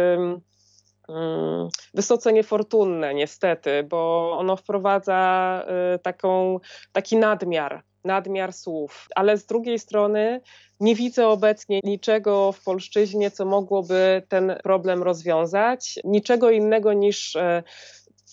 Mm, 1.10 1.70
wysoce 1.94 2.34
niefortunne 2.34 3.14
niestety, 3.14 3.84
bo 3.84 4.32
ono 4.38 4.56
wprowadza 4.56 5.64
taką, 6.04 6.60
taki 6.92 7.18
nadmiar, 7.18 7.84
nadmiar 8.06 8.54
słów, 8.54 9.08
ale 9.16 9.38
z 9.38 9.46
drugiej 9.46 9.80
strony 9.80 10.42
nie 10.80 10.96
widzę 10.96 11.28
obecnie 11.28 11.80
niczego 11.84 12.52
w 12.52 12.64
polszczyźnie, 12.64 13.32
co 13.32 13.46
mogłoby 13.46 14.24
ten 14.30 14.56
problem 14.64 15.04
rozwiązać, 15.04 16.00
niczego 16.04 16.52
innego 16.52 16.94
niż 16.94 17.36
e, 17.36 17.64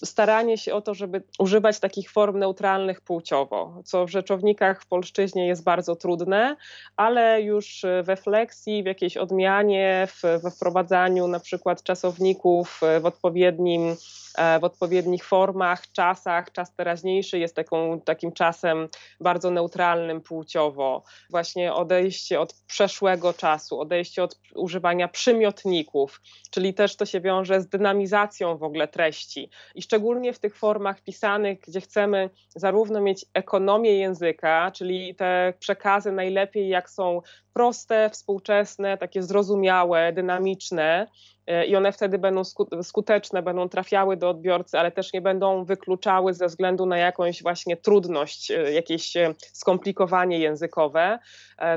staranie 0.06 0.58
się 0.58 0.74
o 0.74 0.80
to, 0.80 0.94
żeby 0.94 1.22
używać 1.38 1.80
takich 1.80 2.10
form 2.10 2.38
neutralnych 2.38 3.00
płciowo, 3.00 3.82
co 3.84 4.06
w 4.06 4.10
rzeczownikach 4.10 4.82
w 4.82 4.86
polszczyźnie 4.86 5.46
jest 5.46 5.64
bardzo 5.64 5.96
trudne, 5.96 6.56
ale 6.96 7.42
już 7.42 7.86
we 8.02 8.16
flexi, 8.16 8.82
w 8.82 8.86
jakiejś 8.86 9.16
odmianie, 9.16 10.08
w, 10.10 10.22
we 10.42 10.50
wprowadzaniu 10.50 11.28
na 11.28 11.40
przykład 11.40 11.82
czasowników 11.82 12.80
w 13.00 13.06
odpowiednim 13.06 13.96
E, 14.38 14.60
w 14.60 14.64
odpowiednich 14.64 15.24
formach, 15.24 15.92
czasach. 15.92 16.52
Czas 16.52 16.74
teraźniejszy 16.74 17.38
jest 17.38 17.56
taką, 17.56 18.00
takim 18.00 18.32
czasem 18.32 18.88
bardzo 19.20 19.50
neutralnym 19.50 20.20
płciowo. 20.20 21.02
Właśnie 21.30 21.74
odejście 21.74 22.40
od 22.40 22.54
przeszłego 22.66 23.32
czasu, 23.32 23.80
odejście 23.80 24.22
od 24.22 24.38
używania 24.54 25.08
przymiotników, 25.08 26.20
czyli 26.50 26.74
też 26.74 26.96
to 26.96 27.06
się 27.06 27.20
wiąże 27.20 27.60
z 27.60 27.68
dynamizacją 27.68 28.56
w 28.56 28.62
ogóle 28.62 28.88
treści. 28.88 29.50
I 29.74 29.82
szczególnie 29.88 30.32
w 30.32 30.38
tych 30.38 30.56
formach 30.56 31.00
pisanych, 31.00 31.60
gdzie 31.60 31.80
chcemy 31.80 32.30
zarówno 32.56 33.00
mieć 33.00 33.26
ekonomię 33.34 33.98
języka, 33.98 34.70
czyli 34.70 35.14
te 35.14 35.52
przekazy 35.58 36.12
najlepiej 36.12 36.68
jak 36.68 36.90
są 36.90 37.22
proste, 37.52 38.10
współczesne, 38.10 38.98
takie 38.98 39.22
zrozumiałe, 39.22 40.12
dynamiczne, 40.12 41.06
E, 41.48 41.66
i 41.66 41.76
one 41.76 41.92
wtedy 41.92 42.18
będą 42.18 42.42
skuteczne, 42.82 43.42
będą 43.42 43.68
trafiały 43.68 44.16
do 44.16 44.30
odbiorcy, 44.30 44.78
ale 44.78 44.90
też 44.90 45.12
nie 45.12 45.20
będą 45.20 45.64
wykluczały 45.64 46.34
ze 46.34 46.46
względu 46.46 46.86
na 46.86 46.98
jakąś 46.98 47.42
właśnie 47.42 47.76
trudność, 47.76 48.50
e, 48.50 48.72
jakieś 48.72 49.16
e, 49.16 49.34
skomplikowanie 49.52 50.38
językowe. 50.38 51.18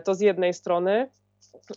To 0.04 0.16
z 0.16 0.20
jednej 0.22 0.54
strony 0.54 1.10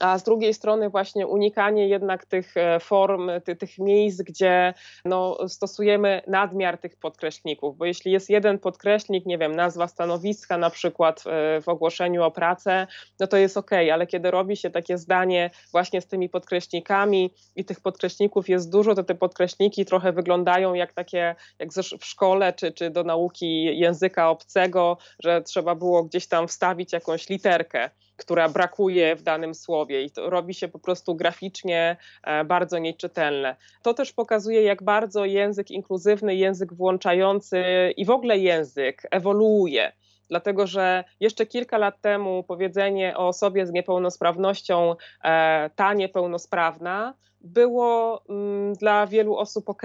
a 0.01 0.19
z 0.19 0.23
drugiej 0.23 0.55
strony 0.55 0.91
właśnie 0.91 1.27
unikanie 1.27 1.89
jednak 1.89 2.27
tych 2.27 2.57
e, 2.57 2.81
form, 2.81 3.31
ty, 3.45 3.57
tych 3.57 3.79
miejsc, 3.79 4.23
gdzie 4.23 4.75
no, 5.05 5.49
stosujemy 5.49 6.23
nadmiar 6.27 6.79
tych 6.79 6.97
podkreślników, 6.97 7.77
bo 7.77 7.85
jeśli 7.85 8.13
jest 8.13 8.31
jeden 8.31 8.59
podkreślnik, 8.59 9.27
nie 9.27 9.39
wiem, 9.39 9.57
nazwa 9.57 9.89
stanowiska 9.89 10.59
na 10.59 10.71
przykład 10.71 11.25
e, 11.27 11.61
w 11.61 11.69
ogłoszeniu 11.69 12.23
o 12.23 12.31
pracę, 12.31 12.87
no 13.21 13.27
to 13.27 13.37
jest 13.37 13.57
ok, 13.57 13.71
ale 13.93 14.07
kiedy 14.07 14.31
robi 14.31 14.57
się 14.57 14.71
takie 14.71 14.99
zdanie 14.99 15.51
właśnie 15.73 16.01
z 16.01 16.07
tymi 16.07 16.29
podkreślnikami 16.29 17.35
i 17.57 17.65
tych 17.65 17.81
podkreślników 17.81 18.49
jest 18.49 18.73
dużo, 18.73 18.95
to 18.95 19.05
te 19.05 19.15
podkreślniki 19.15 19.85
trochę 19.85 20.13
wyglądają 20.13 20.75
jak 20.75 20.93
takie, 20.93 21.35
jak 21.59 21.69
w 22.01 22.05
szkole 22.05 22.53
czy, 22.53 22.73
czy 22.73 22.91
do 22.91 23.05
nauki 23.05 23.79
języka 23.79 24.31
obcego, 24.31 24.99
że 25.23 25.43
trzeba 25.43 25.75
było 25.75 26.05
gdzieś 26.05 26.27
tam 26.27 26.49
wstawić 26.49 26.93
jakąś 26.93 27.29
literkę 27.29 27.91
która 28.17 28.49
brakuje 28.49 29.17
w 29.17 29.23
danym 29.23 29.55
słowie 29.55 30.03
i 30.03 30.11
to 30.11 30.31
robi 30.31 30.55
się 30.55 30.69
po 30.69 30.79
prostu 30.79 31.15
graficznie 31.15 31.97
e, 32.23 32.45
bardzo 32.45 32.79
nieczytelne. 32.79 33.57
To 33.83 33.95
też 33.95 34.13
pokazuje, 34.13 34.63
jak 34.63 34.83
bardzo 34.83 35.25
język 35.25 35.71
inkluzywny, 35.71 36.35
język 36.35 36.75
włączający 36.75 37.65
i 37.97 38.05
w 38.05 38.11
ogóle 38.11 38.39
język 38.39 39.03
ewoluuje 39.11 39.93
dlatego 40.29 40.67
że 40.67 41.05
jeszcze 41.21 41.47
kilka 41.47 41.79
lat 41.79 42.01
temu 42.01 42.43
powiedzenie 42.43 43.17
o 43.17 43.29
osobie 43.29 43.67
z 43.67 43.73
niepełnosprawnością 43.73 44.95
e, 45.25 45.71
ta 45.77 45.95
niepełnosprawna 45.95 47.15
było 47.45 48.23
mm, 48.29 48.73
dla 48.73 49.07
wielu 49.07 49.37
osób 49.37 49.69
ok. 49.69 49.83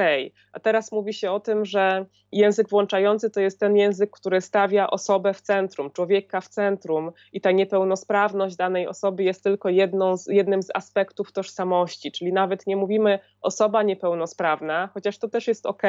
A 0.53 0.59
teraz 0.59 0.91
mówi 0.91 1.13
się 1.13 1.31
o 1.31 1.39
tym, 1.39 1.65
że 1.65 2.05
język 2.31 2.69
włączający 2.69 3.29
to 3.29 3.39
jest 3.39 3.59
ten 3.59 3.75
język, 3.75 4.11
który 4.11 4.41
stawia 4.41 4.89
osobę 4.89 5.33
w 5.33 5.41
centrum, 5.41 5.91
człowieka 5.91 6.41
w 6.41 6.47
centrum 6.47 7.11
i 7.33 7.41
ta 7.41 7.51
niepełnosprawność 7.51 8.55
danej 8.55 8.87
osoby 8.87 9.23
jest 9.23 9.43
tylko 9.43 9.69
jedną 9.69 10.17
z, 10.17 10.27
jednym 10.27 10.63
z 10.63 10.69
aspektów 10.73 11.31
tożsamości, 11.31 12.11
czyli 12.11 12.33
nawet 12.33 12.67
nie 12.67 12.75
mówimy 12.75 13.19
osoba 13.41 13.83
niepełnosprawna, 13.83 14.89
chociaż 14.93 15.17
to 15.17 15.27
też 15.27 15.47
jest 15.47 15.65
ok, 15.65 15.83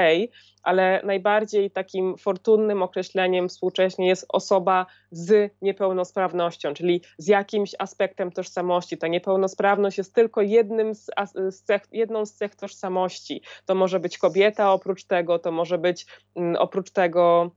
ale 0.62 1.00
najbardziej 1.04 1.70
takim 1.70 2.16
fortunnym 2.16 2.82
określeniem 2.82 3.48
współcześnie 3.48 4.08
jest 4.08 4.26
osoba 4.28 4.86
z 5.10 5.52
niepełnosprawnością, 5.62 6.74
czyli 6.74 7.02
z 7.18 7.26
jakimś 7.26 7.74
aspektem 7.78 8.32
tożsamości. 8.32 8.98
Ta 8.98 9.08
niepełnosprawność 9.08 9.98
jest 9.98 10.14
tylko 10.14 10.42
jednym 10.42 10.94
z, 10.94 11.10
z 11.50 11.59
cech, 11.62 11.82
jedną 11.92 12.26
z 12.26 12.34
cech 12.34 12.54
tożsamości. 12.54 13.42
To 13.64 13.74
może 13.74 14.00
być 14.00 14.18
kobieta 14.18 14.72
oprócz 14.72 15.04
tego, 15.04 15.38
to 15.38 15.52
może 15.52 15.78
być 15.78 16.06
mm, 16.36 16.56
oprócz 16.56 16.90
tego 16.90 17.50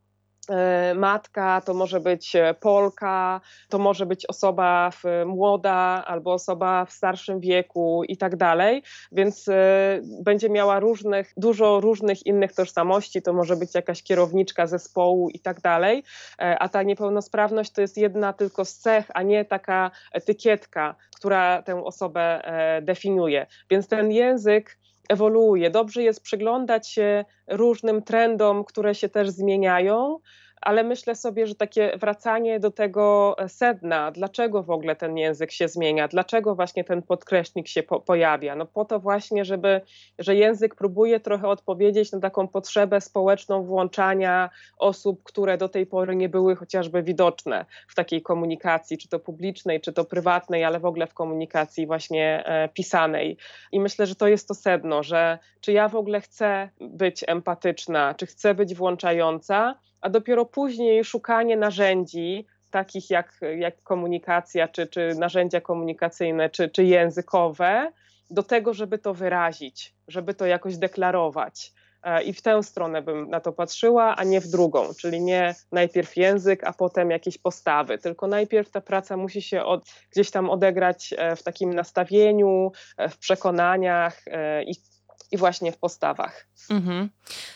matka, 0.96 1.62
to 1.62 1.74
może 1.74 2.00
być 2.00 2.36
e, 2.36 2.54
Polka, 2.54 3.42
to 3.70 3.78
może 3.78 4.06
być 4.06 4.26
osoba 4.26 4.90
młoda 5.26 6.04
albo 6.08 6.34
osoba 6.34 6.86
w 6.86 6.92
starszym 6.92 7.40
wieku 7.40 8.04
i 8.08 8.18
tak 8.18 8.36
dalej, 8.36 8.84
więc 9.12 9.48
e, 9.48 10.02
będzie 10.24 10.50
miała 10.50 10.80
różnych, 10.80 11.34
dużo 11.38 11.80
różnych 11.80 12.26
innych 12.26 12.54
tożsamości, 12.54 13.22
to 13.22 13.34
może 13.34 13.56
być 13.56 13.76
jakaś 13.76 14.04
kierowniczka 14.04 14.68
zespołu 14.68 15.30
i 15.30 15.40
tak 15.40 15.62
dalej, 15.62 16.04
a 16.38 16.70
ta 16.70 16.84
niepełnosprawność 16.84 17.72
to 17.72 17.82
jest 17.82 17.98
jedna 17.98 18.34
tylko 18.34 18.66
z 18.66 18.78
cech, 18.78 19.06
a 19.14 19.22
nie 19.22 19.46
taka 19.46 19.92
etykietka, 20.12 20.96
która 21.16 21.62
tę 21.62 21.84
osobę 21.84 22.42
definiuje. 22.82 23.48
Więc 23.70 23.88
ten 23.88 24.12
język 24.12 24.78
ewoluuje. 25.10 25.70
Dobrze 25.70 26.04
jest 26.04 26.22
przyglądać 26.22 26.90
się 26.90 27.26
różnym 27.48 28.02
trendom, 28.02 28.64
które 28.64 28.96
się 28.96 29.10
też 29.10 29.30
zmieniają, 29.30 30.20
ale 30.64 30.84
myślę 30.84 31.16
sobie, 31.16 31.48
że 31.48 31.56
takie 31.56 31.98
wracanie 31.98 32.60
do 32.60 32.72
tego 32.72 33.36
sedna, 33.48 34.12
dlaczego 34.12 34.64
w 34.64 34.70
ogóle 34.70 34.96
ten 34.96 35.18
język 35.18 35.52
się 35.52 35.68
zmienia, 35.68 36.08
dlaczego 36.08 36.56
właśnie 36.56 36.84
ten 36.84 37.02
podkreślnik 37.02 37.68
się 37.68 37.84
po 37.84 38.00
pojawia. 38.00 38.56
No 38.56 38.66
po 38.66 38.86
to 38.86 39.00
właśnie, 39.00 39.46
żeby, 39.46 39.82
że 40.20 40.36
język 40.36 40.76
próbuje 40.76 41.20
trochę 41.20 41.48
odpowiedzieć 41.48 42.12
na 42.12 42.20
taką 42.20 42.48
potrzebę 42.48 43.02
społeczną 43.02 43.64
włączania 43.64 44.50
osób, 44.78 45.24
które 45.24 45.58
do 45.58 45.70
tej 45.70 45.86
pory 45.86 46.16
nie 46.16 46.30
były 46.30 46.56
chociażby 46.56 47.04
widoczne 47.04 47.66
w 47.88 47.96
takiej 47.96 48.22
komunikacji, 48.22 48.98
czy 48.98 49.10
to 49.10 49.20
publicznej, 49.20 49.82
czy 49.82 49.94
to 49.94 50.06
prywatnej, 50.06 50.64
ale 50.64 50.80
w 50.80 50.86
ogóle 50.86 51.08
w 51.08 51.14
komunikacji 51.14 51.88
właśnie 51.88 52.44
e, 52.46 52.70
pisanej. 52.70 53.38
I 53.72 53.80
myślę, 53.80 54.06
że 54.06 54.16
to 54.16 54.28
jest 54.28 54.48
to 54.48 54.54
sedno, 54.54 55.04
że 55.04 55.40
czy 55.62 55.72
ja 55.72 55.90
w 55.90 55.96
ogóle 55.96 56.22
chcę 56.22 56.70
być 56.80 57.24
empatyczna, 57.28 58.14
czy 58.14 58.26
chcę 58.26 58.54
być 58.54 58.76
włączająca, 58.76 59.76
a 60.04 60.10
dopiero 60.10 60.46
później 60.46 61.04
szukanie 61.04 61.58
narzędzi, 61.58 62.46
takich 62.70 63.10
jak, 63.10 63.40
jak 63.58 63.84
komunikacja, 63.84 64.68
czy, 64.68 64.88
czy 64.88 65.16
narzędzia 65.16 65.62
komunikacyjne, 65.62 66.50
czy, 66.50 66.70
czy 66.70 66.84
językowe, 66.84 67.92
do 68.30 68.44
tego, 68.44 68.74
żeby 68.74 68.98
to 68.98 69.14
wyrazić, 69.14 69.96
żeby 70.08 70.34
to 70.34 70.46
jakoś 70.46 70.78
deklarować. 70.78 71.74
E, 72.04 72.24
I 72.24 72.34
w 72.34 72.42
tę 72.42 72.64
stronę 72.64 73.02
bym 73.02 73.30
na 73.30 73.40
to 73.40 73.52
patrzyła, 73.52 74.16
a 74.16 74.24
nie 74.24 74.42
w 74.42 74.48
drugą, 74.48 74.90
czyli 75.02 75.22
nie 75.22 75.56
najpierw 75.72 76.18
język, 76.18 76.64
a 76.64 76.74
potem 76.74 77.12
jakieś 77.12 77.38
postawy, 77.38 77.98
tylko 77.98 78.28
najpierw 78.28 78.72
ta 78.72 78.82
praca 78.82 79.18
musi 79.18 79.42
się 79.42 79.64
od, 79.64 79.84
gdzieś 80.12 80.32
tam 80.32 80.50
odegrać 80.50 81.14
e, 81.18 81.36
w 81.36 81.44
takim 81.44 81.74
nastawieniu, 81.74 82.72
e, 82.98 83.10
w 83.10 83.18
przekonaniach 83.18 84.22
i 84.66 84.74
i 85.34 85.38
właśnie 85.38 85.72
w 85.72 85.78
postawach. 85.78 86.48
Mhm. 86.70 87.10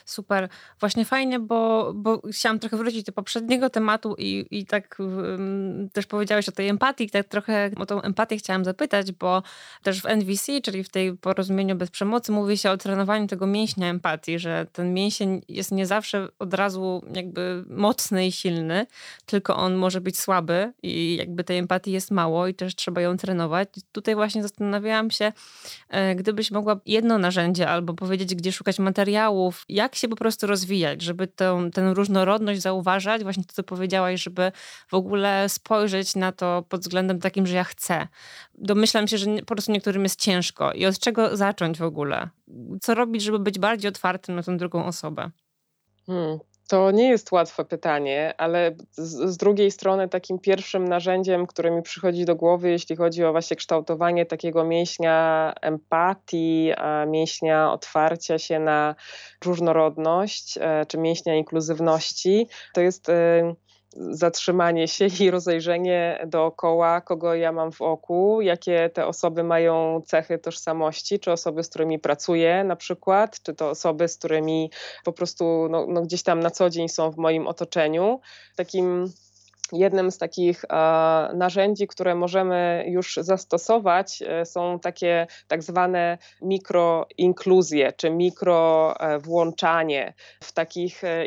Super. 0.06 0.50
Właśnie 0.80 1.06
fajnie, 1.06 1.40
bo, 1.40 1.92
bo 1.96 2.22
chciałam 2.32 2.60
trochę 2.60 2.78
wrócić 2.78 3.04
do 3.04 3.12
poprzedniego 3.12 3.70
tematu 3.70 4.16
i, 4.18 4.46
i 4.52 4.66
tak 4.66 4.98
um, 5.00 5.90
też 5.94 6.06
powiedziałeś 6.06 6.50
o 6.50 6.52
tej 6.52 6.68
empatii, 6.68 7.10
tak 7.10 7.28
trochę 7.28 7.72
o 7.76 7.86
tą 7.86 8.02
empatię 8.02 8.38
chciałam 8.38 8.66
zapytać, 8.66 9.12
bo 9.12 9.44
też 9.84 10.02
w 10.02 10.06
NVC, 10.06 10.62
czyli 10.62 10.84
w 10.84 10.90
tej 10.90 11.18
porozumieniu 11.18 11.76
bez 11.76 11.92
przemocy, 11.92 12.32
mówi 12.32 12.58
się 12.58 12.72
o 12.72 12.78
trenowaniu 12.78 13.28
tego 13.28 13.48
mięśnia 13.48 13.88
empatii, 13.88 14.40
że 14.40 14.66
ten 14.74 14.94
mięsień 14.94 15.42
jest 15.48 15.72
nie 15.72 15.86
zawsze 15.86 16.28
od 16.40 16.54
razu 16.54 17.02
jakby 17.14 17.66
mocny 17.70 18.28
i 18.28 18.32
silny, 18.32 18.88
tylko 19.26 19.56
on 19.56 19.76
może 19.76 20.02
być 20.02 20.20
słaby 20.20 20.74
i 20.84 21.16
jakby 21.16 21.44
tej 21.44 21.58
empatii 21.58 21.92
jest 21.92 22.12
mało 22.12 22.48
i 22.48 22.54
też 22.54 22.76
trzeba 22.76 23.02
ją 23.02 23.18
trenować. 23.18 23.70
Tutaj 23.92 24.16
właśnie 24.16 24.44
zastanawiałam 24.44 25.12
się, 25.12 25.34
e, 25.90 26.16
gdybyś 26.16 26.52
mogła 26.52 26.80
jedno 26.86 27.18
narzędzie 27.18 27.67
albo 27.70 27.94
powiedzieć, 27.94 28.36
gdzie 28.36 28.52
szukać 28.52 28.80
materiałów, 28.80 29.66
jak 29.70 29.96
się 29.96 30.08
po 30.08 30.16
prostu 30.16 30.48
rozwijać, 30.48 31.02
żeby 31.02 31.28
tę, 31.28 31.70
tę 31.74 31.94
różnorodność 31.94 32.62
zauważać, 32.62 33.24
właśnie 33.24 33.44
to, 33.44 33.54
co 33.54 33.64
powiedziałaś, 33.64 34.24
żeby 34.24 34.52
w 34.88 34.94
ogóle 34.94 35.50
spojrzeć 35.50 36.16
na 36.16 36.32
to 36.32 36.66
pod 36.70 36.82
względem 36.82 37.20
takim, 37.20 37.48
że 37.48 37.56
ja 37.56 37.64
chcę. 37.64 38.08
Domyślam 38.58 39.08
się, 39.08 39.18
że 39.18 39.38
po 39.38 39.56
prostu 39.56 39.72
niektórym 39.72 40.04
jest 40.04 40.20
ciężko. 40.20 40.72
I 40.74 40.86
od 40.86 41.00
czego 41.00 41.38
zacząć 41.38 41.78
w 41.78 41.84
ogóle? 41.84 42.30
Co 42.82 42.94
robić, 42.96 43.24
żeby 43.24 43.40
być 43.40 43.60
bardziej 43.60 43.90
otwartym 43.90 44.36
na 44.36 44.44
tę 44.44 44.58
drugą 44.58 44.86
osobę? 44.86 45.32
Hmm, 46.08 46.40
to 46.68 46.92
nie 46.92 47.10
jest 47.10 47.32
łatwe 47.32 47.66
pytanie, 47.66 48.34
ale 48.38 48.76
z, 48.92 49.32
z, 49.32 49.38
drugiej 49.38 49.72
strony 49.72 50.10
takim 50.10 50.40
pierwszym 50.40 50.88
narzędziem, 50.88 51.48
które 51.48 51.72
mi 51.72 51.82
przychodzi 51.82 52.26
do 52.26 52.36
głowy, 52.36 52.70
jeśli 52.70 52.96
chodzi 52.96 53.24
o 53.24 53.32
właśnie 53.32 53.58
kształtowanie 53.58 54.26
takiego 54.26 54.64
mięśnia 54.64 55.54
empatii, 55.62 56.72
mięśnia 57.08 57.72
otwarcia 57.72 58.40
się 58.40 58.60
na 58.60 58.96
różnorodność, 59.46 60.58
e, 60.62 60.86
czy 60.86 60.98
mięśnia 60.98 61.36
inkluzywności, 61.36 62.48
to 62.74 62.82
jest 62.82 63.10
e, 63.10 63.56
zatrzymanie 63.98 64.88
się 64.88 65.08
i 65.20 65.32
rozejrzenie 65.32 66.26
dookoła, 66.28 67.02
kogo 67.02 67.36
ja 67.36 67.52
mam 67.52 67.72
w 67.72 67.82
oku, 67.82 68.42
jakie 68.42 68.90
te 68.94 69.08
osoby 69.08 69.44
mają 69.44 70.02
cechy 70.06 70.38
tożsamości, 70.38 71.20
czy 71.20 71.32
osoby, 71.32 71.64
z 71.64 71.70
którymi 71.70 72.00
pracuję 72.00 72.64
na 72.64 72.76
przykład, 72.76 73.42
czy 73.44 73.54
to 73.54 73.70
osoby, 73.70 74.08
z 74.08 74.18
którymi 74.18 74.72
po 75.04 75.14
prostu 75.14 75.68
no, 75.70 75.86
no 75.90 76.02
gdzieś 76.02 76.24
tam 76.24 76.40
na 76.40 76.52
co 76.52 76.70
dzień 76.70 76.90
są 76.90 77.12
w 77.12 77.18
moim 77.18 77.48
otoczeniu. 77.48 78.20
Takim 78.56 79.14
Jednym 79.72 80.12
z 80.12 80.18
takich 80.18 80.66
e, 80.66 80.68
narzędzi, 81.34 81.88
które 81.88 82.16
możemy 82.16 82.86
już 82.88 83.20
zastosować, 83.22 84.22
e, 84.22 84.46
są 84.46 84.80
takie 84.80 85.28
tak 85.48 85.64
zwane 85.64 86.18
mikroinkluzje, 86.42 87.94
czy 87.94 88.10
mikrowłączanie 88.10 90.14
w 90.44 90.54
takich, 90.54 91.04
e, 91.04 91.26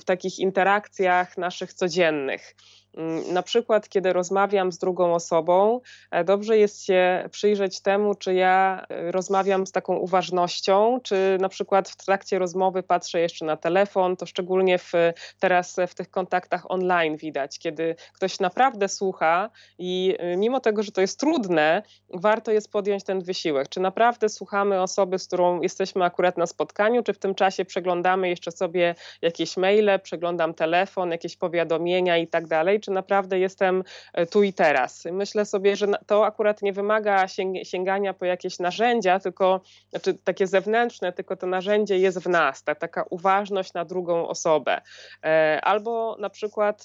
w 0.00 0.04
takich 0.04 0.38
interakcjach 0.38 1.38
naszych 1.38 1.72
codziennych. 1.72 2.54
Mm, 2.96 3.32
na 3.32 3.42
przykład, 3.42 3.88
kiedy 3.88 4.12
rozmawiam 4.12 4.72
z 4.72 4.78
drugą 4.78 5.14
osobą, 5.14 5.80
e, 6.10 6.24
dobrze 6.24 6.58
jest 6.58 6.84
się 6.84 7.28
przyjrzeć 7.30 7.80
temu, 7.80 8.14
czy 8.14 8.34
ja 8.34 8.86
e, 8.88 9.12
rozmawiam 9.12 9.66
z 9.66 9.72
taką 9.72 9.96
uważnością, 9.96 11.00
czy 11.02 11.38
na 11.40 11.48
przykład 11.48 11.88
w 11.88 11.96
trakcie 11.96 12.38
rozmowy 12.38 12.82
patrzę 12.82 13.20
jeszcze 13.20 13.44
na 13.44 13.56
telefon. 13.56 14.16
To 14.16 14.26
szczególnie 14.26 14.78
w, 14.78 14.92
teraz 15.40 15.76
w 15.88 15.94
tych 15.94 16.10
kontaktach 16.10 16.70
online 16.70 17.16
widać, 17.16 17.58
kiedy 17.58 17.96
ktoś 18.14 18.40
naprawdę 18.40 18.88
słucha 18.88 19.50
i 19.78 20.16
e, 20.18 20.36
mimo 20.36 20.60
tego, 20.60 20.82
że 20.82 20.92
to 20.92 21.00
jest 21.00 21.20
trudne, 21.20 21.82
warto 22.14 22.52
jest 22.52 22.72
podjąć 22.72 23.04
ten 23.04 23.20
wysiłek. 23.20 23.68
Czy 23.68 23.80
naprawdę 23.80 24.28
słuchamy 24.28 24.82
osoby, 24.82 25.18
z 25.18 25.26
którą 25.26 25.60
jesteśmy 25.60 26.04
akurat 26.04 26.38
na 26.38 26.46
spotkaniu, 26.46 27.02
czy 27.02 27.12
w 27.12 27.18
tym 27.18 27.34
czasie 27.34 27.64
przeglądamy 27.64 28.28
jeszcze 28.28 28.50
sobie 28.50 28.94
jakieś 29.22 29.56
maile, 29.56 30.00
przeglądam 30.02 30.54
telefon, 30.54 31.10
jakieś 31.10 31.36
powiadomienia 31.36 32.18
i 32.18 32.26
tak 32.26 32.46
dalej 32.46 32.80
czy 32.86 32.90
naprawdę 32.90 33.38
jestem 33.38 33.84
e, 34.12 34.26
tu 34.26 34.42
i 34.42 34.52
teraz. 34.52 35.04
Myślę 35.12 35.44
sobie, 35.44 35.76
że 35.76 35.86
to 36.06 36.26
akurat 36.26 36.62
nie 36.62 36.72
wymaga 36.72 37.26
sięgania 37.62 38.14
po 38.14 38.24
jakieś 38.24 38.58
narzędzia, 38.58 39.20
tylko 39.20 39.60
znaczy 39.90 40.14
takie 40.24 40.46
zewnętrzne, 40.46 41.12
tylko 41.12 41.36
to 41.36 41.46
narzędzie 41.46 41.98
jest 41.98 42.18
w 42.18 42.28
nas, 42.28 42.64
ta, 42.64 42.74
taka 42.74 43.04
uważność 43.10 43.74
na 43.74 43.84
drugą 43.84 44.28
osobę. 44.28 44.80
E, 45.24 45.60
albo 45.62 46.16
na 46.20 46.30
przykład 46.30 46.84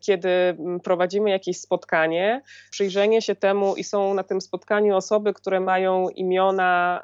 kiedy 0.00 0.28
mm, 0.28 0.80
prowadzimy 0.80 1.30
jakieś 1.30 1.60
spotkanie, 1.60 2.42
przyjrzenie 2.70 3.22
się 3.22 3.34
temu 3.34 3.76
i 3.76 3.84
są 3.84 4.14
na 4.14 4.22
tym 4.22 4.40
spotkaniu 4.40 4.96
osoby, 4.96 5.34
które 5.34 5.60
mają 5.60 6.08
imiona 6.08 7.02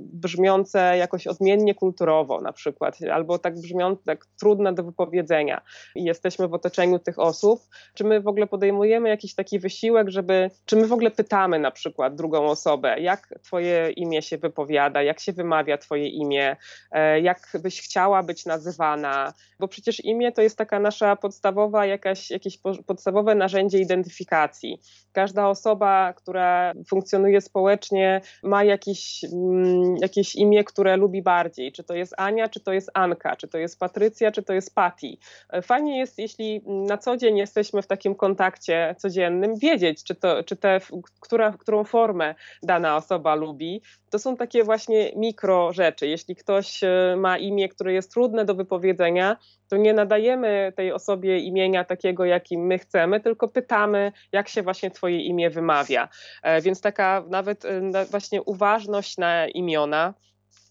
brzmiące 0.00 0.96
jakoś 0.96 1.26
odmiennie 1.26 1.74
kulturowo 1.74 2.40
na 2.40 2.52
przykład, 2.52 2.98
albo 3.12 3.38
tak 3.38 3.60
brzmiące, 3.60 4.02
tak 4.06 4.26
trudne 4.40 4.72
do 4.72 4.84
wypowiedzenia 4.84 5.62
i 5.94 6.04
jesteśmy 6.04 6.48
w 6.48 6.54
otoczeniu 6.54 6.98
tych 6.98 7.18
osób, 7.18 7.60
czy 7.94 8.04
my 8.04 8.20
w 8.20 8.28
ogóle 8.28 8.46
podejmujemy 8.46 9.08
jakiś 9.08 9.34
taki 9.34 9.58
wysiłek, 9.58 10.10
żeby, 10.10 10.50
czy 10.64 10.76
my 10.76 10.86
w 10.86 10.92
ogóle 10.92 11.10
pytamy 11.10 11.58
na 11.58 11.70
przykład 11.70 12.14
drugą 12.14 12.46
osobę, 12.46 13.00
jak 13.00 13.34
twoje 13.42 13.90
imię 13.90 14.22
się 14.22 14.38
wypowiada, 14.38 15.02
jak 15.02 15.20
się 15.20 15.32
wymawia 15.32 15.78
twoje 15.78 16.08
imię, 16.08 16.56
e, 16.92 17.20
jak 17.20 17.52
byś 17.62 17.82
chciała 17.82 18.22
być 18.22 18.46
nazywana, 18.46 19.32
bo 19.60 19.68
przecież 19.68 20.04
imię 20.04 20.32
to 20.32 20.42
jest 20.42 20.58
taka 20.58 20.80
nasza 20.80 21.16
podstawowa 21.16 21.86
jakaś 21.86 22.11
jakaś, 22.12 22.30
jakieś 22.30 22.58
podstawowe 22.86 23.34
narzędzie 23.34 23.78
identyfikacji. 23.78 24.80
Każda 25.12 25.48
osoba, 25.48 26.12
która 26.12 26.72
funkcjonuje 26.88 27.40
społecznie, 27.40 28.20
ma 28.42 28.64
jakieś, 28.64 29.24
mm, 29.24 29.96
jakieś 30.00 30.34
imię, 30.34 30.64
które 30.64 30.96
lubi 30.96 31.22
bardziej. 31.22 31.72
Czy 31.72 31.84
to 31.84 31.94
jest 31.94 32.14
Ania, 32.16 32.48
czy 32.48 32.60
to 32.60 32.72
jest 32.72 32.90
Anka, 32.94 33.36
czy 33.36 33.48
to 33.48 33.58
jest 33.58 33.78
Patrycja, 33.78 34.30
czy 34.30 34.42
to 34.42 34.52
jest 34.52 34.74
Patty. 34.74 35.16
Fajnie 35.62 35.98
jest, 35.98 36.18
jeśli 36.18 36.62
na 36.66 36.98
co 36.98 37.16
dzień 37.16 37.38
jesteśmy 37.38 37.82
w 37.82 37.86
takim 37.86 38.14
kontakcie 38.14 38.94
codziennym, 38.98 39.56
wiedzieć, 39.58 40.04
czy, 40.04 40.14
to, 40.14 40.44
czy 40.44 40.56
te, 40.56 40.80
która, 41.20 41.52
którą 41.52 41.84
formę 41.84 42.34
dana 42.62 42.96
osoba 42.96 43.34
lubi. 43.34 43.82
To 44.10 44.18
są 44.18 44.36
takie 44.36 44.64
właśnie 44.64 45.12
mikro 45.16 45.72
rzeczy. 45.72 46.06
Jeśli 46.06 46.36
ktoś 46.36 46.84
e, 46.84 47.16
ma 47.16 47.38
imię, 47.38 47.68
które 47.68 47.92
jest 47.92 48.12
trudne 48.12 48.44
do 48.44 48.54
wypowiedzenia, 48.54 49.36
to 49.68 49.76
nie 49.76 49.94
nadajemy 49.94 50.72
tej 50.76 50.92
osobie 50.92 51.38
imienia 51.38 51.84
takiego, 51.84 52.01
jakim 52.24 52.66
my 52.66 52.78
chcemy, 52.78 53.20
tylko 53.20 53.48
pytamy, 53.48 54.12
jak 54.32 54.48
się 54.48 54.62
właśnie 54.62 54.90
Twoje 54.90 55.20
imię 55.20 55.50
wymawia. 55.50 56.08
E, 56.42 56.60
więc 56.60 56.80
taka 56.80 57.24
nawet 57.30 57.64
e, 57.64 57.80
właśnie 58.10 58.42
uważność 58.42 59.18
na 59.18 59.46
imiona 59.46 60.14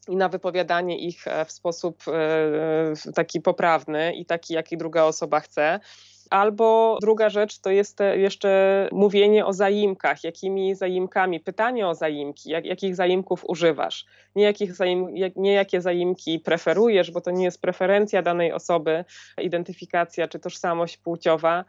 i 0.08 0.16
na 0.16 0.30
wypowiadanie 0.30 1.00
ich 1.00 1.26
w 1.46 1.52
sposób 1.52 2.04
taki 3.16 3.42
poprawny 3.42 4.14
i 4.16 4.26
taki, 4.26 4.54
jaki 4.54 4.78
druga 4.78 5.04
osoba 5.04 5.40
chce. 5.40 5.80
Albo 6.32 6.98
druga 7.02 7.30
rzecz 7.30 7.60
to 7.60 7.70
jest 7.70 8.00
jeszcze 8.14 8.90
mówienie 8.92 9.46
o 9.46 9.54
zaimkach, 9.54 10.24
jakimi 10.24 10.76
zaimkami, 10.76 11.40
pytanie 11.40 11.88
o 11.88 11.96
zaimki, 11.96 12.50
jak, 12.50 12.66
jakich 12.66 12.96
zaimków 12.96 13.46
używasz. 13.48 14.06
Nie, 14.36 14.44
jakich 14.44 14.76
zaim, 14.76 15.08
nie 15.36 15.54
jakie 15.54 15.82
zaimki 15.82 16.40
preferujesz, 16.40 17.12
bo 17.12 17.22
to 17.22 17.32
nie 17.32 17.44
jest 17.44 17.62
preferencja 17.62 18.22
danej 18.22 18.54
osoby, 18.54 19.06
identyfikacja 19.42 20.28
czy 20.28 20.40
tożsamość 20.40 20.98
płciowa, 20.98 21.66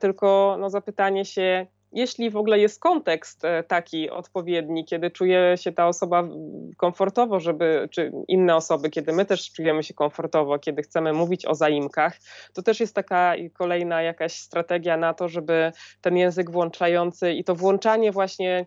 tylko 0.00 0.56
no, 0.60 0.70
zapytanie 0.70 1.24
się, 1.24 1.66
jeśli 1.94 2.30
w 2.30 2.36
ogóle 2.36 2.58
jest 2.58 2.80
kontekst 2.80 3.44
e, 3.44 3.62
taki 3.62 4.10
odpowiedni, 4.10 4.84
kiedy 4.84 5.10
czuje 5.10 5.54
się 5.56 5.72
ta 5.72 5.88
osoba 5.88 6.28
komfortowo, 6.76 7.40
żeby, 7.40 7.88
czy 7.90 8.12
inne 8.28 8.56
osoby, 8.56 8.90
kiedy 8.90 9.12
my 9.12 9.24
też 9.24 9.52
czujemy 9.52 9.82
się 9.82 9.94
komfortowo, 9.94 10.58
kiedy 10.58 10.82
chcemy 10.82 11.12
mówić 11.12 11.46
o 11.46 11.54
zaimkach, 11.54 12.16
to 12.52 12.62
też 12.62 12.80
jest 12.80 12.94
taka 12.94 13.34
kolejna 13.52 14.02
jakaś 14.02 14.36
strategia 14.36 14.96
na 14.96 15.14
to, 15.14 15.28
żeby 15.28 15.72
ten 16.00 16.16
język 16.16 16.50
włączający 16.50 17.32
i 17.32 17.44
to 17.44 17.54
włączanie 17.54 18.12
właśnie 18.12 18.66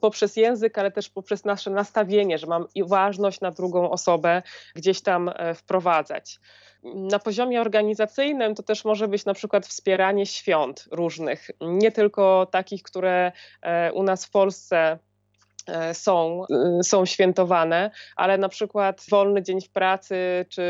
poprzez 0.00 0.36
język, 0.36 0.78
ale 0.78 0.90
też 0.90 1.10
poprzez 1.10 1.44
nasze 1.44 1.70
nastawienie, 1.70 2.38
że 2.38 2.46
mam 2.46 2.66
ważność 2.86 3.40
na 3.40 3.50
drugą 3.50 3.90
osobę 3.90 4.42
gdzieś 4.74 5.00
tam 5.02 5.28
e, 5.28 5.54
wprowadzać. 5.54 6.40
Na 6.84 7.18
poziomie 7.18 7.60
organizacyjnym 7.60 8.54
to 8.54 8.62
też 8.62 8.84
może 8.84 9.08
być 9.08 9.24
na 9.24 9.34
przykład 9.34 9.66
wspieranie 9.66 10.26
świąt 10.26 10.88
różnych, 10.90 11.50
nie 11.60 11.92
tylko 11.92 12.46
takich, 12.50 12.82
które 12.82 13.32
e, 13.62 13.92
u 13.92 14.02
nas 14.02 14.26
w 14.26 14.30
Polsce 14.30 14.98
są, 15.92 16.42
e, 16.78 16.82
są 16.82 17.06
świętowane, 17.06 17.90
ale 18.16 18.38
na 18.38 18.48
przykład 18.48 19.04
wolny 19.10 19.42
dzień 19.42 19.60
w 19.60 19.70
pracy, 19.70 20.16
czy 20.48 20.62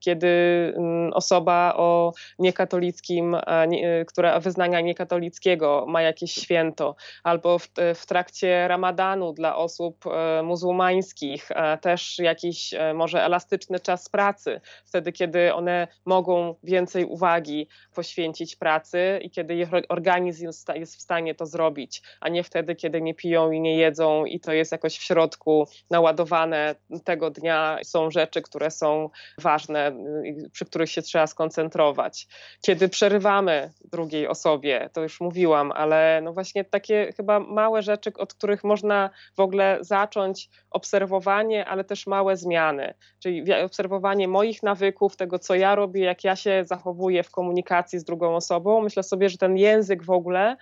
kiedy 0.00 0.28
mm, 0.76 1.12
osoba 1.12 1.74
o 1.76 2.12
niekatolickim, 2.38 3.34
e, 3.34 4.04
która 4.06 4.40
wyznania 4.40 4.80
niekatolickiego 4.80 5.84
ma 5.88 6.02
jakieś 6.02 6.32
święto, 6.32 6.96
albo 7.24 7.58
w, 7.58 7.68
w 7.94 8.06
trakcie 8.06 8.68
ramadanu 8.68 9.32
dla 9.32 9.56
osób 9.56 10.04
muzułmańskich 10.42 11.48
też 11.80 12.18
jakiś 12.18 12.74
może 12.94 13.24
elastyczny 13.24 13.80
czas 13.80 14.08
pracy, 14.08 14.60
wtedy 14.84 15.12
kiedy 15.12 15.54
one 15.54 15.88
mogą 16.04 16.54
więcej 16.62 17.04
uwagi 17.04 17.68
poświęcić 17.94 18.56
pracy 18.56 19.18
i 19.22 19.30
kiedy 19.30 19.54
ich 19.54 19.68
organizm 19.88 20.48
jest 20.74 20.96
w 20.96 21.00
stanie 21.00 21.34
to 21.34 21.46
zrobić, 21.46 22.02
a 22.20 22.28
nie 22.28 22.42
wtedy, 22.42 22.74
kiedy 22.74 23.02
nie 23.02 23.14
piją 23.14 23.50
i 23.50 23.60
nie 23.60 23.76
jedzą 23.76 24.24
i 24.24 24.37
to 24.40 24.52
jest 24.52 24.72
jakoś 24.72 24.98
w 24.98 25.02
środku 25.02 25.68
naładowane 25.90 26.74
tego 27.04 27.30
dnia. 27.30 27.78
Są 27.82 28.10
rzeczy, 28.10 28.42
które 28.42 28.70
są 28.70 29.10
ważne, 29.38 29.92
przy 30.52 30.64
których 30.64 30.90
się 30.90 31.02
trzeba 31.02 31.26
skoncentrować. 31.26 32.26
Kiedy 32.62 32.88
przerywamy 32.88 33.70
drugiej 33.92 34.28
osobie, 34.28 34.90
to 34.92 35.02
już 35.02 35.20
mówiłam, 35.20 35.72
ale 35.72 36.20
no 36.24 36.32
właśnie 36.32 36.64
takie 36.64 37.12
chyba 37.16 37.40
małe 37.40 37.82
rzeczy, 37.82 38.12
od 38.18 38.34
których 38.34 38.64
można 38.64 39.10
w 39.36 39.40
ogóle 39.40 39.78
zacząć 39.80 40.50
obserwowanie, 40.70 41.66
ale 41.66 41.84
też 41.84 42.06
małe 42.06 42.36
zmiany, 42.36 42.94
czyli 43.18 43.52
obserwowanie 43.52 44.28
moich 44.28 44.62
nawyków, 44.62 45.16
tego 45.16 45.38
co 45.38 45.54
ja 45.54 45.74
robię, 45.74 46.04
jak 46.04 46.24
ja 46.24 46.36
się 46.36 46.64
zachowuję 46.64 47.22
w 47.22 47.30
komunikacji 47.30 47.98
z 47.98 48.04
drugą 48.04 48.36
osobą. 48.36 48.80
Myślę 48.80 49.02
sobie, 49.02 49.28
że 49.28 49.38
ten 49.38 49.56
język 49.56 50.04
w 50.04 50.10
ogóle 50.10 50.56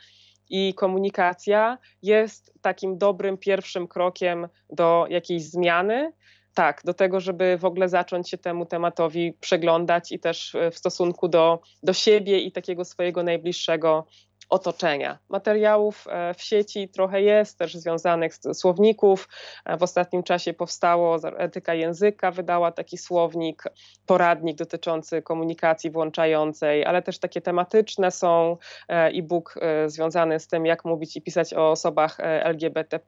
i 0.50 0.74
komunikacja 0.74 1.78
jest 2.02 2.54
takim 2.60 2.98
dobrym 2.98 3.38
pierwszym 3.38 3.88
krokiem 3.88 4.48
do 4.70 5.06
jakiejś 5.10 5.42
zmiany. 5.42 6.12
tak, 6.54 6.80
do 6.84 6.94
tego, 6.94 7.20
żeby 7.20 7.58
w 7.58 7.64
ogóle 7.64 7.88
zacząć 7.88 8.30
się 8.30 8.38
temu 8.38 8.66
tematowi 8.66 9.32
przeglądać 9.40 10.12
i 10.12 10.18
też 10.18 10.54
e, 10.54 10.70
w 10.70 10.78
stosunku 10.78 11.28
do, 11.28 11.60
do 11.82 11.92
siebie 11.92 12.40
i 12.40 12.52
takiego 12.52 12.84
swojego 12.84 13.22
najbliższego 13.22 14.06
otoczenia. 14.48 15.18
Materiałów 15.28 16.04
e, 16.10 16.34
w 16.34 16.42
sieci 16.42 16.88
trochę 16.88 17.22
jest, 17.22 17.58
też 17.58 17.74
związanych 17.74 18.34
z 18.34 18.58
słowników. 18.58 19.28
E, 19.64 19.76
w 19.76 19.82
ostatnim 19.82 20.22
czasie 20.22 20.54
powstało 20.54 21.16
Etyka 21.38 21.74
Języka, 21.74 22.30
wydała 22.30 22.72
taki 22.72 22.98
słownik, 22.98 23.64
poradnik 24.06 24.56
dotyczący 24.56 25.22
komunikacji 25.22 25.90
włączającej, 25.90 26.84
ale 26.84 27.02
też 27.02 27.18
takie 27.18 27.40
tematyczne 27.40 28.10
są 28.10 28.56
e, 28.88 29.06
e-book 29.06 29.54
związany 29.86 30.40
z 30.40 30.46
tym, 30.46 30.66
jak 30.66 30.84
mówić 30.84 31.16
i 31.16 31.22
pisać 31.22 31.54
o 31.54 31.70
osobach 31.70 32.16
LGBT, 32.20 33.00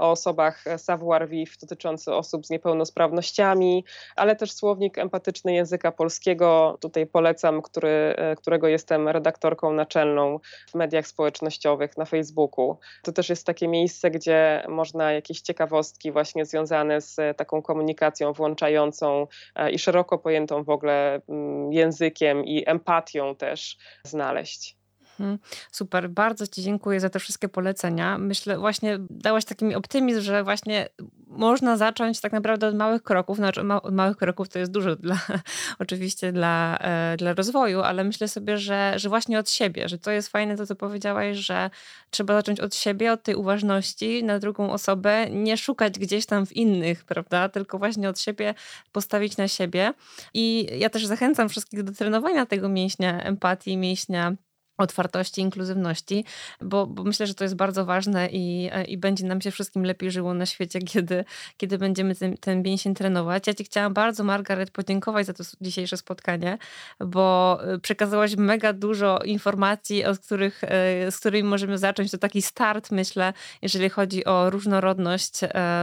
o 0.00 0.10
osobach 0.10 0.64
savoir-vivre 0.76 1.56
dotyczący 1.60 2.14
osób 2.14 2.46
z 2.46 2.50
niepełnosprawnościami, 2.50 3.84
ale 4.16 4.36
też 4.36 4.52
słownik 4.52 4.98
empatyczny 4.98 5.54
języka 5.54 5.92
polskiego. 5.92 6.78
Tutaj 6.80 7.06
polecam, 7.06 7.62
który, 7.62 8.14
którego 8.36 8.68
jestem 8.68 9.08
redaktorką 9.08 9.72
naczelną 9.72 10.29
w 10.68 10.74
mediach 10.74 11.06
społecznościowych, 11.06 11.96
na 11.96 12.04
Facebooku. 12.04 12.78
To 13.02 13.12
też 13.12 13.28
jest 13.28 13.46
takie 13.46 13.68
miejsce, 13.68 14.10
gdzie 14.10 14.64
można 14.68 15.12
jakieś 15.12 15.40
ciekawostki 15.40 16.12
właśnie 16.12 16.46
związane 16.46 17.00
z 17.00 17.36
taką 17.36 17.62
komunikacją 17.62 18.32
włączającą 18.32 19.26
e, 19.54 19.70
i 19.70 19.78
szeroko 19.78 20.18
pojętą 20.18 20.64
w 20.64 20.70
ogóle 20.70 21.20
mm, 21.28 21.72
językiem 21.72 22.44
i 22.44 22.64
empatią 22.66 23.36
też 23.36 23.78
znaleźć. 24.04 24.79
Mhm. 25.20 25.38
Super, 25.72 26.10
bardzo 26.10 26.46
Ci 26.46 26.62
dziękuję 26.62 27.00
za 27.00 27.10
te 27.10 27.18
wszystkie 27.18 27.48
polecenia. 27.48 28.18
Myślę, 28.18 28.58
właśnie 28.58 28.98
dałaś 29.10 29.44
taki 29.44 29.64
mi 29.64 29.74
optymizm, 29.74 30.20
że 30.20 30.44
właśnie 30.44 30.88
można 31.26 31.76
zacząć 31.76 32.20
tak 32.20 32.32
naprawdę 32.32 32.66
od 32.66 32.74
małych 32.74 33.02
kroków. 33.02 33.36
Znaczy, 33.36 33.62
ma, 33.62 33.80
małych 33.90 34.16
kroków 34.16 34.48
to 34.48 34.58
jest 34.58 34.72
dużo 34.72 34.96
dla, 34.96 35.18
oczywiście 35.78 36.32
dla, 36.32 36.78
e, 36.78 37.16
dla 37.16 37.34
rozwoju, 37.34 37.80
ale 37.80 38.04
myślę 38.04 38.28
sobie, 38.28 38.58
że, 38.58 38.92
że 38.96 39.08
właśnie 39.08 39.38
od 39.38 39.50
siebie, 39.50 39.88
że 39.88 39.98
to 39.98 40.10
jest 40.10 40.28
fajne 40.28 40.56
to, 40.56 40.66
co 40.66 40.76
powiedziałaś, 40.76 41.36
że 41.36 41.70
trzeba 42.10 42.34
zacząć 42.34 42.60
od 42.60 42.74
siebie, 42.74 43.12
od 43.12 43.22
tej 43.22 43.34
uważności 43.34 44.24
na 44.24 44.38
drugą 44.38 44.72
osobę, 44.72 45.30
nie 45.30 45.56
szukać 45.56 45.98
gdzieś 45.98 46.26
tam 46.26 46.46
w 46.46 46.56
innych, 46.56 47.04
prawda, 47.04 47.48
tylko 47.48 47.78
właśnie 47.78 48.08
od 48.08 48.20
siebie 48.20 48.54
postawić 48.92 49.36
na 49.36 49.48
siebie. 49.48 49.92
I 50.34 50.68
ja 50.78 50.90
też 50.90 51.06
zachęcam 51.06 51.48
wszystkich 51.48 51.82
do 51.82 51.92
trenowania 51.92 52.46
tego 52.46 52.68
mięśnia 52.68 53.22
empatii, 53.22 53.76
mięśnia 53.76 54.36
otwartości, 54.82 55.40
inkluzywności, 55.40 56.24
bo, 56.60 56.86
bo, 56.86 57.04
myślę, 57.04 57.26
że 57.26 57.34
to 57.34 57.44
jest 57.44 57.56
bardzo 57.56 57.84
ważne 57.84 58.28
i, 58.32 58.70
i 58.88 58.98
będzie 58.98 59.26
nam 59.26 59.40
się 59.40 59.50
wszystkim 59.50 59.84
lepiej 59.84 60.10
żyło 60.10 60.34
na 60.34 60.46
świecie, 60.46 60.78
kiedy, 60.92 61.24
kiedy 61.56 61.78
będziemy 61.78 62.14
ten, 62.14 62.36
ten 62.36 62.62
mięsień 62.62 62.94
trenować. 62.94 63.46
Ja 63.46 63.54
Ci 63.54 63.64
chciałam 63.64 63.94
bardzo, 63.94 64.24
Margaret, 64.24 64.70
podziękować 64.70 65.26
za 65.26 65.32
to 65.32 65.44
dzisiejsze 65.60 65.96
spotkanie, 65.96 66.58
bo 67.00 67.58
y, 67.74 67.78
przekazałaś 67.78 68.36
mega 68.36 68.72
dużo 68.72 69.18
informacji, 69.24 70.04
od 70.04 70.18
których, 70.18 70.64
y, 70.64 71.10
z 71.10 71.18
którymi 71.18 71.48
możemy 71.48 71.78
zacząć. 71.78 72.10
To 72.10 72.18
taki 72.18 72.42
start, 72.42 72.90
myślę, 72.90 73.32
jeżeli 73.62 73.88
chodzi 73.88 74.24
o 74.24 74.50
różnorodność. 74.50 75.40